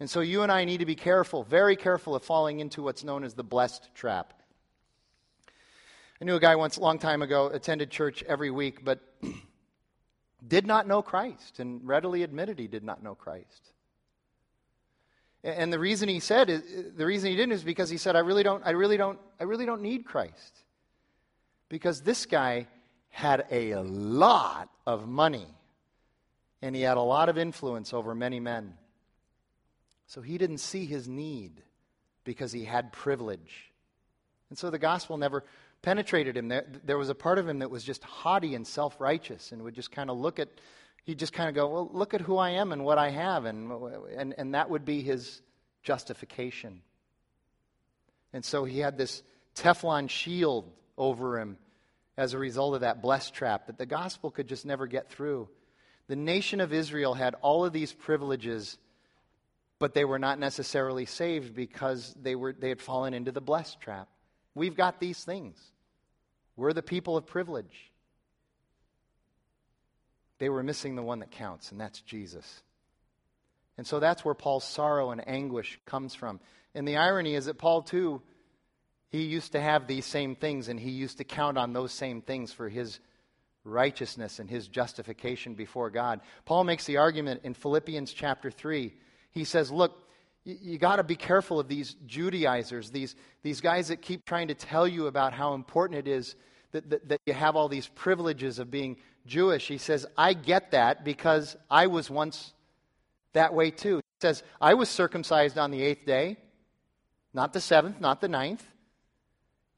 And 0.02 0.10
so 0.10 0.20
you 0.20 0.42
and 0.42 0.52
I 0.52 0.66
need 0.66 0.80
to 0.80 0.86
be 0.86 0.96
careful, 0.96 1.44
very 1.44 1.78
careful 1.78 2.16
of 2.16 2.24
falling 2.24 2.60
into 2.60 2.84
what's 2.84 3.06
known 3.06 3.24
as 3.24 3.34
the 3.34 3.46
blessed 3.46 3.88
trap. 3.96 4.34
I 6.22 6.26
knew 6.26 6.36
a 6.36 6.40
guy 6.40 6.58
once, 6.58 6.76
a 6.76 6.82
long 6.82 7.00
time 7.00 7.22
ago, 7.22 7.48
attended 7.48 7.92
church 7.92 8.24
every 8.24 8.52
week, 8.52 8.84
but 8.84 9.00
did 10.48 10.66
not 10.66 10.88
know 10.88 11.02
Christ 11.02 11.60
and 11.60 11.86
readily 11.86 12.24
admitted 12.24 12.60
he 12.60 12.68
did 12.68 12.84
not 12.84 13.04
know 13.04 13.16
Christ. 13.16 13.72
And 15.44 15.72
the 15.72 15.80
reason 15.80 16.10
he 16.10 16.20
said 16.20 16.48
the 16.98 17.06
reason 17.06 17.30
he 17.30 17.36
didn't 17.36 17.54
is 17.54 17.64
because 17.64 17.90
he 17.90 17.98
said, 17.98 18.16
I 18.16 18.20
really 18.20 18.44
don't, 18.44 18.64
I 18.66 18.72
really 18.72 18.98
don't, 18.98 19.20
I 19.40 19.44
really 19.44 19.66
don't 19.66 19.82
need 19.82 20.06
Christ. 20.06 20.64
Because 21.70 22.02
this 22.02 22.26
guy 22.26 22.68
had 23.10 23.46
a 23.52 23.76
lot 23.76 24.70
of 24.86 25.08
money 25.08 25.48
and 26.62 26.76
he 26.76 26.82
had 26.82 26.98
a 26.98 27.02
lot 27.02 27.30
of 27.30 27.38
influence 27.38 27.94
over 27.94 28.16
many 28.16 28.40
men. 28.40 28.74
So 30.08 30.22
he 30.22 30.38
didn't 30.38 30.60
see 30.60 30.86
his 30.86 31.08
need 31.08 31.62
because 32.24 32.52
he 32.52 32.66
had 32.66 32.92
privilege. 32.92 33.72
And 34.50 34.58
so 34.58 34.70
the 34.70 34.80
gospel 34.80 35.18
never 35.18 35.44
penetrated 35.86 36.36
him. 36.36 36.48
There, 36.48 36.66
there 36.84 36.98
was 36.98 37.10
a 37.10 37.16
part 37.16 37.38
of 37.38 37.48
him 37.48 37.60
that 37.60 37.70
was 37.70 37.84
just 37.84 38.04
haughty 38.04 38.56
and 38.56 38.66
self 38.66 39.00
righteous 39.00 39.52
and 39.52 39.62
would 39.62 39.76
just 39.76 39.92
kind 39.92 40.10
of 40.10 40.18
look 40.18 40.40
at, 40.40 40.50
he'd 41.06 41.20
just 41.20 41.32
kind 41.32 41.48
of 41.48 41.56
go, 41.56 41.70
Well, 41.70 41.90
look 41.94 42.14
at 42.14 42.22
who 42.22 42.38
I 42.38 42.52
am 42.52 42.74
and 42.74 42.84
what 42.84 42.98
I 42.98 43.12
have. 43.12 43.46
And, 43.46 43.72
and, 44.18 44.34
and 44.38 44.56
that 44.56 44.70
would 44.70 44.84
be 44.84 45.02
his 45.02 45.42
justification. 45.84 46.82
And 48.34 48.44
so 48.44 48.66
he 48.66 48.80
had 48.80 48.98
this 48.98 49.22
Teflon 49.56 50.10
shield 50.10 50.70
over 50.98 51.40
him 51.40 51.58
as 52.18 52.34
a 52.34 52.40
result 52.40 52.74
of 52.74 52.82
that 52.82 53.02
blessed 53.02 53.34
trap 53.34 53.68
that 53.68 53.78
the 53.78 53.86
gospel 53.86 54.32
could 54.32 54.48
just 54.48 54.66
never 54.66 54.88
get 54.88 55.10
through. 55.10 55.48
The 56.08 56.16
nation 56.16 56.62
of 56.62 56.74
Israel 56.74 57.14
had 57.14 57.36
all 57.42 57.64
of 57.64 57.74
these 57.74 57.94
privileges, 57.94 58.78
but 59.78 59.94
they 59.94 60.04
were 60.04 60.20
not 60.20 60.40
necessarily 60.40 61.06
saved 61.06 61.56
because 61.56 62.16
they, 62.20 62.36
were, 62.36 62.54
they 62.54 62.70
had 62.70 62.82
fallen 62.82 63.14
into 63.14 63.32
the 63.32 63.42
blessed 63.42 63.80
trap. 63.80 64.08
We've 64.56 64.76
got 64.76 65.00
these 65.00 65.24
things. 65.24 65.58
We're 66.56 66.74
the 66.74 66.82
people 66.82 67.18
of 67.18 67.26
privilege. 67.26 67.92
They 70.40 70.50
were 70.50 70.64
missing 70.64 70.96
the 70.96 71.04
one 71.04 71.20
that 71.20 71.32
counts, 71.32 71.72
and 71.72 71.80
that's 71.80 72.02
Jesus. 72.02 72.62
And 73.78 73.86
so 73.86 74.00
that's 74.00 74.24
where 74.24 74.36
Paul's 74.36 74.64
sorrow 74.64 75.12
and 75.12 75.26
anguish 75.28 75.80
comes 75.86 76.16
from. 76.16 76.40
And 76.74 76.88
the 76.88 76.98
irony 76.98 77.36
is 77.36 77.46
that 77.46 77.58
Paul, 77.58 77.82
too, 77.82 78.22
he 79.10 79.24
used 79.24 79.54
to 79.54 79.62
have 79.62 79.88
these 79.88 80.06
same 80.06 80.36
things, 80.36 80.68
and 80.68 80.80
he 80.80 80.92
used 80.92 81.18
to 81.18 81.24
count 81.24 81.58
on 81.58 81.74
those 81.74 81.92
same 81.92 82.22
things 82.22 82.52
for 82.52 82.70
his 82.70 83.00
righteousness 83.64 84.40
and 84.40 84.50
his 84.50 84.68
justification 84.68 85.56
before 85.56 85.90
God. 85.90 86.22
Paul 86.46 86.64
makes 86.64 86.86
the 86.86 86.98
argument 86.98 87.42
in 87.44 87.54
Philippians 87.54 88.14
chapter 88.14 88.52
3. 88.52 88.94
He 89.32 89.44
says, 89.44 89.72
Look, 89.72 90.05
you, 90.46 90.78
got 90.78 90.98
to 90.98 91.04
be 91.04 91.16
careful 91.16 91.60
of 91.60 91.68
these 91.68 91.96
Judaizers, 92.06 92.92
these, 92.92 93.16
these 93.42 93.62
guys 93.62 93.88
that 93.88 94.02
keep 94.02 94.26
trying 94.26 94.48
to 94.50 94.54
tell 94.54 94.88
you 94.88 95.08
about 95.08 95.34
how 95.34 95.56
important 95.56 96.00
it 96.00 96.08
is 96.08 96.36
that, 96.72 96.90
that, 96.90 97.10
that 97.10 97.22
you 97.26 97.34
have 97.34 97.56
all 97.56 97.68
these 97.68 97.88
privileges 97.88 98.60
of 98.60 98.70
being 98.70 98.98
Jewish. 99.26 99.68
He 99.68 99.80
says, 99.80 100.06
I 100.18 100.34
get 100.34 100.72
that 100.72 101.04
because 101.04 101.58
I 101.70 101.88
was 101.88 102.10
once 102.10 102.54
that 103.34 103.54
way 103.54 103.72
too. 103.72 103.98
He 103.98 104.22
says, 104.22 104.44
I 104.62 104.76
was 104.76 104.88
circumcised 104.88 105.58
on 105.58 105.72
the 105.72 105.82
eighth 105.82 106.06
day, 106.06 106.38
not 107.34 107.52
the 107.54 107.62
seventh, 107.62 108.00
not 108.00 108.22
the 108.22 108.30
ninth. 108.30 108.64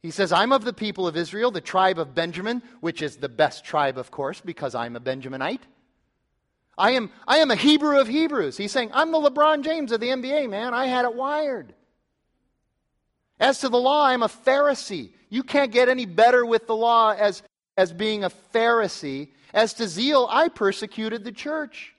He 0.04 0.12
says, 0.12 0.32
I'm 0.32 0.52
of 0.52 0.64
the 0.64 0.74
people 0.74 1.08
of 1.08 1.18
Israel, 1.18 1.50
the 1.50 1.62
tribe 1.62 1.98
of 1.98 2.14
Benjamin, 2.14 2.62
which 2.82 3.02
is 3.02 3.18
the 3.18 3.30
best 3.30 3.66
tribe, 3.66 3.98
of 3.98 4.12
course, 4.12 4.42
because 4.42 4.76
I'm 4.76 4.96
a 4.96 5.00
Benjaminite. 5.00 5.62
I 6.78 6.92
am, 6.92 7.10
I 7.28 7.38
am 7.38 7.50
a 7.50 7.56
Hebrew 7.56 8.00
of 8.00 8.08
Hebrews. 8.08 8.58
He's 8.58 8.72
saying, 8.72 8.92
I'm 8.94 9.12
the 9.12 9.18
LeBron 9.18 9.64
James 9.64 9.92
of 9.92 10.00
the 10.00 10.10
NBA, 10.10 10.50
man. 10.50 10.74
I 10.74 10.86
had 10.86 11.06
it 11.06 11.16
wired. 11.16 11.74
As 13.40 13.60
to 13.60 13.70
the 13.70 13.80
law, 13.80 14.06
I'm 14.06 14.24
a 14.24 14.28
Pharisee. 14.28 15.12
You 15.30 15.44
can't 15.44 15.72
get 15.72 15.90
any 15.90 16.06
better 16.06 16.46
with 16.46 16.68
the 16.68 16.76
law 16.76 17.12
as, 17.12 17.42
as 17.76 17.92
being 17.94 18.24
a 18.24 18.30
Pharisee. 18.54 19.30
As 19.54 19.74
to 19.76 19.88
zeal, 19.88 20.28
I 20.30 20.50
persecuted 20.50 21.24
the 21.24 21.32
church. 21.32 21.94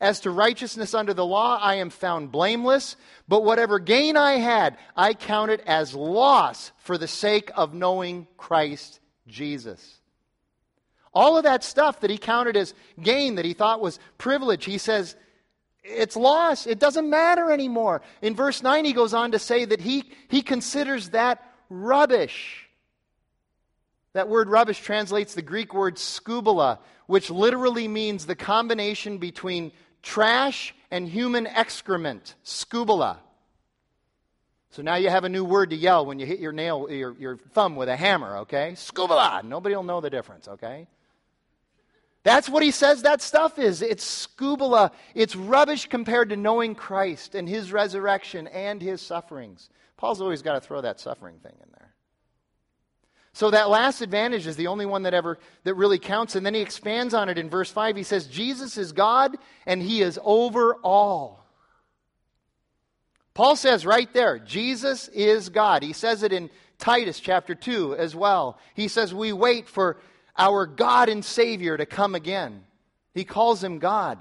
As 0.00 0.20
to 0.20 0.30
righteousness 0.30 0.92
under 0.92 1.14
the 1.14 1.24
law, 1.24 1.58
I 1.58 1.76
am 1.76 1.88
found 1.88 2.32
blameless, 2.32 2.96
but 3.28 3.44
whatever 3.44 3.78
gain 3.78 4.16
I 4.16 4.32
had, 4.32 4.76
I 4.96 5.14
count 5.14 5.50
it 5.50 5.62
as 5.66 5.94
loss 5.94 6.72
for 6.78 6.98
the 6.98 7.08
sake 7.08 7.50
of 7.54 7.72
knowing 7.72 8.26
Christ 8.36 9.00
Jesus. 9.26 10.00
All 11.14 11.36
of 11.36 11.44
that 11.44 11.62
stuff 11.62 12.00
that 12.00 12.10
he 12.10 12.18
counted 12.18 12.56
as 12.56 12.74
gain, 13.00 13.36
that 13.36 13.44
he 13.44 13.54
thought 13.54 13.80
was 13.80 13.98
privilege, 14.18 14.64
he 14.64 14.78
says, 14.78 15.14
it's 15.84 16.16
loss. 16.16 16.66
It 16.66 16.78
doesn't 16.78 17.08
matter 17.08 17.52
anymore. 17.52 18.02
In 18.22 18.34
verse 18.34 18.62
9, 18.62 18.84
he 18.84 18.92
goes 18.92 19.14
on 19.14 19.32
to 19.32 19.38
say 19.38 19.64
that 19.66 19.80
he, 19.80 20.04
he 20.28 20.42
considers 20.42 21.10
that 21.10 21.42
rubbish. 21.68 22.68
That 24.14 24.28
word 24.28 24.48
rubbish 24.48 24.80
translates 24.80 25.34
the 25.34 25.42
Greek 25.42 25.74
word 25.74 25.96
skubala, 25.96 26.78
which 27.06 27.30
literally 27.30 27.86
means 27.86 28.26
the 28.26 28.36
combination 28.36 29.18
between 29.18 29.72
trash 30.02 30.74
and 30.90 31.06
human 31.06 31.46
excrement. 31.46 32.34
Skubala. 32.44 33.18
So 34.70 34.82
now 34.82 34.94
you 34.96 35.10
have 35.10 35.24
a 35.24 35.28
new 35.28 35.44
word 35.44 35.70
to 35.70 35.76
yell 35.76 36.06
when 36.06 36.18
you 36.18 36.26
hit 36.26 36.40
your 36.40 36.52
nail, 36.52 36.88
your, 36.90 37.14
your 37.18 37.36
thumb 37.52 37.76
with 37.76 37.88
a 37.88 37.96
hammer, 37.96 38.38
okay? 38.38 38.72
Skubala. 38.74 39.44
Nobody 39.44 39.76
will 39.76 39.82
know 39.82 40.00
the 40.00 40.10
difference, 40.10 40.48
okay? 40.48 40.88
That's 42.24 42.48
what 42.48 42.62
he 42.62 42.70
says 42.70 43.02
that 43.02 43.20
stuff 43.20 43.58
is. 43.58 43.82
It's 43.82 44.26
skubala. 44.26 44.90
It's 45.14 45.36
rubbish 45.36 45.86
compared 45.86 46.30
to 46.30 46.36
knowing 46.36 46.74
Christ 46.74 47.34
and 47.34 47.46
his 47.46 47.70
resurrection 47.70 48.48
and 48.48 48.80
his 48.80 49.02
sufferings. 49.02 49.68
Paul's 49.98 50.22
always 50.22 50.40
got 50.40 50.54
to 50.54 50.60
throw 50.60 50.80
that 50.80 50.98
suffering 50.98 51.36
thing 51.42 51.52
in 51.62 51.68
there. 51.78 51.92
So 53.34 53.50
that 53.50 53.68
last 53.68 54.00
advantage 54.00 54.46
is 54.46 54.56
the 54.56 54.68
only 54.68 54.86
one 54.86 55.02
that 55.02 55.12
ever 55.12 55.38
that 55.64 55.74
really 55.74 55.98
counts 55.98 56.34
and 56.34 56.46
then 56.46 56.54
he 56.54 56.62
expands 56.62 57.12
on 57.12 57.28
it 57.28 57.36
in 57.36 57.50
verse 57.50 57.70
5. 57.70 57.94
He 57.94 58.02
says 58.02 58.26
Jesus 58.26 58.78
is 58.78 58.92
God 58.92 59.36
and 59.66 59.82
he 59.82 60.00
is 60.00 60.18
over 60.22 60.76
all. 60.76 61.44
Paul 63.34 63.56
says 63.56 63.84
right 63.84 64.10
there, 64.14 64.38
Jesus 64.38 65.08
is 65.08 65.50
God. 65.50 65.82
He 65.82 65.92
says 65.92 66.22
it 66.22 66.32
in 66.32 66.48
Titus 66.78 67.20
chapter 67.20 67.54
2 67.54 67.96
as 67.96 68.16
well. 68.16 68.58
He 68.74 68.88
says 68.88 69.12
we 69.12 69.32
wait 69.32 69.68
for 69.68 69.98
our 70.36 70.66
God 70.66 71.08
and 71.08 71.24
Savior 71.24 71.76
to 71.76 71.86
come 71.86 72.14
again. 72.14 72.64
He 73.14 73.24
calls 73.24 73.62
him 73.62 73.78
God. 73.78 74.18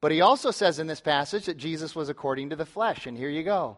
But 0.00 0.12
he 0.12 0.20
also 0.20 0.50
says 0.50 0.78
in 0.78 0.86
this 0.86 1.00
passage 1.00 1.46
that 1.46 1.56
Jesus 1.56 1.94
was 1.94 2.08
according 2.08 2.50
to 2.50 2.56
the 2.56 2.66
flesh. 2.66 3.06
And 3.06 3.16
here 3.16 3.30
you 3.30 3.42
go. 3.42 3.76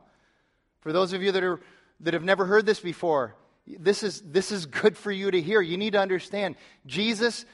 For 0.81 0.93
those 0.93 1.13
of 1.13 1.23
you 1.23 1.33
that, 1.33 1.45
are, 1.45 1.61
that 2.01 2.15
have 2.15 2.25
never 2.25 2.45
heard 2.45 2.67
this 2.67 2.81
before, 2.81 3.35
this 3.67 4.03
is, 4.03 4.21
this 4.23 4.51
is 4.51 4.67
good 4.67 4.97
for 4.97 5.13
you 5.13 5.31
to 5.31 5.41
hear. 5.41 5.61
You 5.61 5.77
need 5.77 5.93
to 5.93 6.01
understand 6.01 6.57
Jesus, 6.87 7.45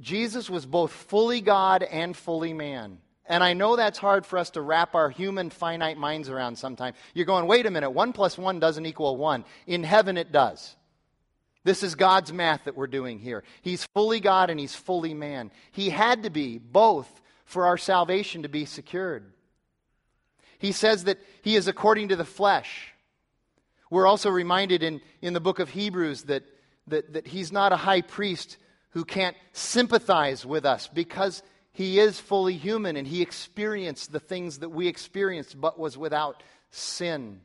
Jesus 0.00 0.48
was 0.48 0.64
both 0.64 0.92
fully 0.92 1.40
God 1.40 1.82
and 1.82 2.16
fully 2.16 2.52
man. 2.52 2.98
And 3.26 3.44
I 3.44 3.52
know 3.52 3.76
that's 3.76 3.98
hard 3.98 4.24
for 4.24 4.38
us 4.38 4.50
to 4.50 4.62
wrap 4.62 4.94
our 4.94 5.10
human 5.10 5.50
finite 5.50 5.98
minds 5.98 6.30
around 6.30 6.56
sometimes. 6.56 6.96
You're 7.12 7.26
going, 7.26 7.46
wait 7.46 7.66
a 7.66 7.70
minute, 7.70 7.90
one 7.90 8.14
plus 8.14 8.38
one 8.38 8.58
doesn't 8.58 8.86
equal 8.86 9.18
one. 9.18 9.44
In 9.66 9.84
heaven, 9.84 10.16
it 10.16 10.32
does. 10.32 10.74
This 11.68 11.82
is 11.82 11.96
God's 11.96 12.32
math 12.32 12.64
that 12.64 12.78
we're 12.78 12.86
doing 12.86 13.18
here. 13.18 13.44
He's 13.60 13.84
fully 13.92 14.20
God 14.20 14.48
and 14.48 14.58
he's 14.58 14.74
fully 14.74 15.12
man. 15.12 15.50
He 15.70 15.90
had 15.90 16.22
to 16.22 16.30
be 16.30 16.56
both 16.56 17.20
for 17.44 17.66
our 17.66 17.76
salvation 17.76 18.44
to 18.44 18.48
be 18.48 18.64
secured. 18.64 19.34
He 20.58 20.72
says 20.72 21.04
that 21.04 21.18
he 21.42 21.56
is 21.56 21.68
according 21.68 22.08
to 22.08 22.16
the 22.16 22.24
flesh. 22.24 22.94
We're 23.90 24.06
also 24.06 24.30
reminded 24.30 24.82
in, 24.82 25.02
in 25.20 25.34
the 25.34 25.42
book 25.42 25.58
of 25.58 25.68
Hebrews 25.68 26.22
that, 26.22 26.44
that, 26.86 27.12
that 27.12 27.26
he's 27.26 27.52
not 27.52 27.70
a 27.70 27.76
high 27.76 28.00
priest 28.00 28.56
who 28.92 29.04
can't 29.04 29.36
sympathize 29.52 30.46
with 30.46 30.64
us 30.64 30.88
because 30.88 31.42
he 31.72 32.00
is 32.00 32.18
fully 32.18 32.56
human 32.56 32.96
and 32.96 33.06
he 33.06 33.20
experienced 33.20 34.10
the 34.10 34.20
things 34.20 34.60
that 34.60 34.70
we 34.70 34.88
experienced 34.88 35.60
but 35.60 35.78
was 35.78 35.98
without 35.98 36.42
sin. 36.70 37.42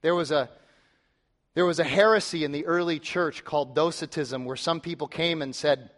There 0.00 0.14
was 0.14 0.30
a 0.30 0.48
there 1.58 1.66
was 1.66 1.80
a 1.80 1.84
heresy 1.84 2.44
in 2.44 2.52
the 2.52 2.66
early 2.66 3.00
church 3.00 3.44
called 3.44 3.74
Docetism, 3.74 4.44
where 4.44 4.54
some 4.54 4.80
people 4.80 5.08
came 5.08 5.42
and 5.42 5.52
said, 5.52 5.90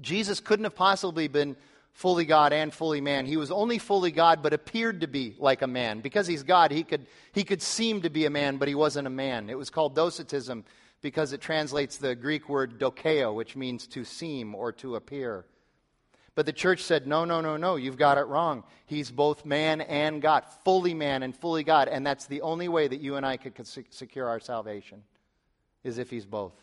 Jesus 0.00 0.40
couldn't 0.40 0.64
have 0.64 0.74
possibly 0.74 1.28
been 1.28 1.54
fully 1.92 2.24
God 2.24 2.54
and 2.54 2.72
fully 2.72 3.02
man. 3.02 3.26
He 3.26 3.36
was 3.36 3.50
only 3.50 3.76
fully 3.76 4.10
God, 4.10 4.42
but 4.42 4.54
appeared 4.54 5.02
to 5.02 5.06
be 5.06 5.36
like 5.38 5.60
a 5.60 5.66
man. 5.66 6.00
Because 6.00 6.26
he's 6.26 6.44
God, 6.44 6.70
he 6.70 6.82
could, 6.82 7.06
he 7.32 7.44
could 7.44 7.60
seem 7.60 8.00
to 8.00 8.08
be 8.08 8.24
a 8.24 8.30
man, 8.30 8.56
but 8.56 8.68
he 8.68 8.74
wasn't 8.74 9.06
a 9.06 9.10
man. 9.10 9.50
It 9.50 9.58
was 9.58 9.68
called 9.68 9.94
Docetism 9.94 10.64
because 11.02 11.34
it 11.34 11.42
translates 11.42 11.98
the 11.98 12.14
Greek 12.14 12.48
word 12.48 12.80
dokeo, 12.80 13.34
which 13.34 13.56
means 13.56 13.86
to 13.88 14.02
seem 14.02 14.54
or 14.54 14.72
to 14.72 14.96
appear. 14.96 15.44
But 16.40 16.46
the 16.46 16.54
church 16.54 16.84
said, 16.84 17.06
no, 17.06 17.26
no, 17.26 17.42
no, 17.42 17.58
no, 17.58 17.76
you've 17.76 17.98
got 17.98 18.16
it 18.16 18.22
wrong. 18.22 18.64
He's 18.86 19.10
both 19.10 19.44
man 19.44 19.82
and 19.82 20.22
God, 20.22 20.46
fully 20.64 20.94
man 20.94 21.22
and 21.22 21.36
fully 21.36 21.64
God. 21.64 21.86
And 21.86 22.06
that's 22.06 22.24
the 22.28 22.40
only 22.40 22.66
way 22.66 22.88
that 22.88 23.02
you 23.02 23.16
and 23.16 23.26
I 23.26 23.36
could 23.36 23.60
secure 23.66 24.26
our 24.26 24.40
salvation, 24.40 25.02
is 25.84 25.98
if 25.98 26.08
he's 26.08 26.24
both. 26.24 26.54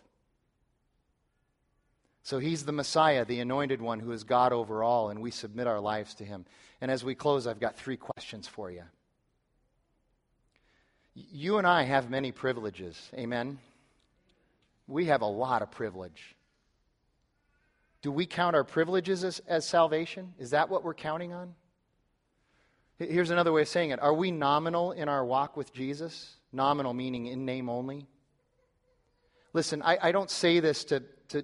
So 2.23 2.39
he's 2.39 2.65
the 2.65 2.71
Messiah, 2.71 3.23
the 3.23 3.39
anointed 3.39 3.79
one 3.79 3.99
who 3.99 4.11
is 4.13 4.23
God 4.23 4.51
over 4.51 4.81
all, 4.81 5.11
and 5.11 5.21
we 5.21 5.29
submit 5.29 5.67
our 5.67 5.79
lives 5.79 6.15
to 6.15 6.25
him. 6.25 6.47
And 6.81 6.89
as 6.89 7.03
we 7.03 7.13
close, 7.13 7.45
I've 7.45 7.59
got 7.59 7.75
three 7.75 7.97
questions 7.97 8.47
for 8.47 8.71
you. 8.71 8.81
You 11.13 11.59
and 11.59 11.67
I 11.67 11.83
have 11.83 12.09
many 12.09 12.31
privileges. 12.31 12.99
Amen? 13.13 13.59
We 14.87 15.05
have 15.05 15.21
a 15.21 15.27
lot 15.27 15.61
of 15.61 15.69
privilege. 15.69 16.35
Do 18.01 18.11
we 18.11 18.25
count 18.25 18.55
our 18.55 18.63
privileges 18.63 19.23
as, 19.23 19.39
as 19.47 19.67
salvation? 19.67 20.33
Is 20.37 20.51
that 20.51 20.69
what 20.69 20.83
we're 20.83 20.93
counting 20.93 21.33
on? 21.33 21.55
Here's 22.99 23.29
another 23.29 23.51
way 23.51 23.61
of 23.61 23.67
saying 23.67 23.91
it 23.91 23.99
Are 24.01 24.13
we 24.13 24.31
nominal 24.31 24.91
in 24.91 25.09
our 25.09 25.23
walk 25.25 25.57
with 25.57 25.73
Jesus? 25.73 26.35
Nominal 26.51 26.93
meaning 26.93 27.27
in 27.27 27.45
name 27.45 27.69
only. 27.69 28.07
Listen, 29.53 29.81
I, 29.81 29.97
I 30.01 30.11
don't 30.11 30.29
say 30.29 30.59
this 30.59 30.85
to, 30.85 31.03
to, 31.29 31.43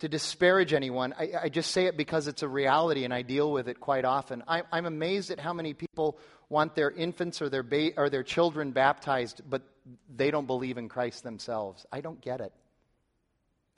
to 0.00 0.08
disparage 0.08 0.72
anyone. 0.72 1.14
I, 1.18 1.32
I, 1.42 1.48
just 1.48 1.72
say 1.72 1.86
it 1.86 1.96
because 1.96 2.26
it's 2.26 2.42
a 2.42 2.48
reality 2.48 3.04
and 3.04 3.12
I 3.12 3.22
deal 3.22 3.52
with 3.52 3.68
it 3.68 3.80
quite 3.80 4.04
often. 4.04 4.42
I, 4.48 4.62
I'm 4.72 4.86
amazed 4.86 5.30
at 5.30 5.38
how 5.38 5.52
many 5.52 5.74
people 5.74 6.18
want 6.48 6.74
their 6.74 6.90
infants 6.90 7.42
or 7.42 7.48
their, 7.48 7.62
ba- 7.62 7.92
or 7.96 8.08
their 8.08 8.22
children 8.22 8.72
baptized, 8.72 9.42
but 9.48 9.62
they 10.14 10.30
don't 10.30 10.46
believe 10.46 10.78
in 10.78 10.88
Christ 10.88 11.22
themselves. 11.22 11.84
I 11.92 12.00
don't 12.00 12.20
get 12.20 12.40
it. 12.40 12.52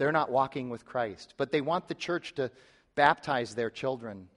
They're 0.00 0.12
not 0.12 0.30
walking 0.30 0.70
with 0.70 0.86
Christ, 0.86 1.34
but 1.36 1.52
they 1.52 1.60
want 1.60 1.86
the 1.86 1.94
church 1.94 2.34
to 2.36 2.50
baptize 2.94 3.54
their 3.54 3.68
children. 3.68 4.28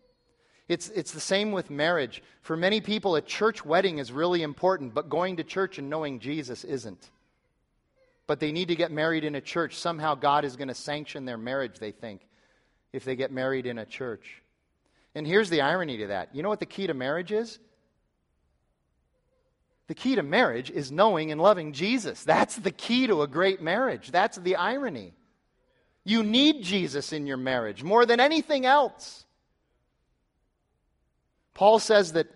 It's, 0.68 0.89
it's 0.89 1.14
the 1.14 1.22
same 1.22 1.53
with 1.53 1.70
marriage. 1.70 2.22
For 2.41 2.57
many 2.57 2.82
people, 2.82 3.16
a 3.16 3.22
church 3.22 3.64
wedding 3.64 3.99
is 3.99 4.11
really 4.11 4.41
important, 4.41 4.93
but 4.93 5.07
going 5.07 5.38
to 5.38 5.43
church 5.45 5.78
and 5.78 5.89
knowing 5.89 6.20
Jesus 6.20 6.66
isn't. 6.66 7.09
But 8.28 8.41
they 8.41 8.51
need 8.51 8.68
to 8.68 8.76
get 8.76 8.91
married 8.91 9.24
in 9.24 9.36
a 9.36 9.41
church. 9.41 9.78
Somehow 9.78 10.16
God 10.16 10.43
is 10.43 10.57
going 10.57 10.68
to 10.68 10.74
sanction 10.74 11.24
their 11.24 11.38
marriage, 11.38 11.80
they 11.80 11.91
think, 11.91 12.28
if 12.91 13.05
they 13.05 13.16
get 13.16 13.32
married 13.32 13.66
in 13.66 13.78
a 13.78 13.86
church. 13.86 14.41
And 15.16 15.26
here's 15.26 15.49
the 15.49 15.61
irony 15.61 15.95
to 15.99 16.07
that. 16.07 16.36
You 16.36 16.43
know 16.43 16.49
what 16.49 16.59
the 16.59 16.66
key 16.66 16.88
to 16.88 16.93
marriage 16.93 17.32
is? 17.32 17.57
The 19.88 19.95
key 19.95 20.16
to 20.16 20.24
marriage 20.24 20.70
is 20.70 20.91
knowing 20.91 21.32
and 21.32 21.39
loving 21.39 21.72
Jesus. 21.72 22.22
That's 22.26 22.57
the 22.57 22.72
key 22.72 23.07
to 23.07 23.22
a 23.22 23.28
great 23.30 23.61
marriage. 23.61 24.11
That's 24.11 24.36
the 24.36 24.57
irony. 24.57 25.14
You 26.04 26.24
need 26.24 26.64
Jesus 26.64 27.14
in 27.14 27.28
your 27.28 27.38
marriage 27.38 27.84
more 27.84 28.06
than 28.06 28.20
anything 28.20 28.66
else. 28.66 29.26
Paul 31.54 31.80
says 31.80 32.14
that 32.14 32.28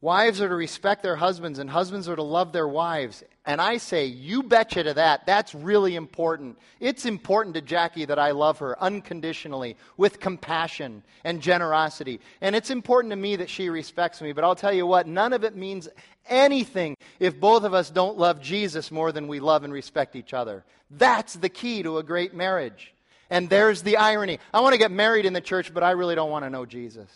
wives 0.00 0.40
are 0.40 0.48
to 0.48 0.54
respect 0.54 1.02
their 1.02 1.16
husbands 1.16 1.58
and 1.58 1.70
husbands 1.70 2.08
are 2.08 2.16
to 2.16 2.22
love 2.22 2.52
their 2.52 2.68
wives. 2.68 3.24
And 3.44 3.60
I 3.60 3.78
say, 3.78 4.06
you 4.06 4.44
betcha 4.44 4.84
to 4.84 4.94
that. 4.94 5.26
That's 5.26 5.52
really 5.52 5.96
important. 5.96 6.58
It's 6.78 7.06
important 7.06 7.56
to 7.56 7.60
Jackie 7.60 8.04
that 8.04 8.18
I 8.18 8.30
love 8.30 8.58
her 8.58 8.80
unconditionally, 8.80 9.76
with 9.96 10.20
compassion 10.20 11.02
and 11.24 11.40
generosity. 11.40 12.20
And 12.40 12.54
it's 12.54 12.70
important 12.70 13.10
to 13.10 13.16
me 13.16 13.34
that 13.36 13.50
she 13.50 13.68
respects 13.68 14.20
me. 14.20 14.32
But 14.32 14.44
I'll 14.44 14.54
tell 14.54 14.72
you 14.72 14.86
what, 14.86 15.08
none 15.08 15.32
of 15.32 15.42
it 15.42 15.56
means 15.56 15.88
anything 16.28 16.96
if 17.18 17.38
both 17.38 17.64
of 17.64 17.74
us 17.74 17.90
don't 17.90 18.18
love 18.18 18.40
Jesus 18.40 18.90
more 18.90 19.12
than 19.12 19.28
we 19.28 19.40
love 19.40 19.64
and 19.64 19.72
respect 19.72 20.16
each 20.16 20.34
other. 20.34 20.64
That's 20.90 21.34
the 21.34 21.48
key 21.48 21.82
to 21.82 21.98
a 21.98 22.02
great 22.02 22.34
marriage. 22.34 22.94
And 23.30 23.48
there's 23.48 23.82
the 23.82 23.96
irony. 23.96 24.38
I 24.52 24.60
want 24.60 24.74
to 24.74 24.78
get 24.78 24.90
married 24.90 25.24
in 25.24 25.32
the 25.32 25.40
church, 25.40 25.72
but 25.72 25.82
I 25.82 25.92
really 25.92 26.14
don't 26.14 26.30
want 26.30 26.44
to 26.44 26.50
know 26.50 26.66
Jesus. 26.66 27.10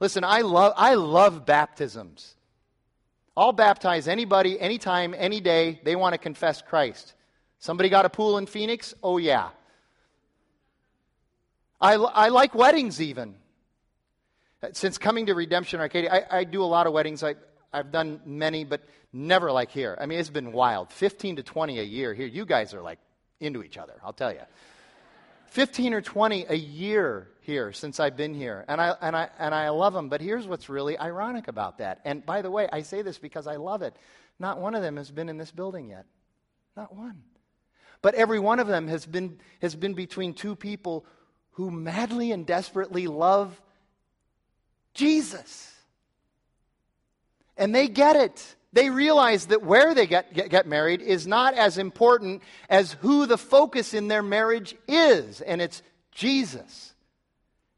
Listen, 0.00 0.24
I 0.24 0.40
love, 0.40 0.72
I 0.76 0.94
love 0.94 1.44
baptisms. 1.44 2.34
I'll 3.36 3.52
baptize 3.52 4.08
anybody, 4.08 4.58
anytime, 4.58 5.14
any 5.16 5.40
day 5.40 5.80
they 5.84 5.96
want 5.96 6.14
to 6.14 6.18
confess 6.18 6.62
Christ. 6.62 7.14
Somebody 7.58 7.90
got 7.90 8.06
a 8.06 8.10
pool 8.10 8.38
in 8.38 8.46
Phoenix? 8.46 8.94
Oh, 9.02 9.18
yeah. 9.18 9.50
I, 11.80 11.94
I 11.94 12.28
like 12.28 12.54
weddings 12.54 13.00
even. 13.00 13.34
Since 14.72 14.98
coming 14.98 15.26
to 15.26 15.34
Redemption 15.34 15.80
Arcadia, 15.80 16.10
I, 16.12 16.38
I 16.38 16.44
do 16.44 16.62
a 16.62 16.66
lot 16.66 16.86
of 16.86 16.92
weddings. 16.92 17.22
I, 17.22 17.34
I've 17.72 17.92
done 17.92 18.20
many, 18.24 18.64
but 18.64 18.82
never 19.12 19.52
like 19.52 19.70
here. 19.70 19.96
I 20.00 20.06
mean, 20.06 20.18
it's 20.18 20.30
been 20.30 20.52
wild. 20.52 20.92
15 20.92 21.36
to 21.36 21.42
20 21.42 21.78
a 21.78 21.82
year 21.82 22.14
here. 22.14 22.26
You 22.26 22.44
guys 22.44 22.74
are 22.74 22.82
like 22.82 22.98
into 23.38 23.62
each 23.62 23.78
other, 23.78 23.94
I'll 24.04 24.12
tell 24.12 24.32
you. 24.32 24.40
15 25.46 25.94
or 25.94 26.00
20 26.00 26.46
a 26.48 26.54
year 26.54 27.28
here 27.40 27.72
since 27.72 27.98
I've 27.98 28.16
been 28.16 28.34
here. 28.34 28.64
And 28.68 28.80
I, 28.80 28.94
and, 29.00 29.16
I, 29.16 29.28
and 29.38 29.54
I 29.54 29.68
love 29.70 29.92
them. 29.92 30.08
But 30.08 30.20
here's 30.20 30.46
what's 30.46 30.68
really 30.68 30.96
ironic 30.96 31.48
about 31.48 31.78
that. 31.78 32.00
And 32.04 32.24
by 32.24 32.42
the 32.42 32.50
way, 32.50 32.68
I 32.72 32.82
say 32.82 33.02
this 33.02 33.18
because 33.18 33.46
I 33.46 33.56
love 33.56 33.82
it. 33.82 33.96
Not 34.38 34.60
one 34.60 34.74
of 34.74 34.82
them 34.82 34.96
has 34.96 35.10
been 35.10 35.28
in 35.28 35.38
this 35.38 35.50
building 35.50 35.88
yet. 35.88 36.06
Not 36.76 36.94
one. 36.94 37.22
But 38.02 38.14
every 38.14 38.38
one 38.38 38.60
of 38.60 38.68
them 38.68 38.88
has 38.88 39.04
been, 39.04 39.38
has 39.60 39.74
been 39.74 39.94
between 39.94 40.34
two 40.34 40.54
people 40.54 41.04
who 41.52 41.70
madly 41.70 42.32
and 42.32 42.46
desperately 42.46 43.06
love 43.06 43.60
Jesus. 44.94 45.74
And 47.56 47.74
they 47.74 47.88
get 47.88 48.16
it. 48.16 48.56
They 48.72 48.90
realize 48.90 49.46
that 49.46 49.62
where 49.62 49.94
they 49.94 50.06
get, 50.06 50.32
get, 50.32 50.48
get, 50.48 50.66
married 50.66 51.02
is 51.02 51.26
not 51.26 51.54
as 51.54 51.76
important 51.76 52.42
as 52.68 52.92
who 52.92 53.26
the 53.26 53.38
focus 53.38 53.94
in 53.94 54.06
their 54.06 54.22
marriage 54.22 54.76
is, 54.86 55.40
and 55.40 55.60
it's 55.60 55.82
Jesus. 56.12 56.94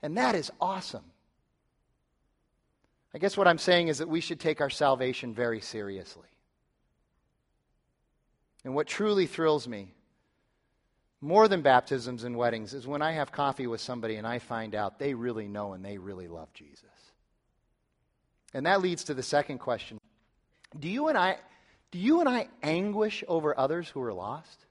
And 0.02 0.18
that 0.18 0.34
is 0.34 0.50
awesome. 0.60 1.04
I 3.14 3.18
guess 3.18 3.36
what 3.36 3.48
I'm 3.48 3.58
saying 3.58 3.88
is 3.88 3.98
that 3.98 4.08
we 4.08 4.20
should 4.20 4.40
take 4.40 4.60
our 4.60 4.70
salvation 4.70 5.34
very 5.34 5.60
seriously. 5.60 6.28
And 8.64 8.74
what 8.74 8.86
truly 8.86 9.26
thrills 9.26 9.66
me, 9.66 9.92
more 11.20 11.48
than 11.48 11.62
baptisms 11.62 12.24
and 12.24 12.36
weddings, 12.36 12.74
is 12.74 12.86
when 12.86 13.02
I 13.02 13.12
have 13.12 13.32
coffee 13.32 13.66
with 13.66 13.80
somebody 13.80 14.16
and 14.16 14.26
I 14.26 14.38
find 14.38 14.74
out 14.74 14.98
they 14.98 15.14
really 15.14 15.48
know 15.48 15.72
and 15.72 15.84
they 15.84 15.98
really 15.98 16.28
love 16.28 16.52
Jesus. 16.54 16.84
And 18.54 18.66
that 18.66 18.82
leads 18.82 19.04
to 19.04 19.14
the 19.14 19.22
second 19.22 19.58
question 19.58 19.98
do 20.78 20.88
you 20.88 21.08
and 21.08 21.18
I, 21.18 21.36
do 21.90 21.98
you 21.98 22.20
and 22.20 22.28
I 22.28 22.48
anguish 22.62 23.22
over 23.28 23.58
others 23.58 23.88
who 23.88 24.02
are 24.02 24.12
lost? 24.12 24.64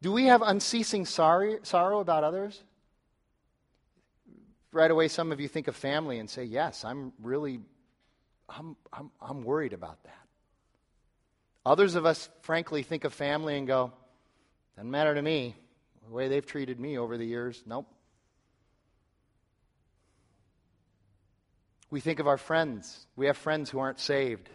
Do 0.00 0.10
we 0.10 0.24
have 0.24 0.42
unceasing 0.42 1.06
sorry, 1.06 1.58
sorrow 1.62 2.00
about 2.00 2.24
others? 2.24 2.60
Right 4.72 4.90
away, 4.90 5.06
some 5.08 5.30
of 5.30 5.40
you 5.40 5.46
think 5.46 5.68
of 5.68 5.76
family 5.76 6.18
and 6.18 6.28
say, 6.28 6.44
Yes, 6.44 6.84
I'm 6.84 7.12
really, 7.22 7.60
I'm, 8.48 8.76
I'm, 8.92 9.10
I'm 9.20 9.42
worried 9.44 9.72
about 9.72 10.02
that. 10.02 10.16
Others 11.64 11.94
of 11.94 12.04
us, 12.04 12.28
frankly, 12.40 12.82
think 12.82 13.04
of 13.04 13.12
family 13.12 13.56
and 13.56 13.66
go, 13.66 13.92
Doesn't 14.74 14.90
matter 14.90 15.14
to 15.14 15.22
me. 15.22 15.54
The 16.04 16.12
way 16.12 16.26
they've 16.26 16.44
treated 16.44 16.80
me 16.80 16.98
over 16.98 17.16
the 17.16 17.24
years, 17.24 17.62
nope. 17.64 17.86
We 21.92 22.00
think 22.00 22.20
of 22.20 22.26
our 22.26 22.38
friends. 22.38 23.06
We 23.16 23.26
have 23.26 23.36
friends 23.36 23.68
who 23.68 23.78
aren't 23.78 24.00
saved. 24.00 24.48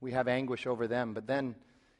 We 0.00 0.12
have 0.12 0.28
anguish 0.28 0.68
over 0.68 0.86
them. 0.86 1.14
But 1.14 1.26
then 1.26 1.56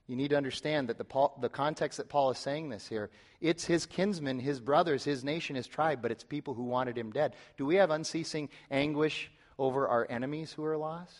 you 0.06 0.14
need 0.14 0.28
to 0.28 0.36
understand 0.36 0.90
that 0.90 0.96
the, 0.96 1.02
Paul, 1.02 1.36
the 1.40 1.48
context 1.48 1.98
that 1.98 2.08
Paul 2.08 2.30
is 2.30 2.38
saying 2.38 2.68
this 2.68 2.86
here, 2.86 3.10
it's 3.40 3.64
his 3.64 3.84
kinsmen, 3.84 4.38
his 4.38 4.60
brothers, 4.60 5.02
his 5.02 5.24
nation, 5.24 5.56
his 5.56 5.66
tribe, 5.66 6.00
but 6.00 6.12
it's 6.12 6.22
people 6.22 6.54
who 6.54 6.62
wanted 6.62 6.96
him 6.96 7.10
dead. 7.10 7.34
Do 7.58 7.66
we 7.66 7.74
have 7.74 7.90
unceasing 7.90 8.48
anguish 8.70 9.32
over 9.58 9.88
our 9.88 10.06
enemies 10.08 10.52
who 10.52 10.64
are 10.64 10.76
lost? 10.76 11.16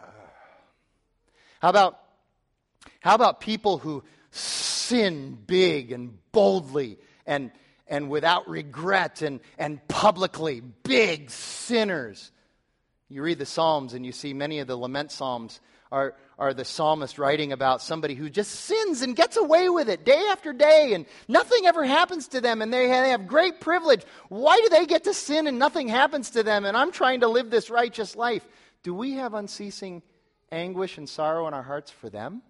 Uh, 0.00 0.06
how 1.60 1.68
about 1.68 2.00
how 3.00 3.14
about 3.14 3.40
people 3.40 3.76
who 3.76 4.02
sin 4.30 5.36
big 5.46 5.92
and 5.92 6.16
boldly 6.32 6.96
and 7.26 7.50
and 7.90 8.08
without 8.08 8.48
regret 8.48 9.20
and, 9.20 9.40
and 9.58 9.86
publicly, 9.88 10.60
big 10.60 11.30
sinners. 11.30 12.30
You 13.08 13.22
read 13.22 13.38
the 13.38 13.46
Psalms 13.46 13.92
and 13.92 14.06
you 14.06 14.12
see 14.12 14.32
many 14.32 14.60
of 14.60 14.68
the 14.68 14.76
lament 14.76 15.10
Psalms 15.10 15.60
are, 15.90 16.14
are 16.38 16.54
the 16.54 16.64
psalmist 16.64 17.18
writing 17.18 17.52
about 17.52 17.82
somebody 17.82 18.14
who 18.14 18.30
just 18.30 18.52
sins 18.52 19.02
and 19.02 19.16
gets 19.16 19.36
away 19.36 19.68
with 19.68 19.88
it 19.88 20.04
day 20.04 20.24
after 20.30 20.52
day 20.52 20.92
and 20.94 21.04
nothing 21.26 21.66
ever 21.66 21.84
happens 21.84 22.28
to 22.28 22.40
them 22.40 22.62
and 22.62 22.72
they 22.72 22.88
have, 22.88 23.04
they 23.04 23.10
have 23.10 23.26
great 23.26 23.60
privilege. 23.60 24.02
Why 24.28 24.56
do 24.60 24.68
they 24.68 24.86
get 24.86 25.04
to 25.04 25.14
sin 25.14 25.48
and 25.48 25.58
nothing 25.58 25.88
happens 25.88 26.30
to 26.30 26.44
them 26.44 26.64
and 26.64 26.76
I'm 26.76 26.92
trying 26.92 27.20
to 27.20 27.28
live 27.28 27.50
this 27.50 27.70
righteous 27.70 28.14
life? 28.14 28.46
Do 28.84 28.94
we 28.94 29.14
have 29.14 29.34
unceasing 29.34 30.02
anguish 30.52 30.96
and 30.96 31.08
sorrow 31.08 31.48
in 31.48 31.54
our 31.54 31.62
hearts 31.64 31.90
for 31.90 32.08
them? 32.08 32.42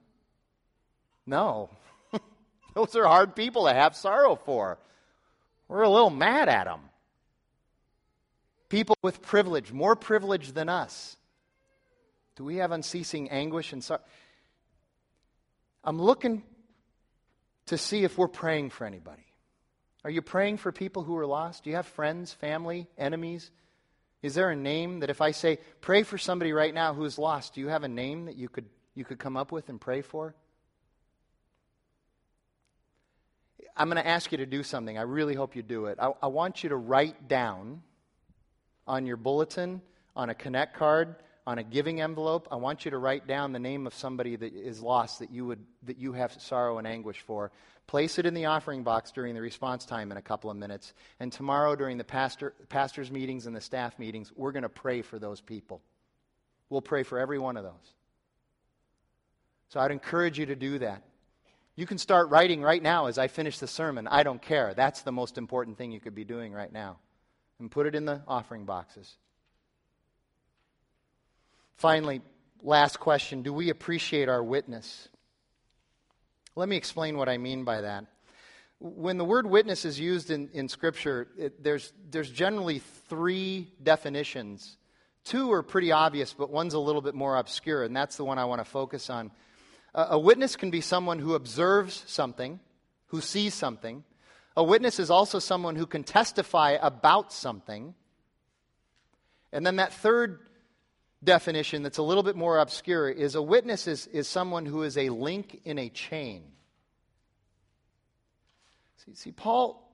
No. 1.25 1.71
Those 2.75 2.95
are 2.95 3.07
hard 3.07 3.35
people 3.35 3.67
to 3.67 3.73
have 3.73 3.97
sorrow 3.97 4.37
for. 4.37 4.79
We're 5.71 5.83
a 5.83 5.89
little 5.89 6.11
mad 6.11 6.49
at 6.49 6.65
them. 6.65 6.81
People 8.69 8.97
with 9.03 9.23
privilege, 9.23 9.73
more 9.73 9.95
privilege 9.95 10.51
than 10.51 10.69
us. 10.69 11.17
Do 12.35 12.43
we 12.43 12.57
have 12.57 12.73
unceasing 12.73 13.31
anguish 13.31 13.73
and 13.73 13.83
sorrow? 13.83 14.01
I'm 15.85 16.03
looking 16.03 16.43
to 17.67 17.79
see 17.79 18.03
if 18.03 18.19
we're 18.19 18.27
praying 18.27 18.71
for 18.71 18.85
anybody. 18.85 19.25
Are 20.03 20.11
you 20.11 20.23
praying 20.23 20.57
for 20.57 20.73
people 20.73 21.05
who 21.05 21.17
are 21.17 21.27
lost? 21.27 21.63
Do 21.63 21.71
you 21.71 21.77
have 21.77 21.87
friends, 21.87 22.33
family, 22.33 22.89
enemies? 22.99 23.53
Is 24.23 24.35
there 24.35 24.51
a 24.51 24.57
name 24.57 25.01
that 25.01 25.11
if 25.11 25.21
I 25.21 25.31
say, 25.31 25.59
pray 25.81 26.03
for 26.03 26.19
somebody 26.19 26.53
right 26.53 26.75
now 26.75 26.95
who 26.95 27.05
is 27.05 27.17
lost, 27.17 27.55
do 27.55 27.61
you 27.61 27.69
have 27.69 27.85
a 27.85 27.89
name 27.89 28.25
that 28.25 28.35
you 28.35 28.49
could, 28.49 28.67
you 28.97 29.05
could 29.05 29.21
come 29.21 29.37
up 29.37 29.53
with 29.53 29.69
and 29.69 29.81
pray 29.81 30.03
for? 30.03 30.35
I'm 33.81 33.89
going 33.89 33.97
to 33.97 34.07
ask 34.07 34.31
you 34.31 34.37
to 34.37 34.47
do 34.47 34.63
something. 34.63 34.99
I 34.99 35.03
really 35.03 35.35
hope 35.35 35.57
you 35.57 35.63
do 35.63 35.87
it. 35.87 35.99
I, 35.99 36.13
I 36.23 36.27
want 36.27 36.63
you 36.63 36.69
to 36.69 36.77
write 36.77 37.29
down 37.29 37.81
on 38.87 39.07
your 39.07 39.17
bulletin, 39.17 39.81
on 40.15 40.29
a 40.29 40.35
Connect 40.35 40.77
card, 40.77 41.17
on 41.47 41.59
a 41.59 41.63
giving 41.63 42.03
envelope, 42.03 42.47
I 42.51 42.57
want 42.57 42.85
you 42.85 42.91
to 42.91 42.99
write 42.99 43.27
down 43.27 43.55
the 43.55 43.59
name 43.59 43.87
of 43.87 43.95
somebody 43.95 44.37
that 44.37 44.53
is 44.53 44.83
lost 44.83 45.21
that 45.21 45.31
you, 45.31 45.47
would, 45.47 45.61
that 45.85 45.97
you 45.97 46.13
have 46.13 46.31
sorrow 46.43 46.77
and 46.77 46.87
anguish 46.87 47.21
for. 47.21 47.53
Place 47.87 48.19
it 48.19 48.27
in 48.27 48.35
the 48.35 48.45
offering 48.45 48.83
box 48.83 49.13
during 49.13 49.35
the 49.35 49.41
response 49.41 49.87
time 49.87 50.13
in 50.13 50.19
a 50.19 50.23
couple 50.23 50.51
of 50.51 50.59
minutes. 50.59 50.93
And 51.19 51.33
tomorrow, 51.33 51.75
during 51.75 51.97
the 51.97 52.05
pastor, 52.05 52.53
pastor's 52.69 53.11
meetings 53.11 53.47
and 53.47 53.57
the 53.57 53.63
staff 53.63 53.99
meetings, 53.99 54.31
we're 54.37 54.53
going 54.53 54.63
to 54.63 54.69
pray 54.69 55.01
for 55.01 55.19
those 55.19 55.41
people. 55.41 55.81
We'll 56.69 56.83
pray 56.83 57.03
for 57.03 57.19
every 57.19 57.39
one 57.39 57.57
of 57.57 57.65
those. 57.65 57.95
So 59.71 59.81
I'd 59.81 59.91
encourage 59.91 60.39
you 60.39 60.45
to 60.47 60.55
do 60.55 60.81
that. 60.81 61.03
You 61.81 61.87
can 61.87 61.97
start 61.97 62.29
writing 62.29 62.61
right 62.61 62.83
now 62.83 63.07
as 63.07 63.17
I 63.17 63.29
finish 63.29 63.59
the 63.59 63.67
sermon. 63.67 64.07
I 64.07 64.23
don't 64.23 64.43
care. 64.43 64.75
That's 64.75 65.01
the 65.01 65.13
most 65.13 65.39
important 65.39 65.79
thing 65.79 65.93
you 65.93 65.99
could 65.99 66.15
be 66.15 66.25
doing 66.25 66.53
right 66.53 66.71
now. 66.71 66.99
And 67.59 67.71
put 67.71 67.87
it 67.87 67.95
in 67.95 68.05
the 68.05 68.21
offering 68.29 68.67
boxes. 68.67 69.17
Finally, 71.77 72.21
last 72.63 73.01
question 73.01 73.41
Do 73.41 73.55
we 73.55 73.71
appreciate 73.71 74.29
our 74.29 74.45
witness? 74.45 75.09
Let 76.55 76.69
me 76.69 76.77
explain 76.77 77.17
what 77.17 77.31
I 77.31 77.39
mean 77.39 77.65
by 77.65 77.81
that. 77.81 78.05
When 78.79 79.17
the 79.17 79.25
word 79.25 79.47
witness 79.47 79.87
is 79.87 79.99
used 79.99 80.31
in, 80.31 80.51
in 80.53 80.69
Scripture, 80.69 81.29
it, 81.39 81.65
there's, 81.65 81.95
there's 82.11 82.31
generally 82.31 82.81
three 83.09 83.73
definitions. 83.83 84.77
Two 85.25 85.51
are 85.51 85.63
pretty 85.63 85.93
obvious, 85.93 86.35
but 86.35 86.51
one's 86.51 86.75
a 86.75 86.79
little 86.79 87.01
bit 87.01 87.15
more 87.15 87.39
obscure, 87.39 87.85
and 87.85 87.97
that's 87.97 88.19
the 88.19 88.25
one 88.27 88.39
I 88.39 88.45
want 88.45 88.61
to 88.61 88.71
focus 88.71 89.09
on. 89.09 89.31
A 89.95 90.19
witness 90.19 90.57
can 90.57 90.71
be 90.71 90.81
someone 90.81 91.19
who 91.19 91.35
observes 91.35 92.05
something, 92.07 92.61
who 93.07 93.21
sees 93.21 93.55
something. 93.55 94.05
A 94.57 94.63
witness 94.63 95.01
is 95.01 95.11
also 95.11 95.39
someone 95.39 95.77
who 95.77 95.87
can 95.87 96.05
testify 96.05 96.77
about 96.81 97.33
something. 97.33 97.95
And 99.53 99.67
then 99.67 99.77
that 99.77 99.93
third 99.93 100.41
definition, 101.23 101.83
that's 101.83 101.99
a 101.99 102.03
little 102.03 102.23
bit 102.23 102.37
more 102.37 102.59
obscure, 102.59 103.09
is 103.09 103.35
a 103.35 103.43
witness 103.43 103.89
is, 103.89 104.07
is 104.09 104.29
someone 104.29 104.65
who 104.65 104.83
is 104.83 104.97
a 104.97 105.09
link 105.09 105.61
in 105.65 105.79
a 105.79 105.89
chain. 105.89 106.45
See, 109.05 109.15
see, 109.15 109.33
Paul, 109.33 109.91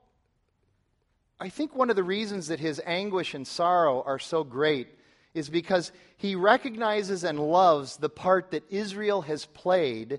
I 1.40 1.48
think 1.48 1.74
one 1.74 1.90
of 1.90 1.96
the 1.96 2.04
reasons 2.04 2.48
that 2.48 2.60
his 2.60 2.80
anguish 2.84 3.34
and 3.34 3.46
sorrow 3.46 4.02
are 4.02 4.18
so 4.18 4.44
great 4.44 4.88
is 5.36 5.50
because 5.50 5.92
he 6.16 6.34
recognizes 6.34 7.22
and 7.22 7.38
loves 7.38 7.98
the 7.98 8.08
part 8.08 8.52
that 8.52 8.64
Israel 8.70 9.20
has 9.22 9.44
played 9.44 10.18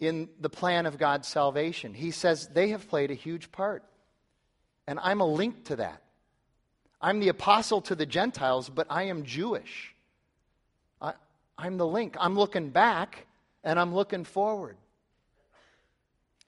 in 0.00 0.28
the 0.40 0.50
plan 0.50 0.86
of 0.86 0.98
God's 0.98 1.28
salvation. 1.28 1.94
He 1.94 2.10
says 2.10 2.48
they 2.48 2.70
have 2.70 2.88
played 2.88 3.10
a 3.10 3.14
huge 3.14 3.52
part. 3.52 3.84
And 4.86 4.98
I'm 5.00 5.20
a 5.20 5.26
link 5.26 5.66
to 5.66 5.76
that. 5.76 6.02
I'm 7.00 7.20
the 7.20 7.28
apostle 7.28 7.80
to 7.82 7.94
the 7.94 8.04
Gentiles, 8.04 8.68
but 8.68 8.88
I 8.90 9.04
am 9.04 9.24
Jewish. 9.24 9.94
I, 11.00 11.14
am 11.58 11.78
the 11.78 11.86
link. 11.86 12.16
I'm 12.18 12.34
looking 12.34 12.70
back 12.70 13.26
and 13.62 13.78
I'm 13.78 13.94
looking 13.94 14.24
forward. 14.24 14.76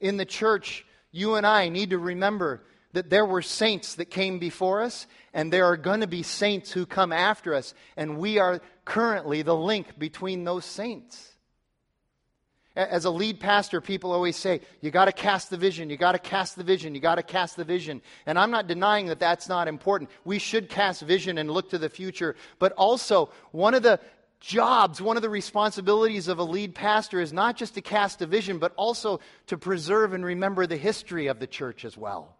In 0.00 0.16
the 0.16 0.24
church, 0.24 0.84
you 1.12 1.36
and 1.36 1.46
I 1.46 1.68
need 1.68 1.90
to 1.90 1.98
remember 1.98 2.64
that 2.92 3.10
there 3.10 3.26
were 3.26 3.42
saints 3.42 3.94
that 3.96 4.10
came 4.10 4.38
before 4.38 4.82
us, 4.82 5.06
and 5.32 5.52
there 5.52 5.66
are 5.66 5.76
going 5.76 6.00
to 6.00 6.06
be 6.06 6.22
saints 6.22 6.72
who 6.72 6.86
come 6.86 7.12
after 7.12 7.54
us, 7.54 7.74
and 7.96 8.18
we 8.18 8.38
are 8.38 8.60
currently 8.84 9.42
the 9.42 9.56
link 9.56 9.98
between 9.98 10.44
those 10.44 10.64
saints. 10.64 11.28
As 12.74 13.04
a 13.04 13.10
lead 13.10 13.38
pastor, 13.38 13.82
people 13.82 14.12
always 14.12 14.36
say, 14.36 14.62
you 14.80 14.90
got 14.90 15.04
to 15.04 15.12
cast 15.12 15.50
the 15.50 15.58
vision, 15.58 15.90
you 15.90 15.98
got 15.98 16.12
to 16.12 16.18
cast 16.18 16.56
the 16.56 16.64
vision, 16.64 16.94
you 16.94 17.02
got 17.02 17.16
to 17.16 17.22
cast 17.22 17.56
the 17.56 17.64
vision. 17.64 18.00
And 18.24 18.38
I'm 18.38 18.50
not 18.50 18.66
denying 18.66 19.06
that 19.06 19.20
that's 19.20 19.46
not 19.46 19.68
important. 19.68 20.08
We 20.24 20.38
should 20.38 20.70
cast 20.70 21.02
vision 21.02 21.36
and 21.36 21.50
look 21.50 21.70
to 21.70 21.78
the 21.78 21.90
future. 21.90 22.34
But 22.58 22.72
also, 22.72 23.28
one 23.50 23.74
of 23.74 23.82
the 23.82 24.00
jobs, 24.40 25.02
one 25.02 25.16
of 25.16 25.22
the 25.22 25.28
responsibilities 25.28 26.28
of 26.28 26.38
a 26.38 26.44
lead 26.44 26.74
pastor 26.74 27.20
is 27.20 27.30
not 27.30 27.58
just 27.58 27.74
to 27.74 27.82
cast 27.82 28.22
a 28.22 28.26
vision, 28.26 28.58
but 28.58 28.72
also 28.76 29.20
to 29.48 29.58
preserve 29.58 30.14
and 30.14 30.24
remember 30.24 30.66
the 30.66 30.78
history 30.78 31.26
of 31.26 31.40
the 31.40 31.46
church 31.46 31.84
as 31.84 31.96
well. 31.98 32.36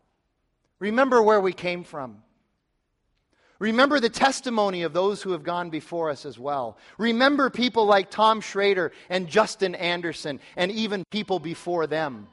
Remember 0.83 1.23
where 1.23 1.41
we 1.41 1.53
came 1.53 1.85
from. 1.85 2.25
Remember 3.61 4.01
the 4.01 4.11
testimony 4.11 4.83
of 4.83 4.93
those 4.93 5.23
who 5.23 5.31
have 5.31 5.45
gone 5.45 5.71
before 5.71 6.11
us 6.11 6.27
as 6.27 6.41
well. 6.41 6.77
Remember 6.99 7.51
people 7.51 7.87
like 7.87 8.11
Tom 8.11 8.41
Schrader 8.41 8.91
and 9.09 9.29
Justin 9.29 9.77
Anderson 9.77 10.41
and 10.57 10.73
even 10.73 11.05
people 11.09 11.39
before 11.39 11.87
them. 11.87 12.27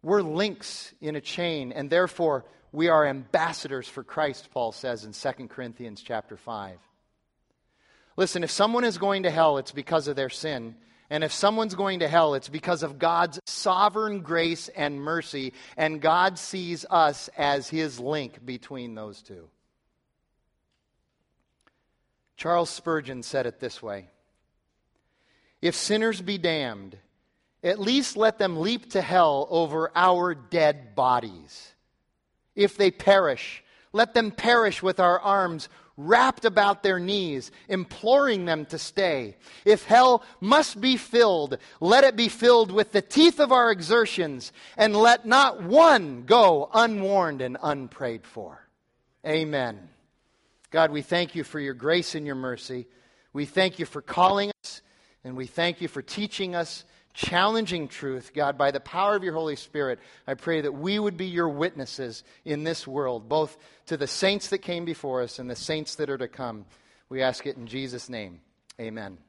We're 0.00 0.22
links 0.22 0.94
in 1.00 1.16
a 1.16 1.20
chain, 1.20 1.72
and 1.72 1.90
therefore 1.90 2.44
we 2.70 2.86
are 2.86 3.04
ambassadors 3.04 3.88
for 3.88 4.04
Christ, 4.04 4.50
Paul 4.52 4.70
says 4.70 5.04
in 5.04 5.12
2 5.12 5.48
Corinthians 5.48 6.00
chapter 6.06 6.36
5. 6.36 6.78
Listen, 8.16 8.44
if 8.44 8.52
someone 8.52 8.84
is 8.84 8.96
going 8.96 9.24
to 9.24 9.30
hell, 9.30 9.58
it's 9.58 9.72
because 9.72 10.06
of 10.06 10.14
their 10.14 10.30
sin. 10.30 10.76
And 11.10 11.24
if 11.24 11.32
someone's 11.32 11.74
going 11.74 12.00
to 12.00 12.08
hell, 12.08 12.34
it's 12.34 12.48
because 12.48 12.82
of 12.82 12.98
God's 12.98 13.40
sovereign 13.46 14.20
grace 14.20 14.68
and 14.68 15.00
mercy, 15.00 15.54
and 15.76 16.02
God 16.02 16.38
sees 16.38 16.84
us 16.90 17.30
as 17.36 17.68
his 17.68 17.98
link 17.98 18.44
between 18.44 18.94
those 18.94 19.22
two. 19.22 19.48
Charles 22.36 22.70
Spurgeon 22.70 23.22
said 23.22 23.46
it 23.46 23.58
this 23.58 23.82
way 23.82 24.08
If 25.62 25.74
sinners 25.74 26.20
be 26.20 26.38
damned, 26.38 26.96
at 27.62 27.80
least 27.80 28.16
let 28.16 28.38
them 28.38 28.60
leap 28.60 28.92
to 28.92 29.00
hell 29.00 29.46
over 29.50 29.90
our 29.94 30.34
dead 30.34 30.94
bodies. 30.94 31.72
If 32.54 32.76
they 32.76 32.90
perish, 32.90 33.64
let 33.92 34.14
them 34.14 34.30
perish 34.30 34.82
with 34.82 35.00
our 35.00 35.18
arms 35.18 35.68
wrapped 35.98 36.44
about 36.44 36.82
their 36.82 37.00
knees, 37.00 37.50
imploring 37.68 38.44
them 38.46 38.64
to 38.66 38.78
stay. 38.78 39.36
If 39.64 39.84
hell 39.84 40.22
must 40.40 40.80
be 40.80 40.96
filled, 40.96 41.58
let 41.80 42.04
it 42.04 42.16
be 42.16 42.28
filled 42.28 42.70
with 42.70 42.92
the 42.92 43.02
teeth 43.02 43.40
of 43.40 43.52
our 43.52 43.70
exertions, 43.70 44.52
and 44.76 44.96
let 44.96 45.26
not 45.26 45.62
one 45.62 46.22
go 46.22 46.70
unwarned 46.72 47.42
and 47.42 47.58
unprayed 47.60 48.24
for. 48.24 48.64
Amen. 49.26 49.88
God, 50.70 50.92
we 50.92 51.02
thank 51.02 51.34
you 51.34 51.42
for 51.42 51.58
your 51.58 51.74
grace 51.74 52.14
and 52.14 52.24
your 52.24 52.36
mercy. 52.36 52.86
We 53.32 53.44
thank 53.44 53.78
you 53.78 53.84
for 53.84 54.00
calling 54.00 54.52
us, 54.62 54.82
and 55.24 55.36
we 55.36 55.46
thank 55.46 55.80
you 55.80 55.88
for 55.88 56.00
teaching 56.00 56.54
us 56.54 56.84
challenging 57.18 57.88
truth, 57.88 58.30
God, 58.32 58.56
by 58.56 58.70
the 58.70 58.78
power 58.78 59.16
of 59.16 59.24
your 59.24 59.32
Holy 59.32 59.56
Spirit, 59.56 59.98
I 60.26 60.34
pray 60.34 60.60
that 60.60 60.72
we 60.72 61.00
would 61.00 61.16
be 61.16 61.26
your 61.26 61.48
witnesses 61.48 62.22
in 62.44 62.62
this 62.62 62.86
world, 62.86 63.28
both 63.28 63.58
to 63.86 63.96
the 63.96 64.06
saints 64.06 64.48
that 64.50 64.58
came 64.58 64.84
before 64.84 65.22
us 65.22 65.40
and 65.40 65.50
the 65.50 65.56
saints 65.56 65.96
that 65.96 66.10
are 66.10 66.18
to 66.18 66.28
come. 66.28 66.64
We 67.08 67.20
ask 67.20 67.44
it 67.44 67.56
in 67.56 67.66
Jesus' 67.66 68.08
name. 68.08 68.40
Amen. 68.80 69.18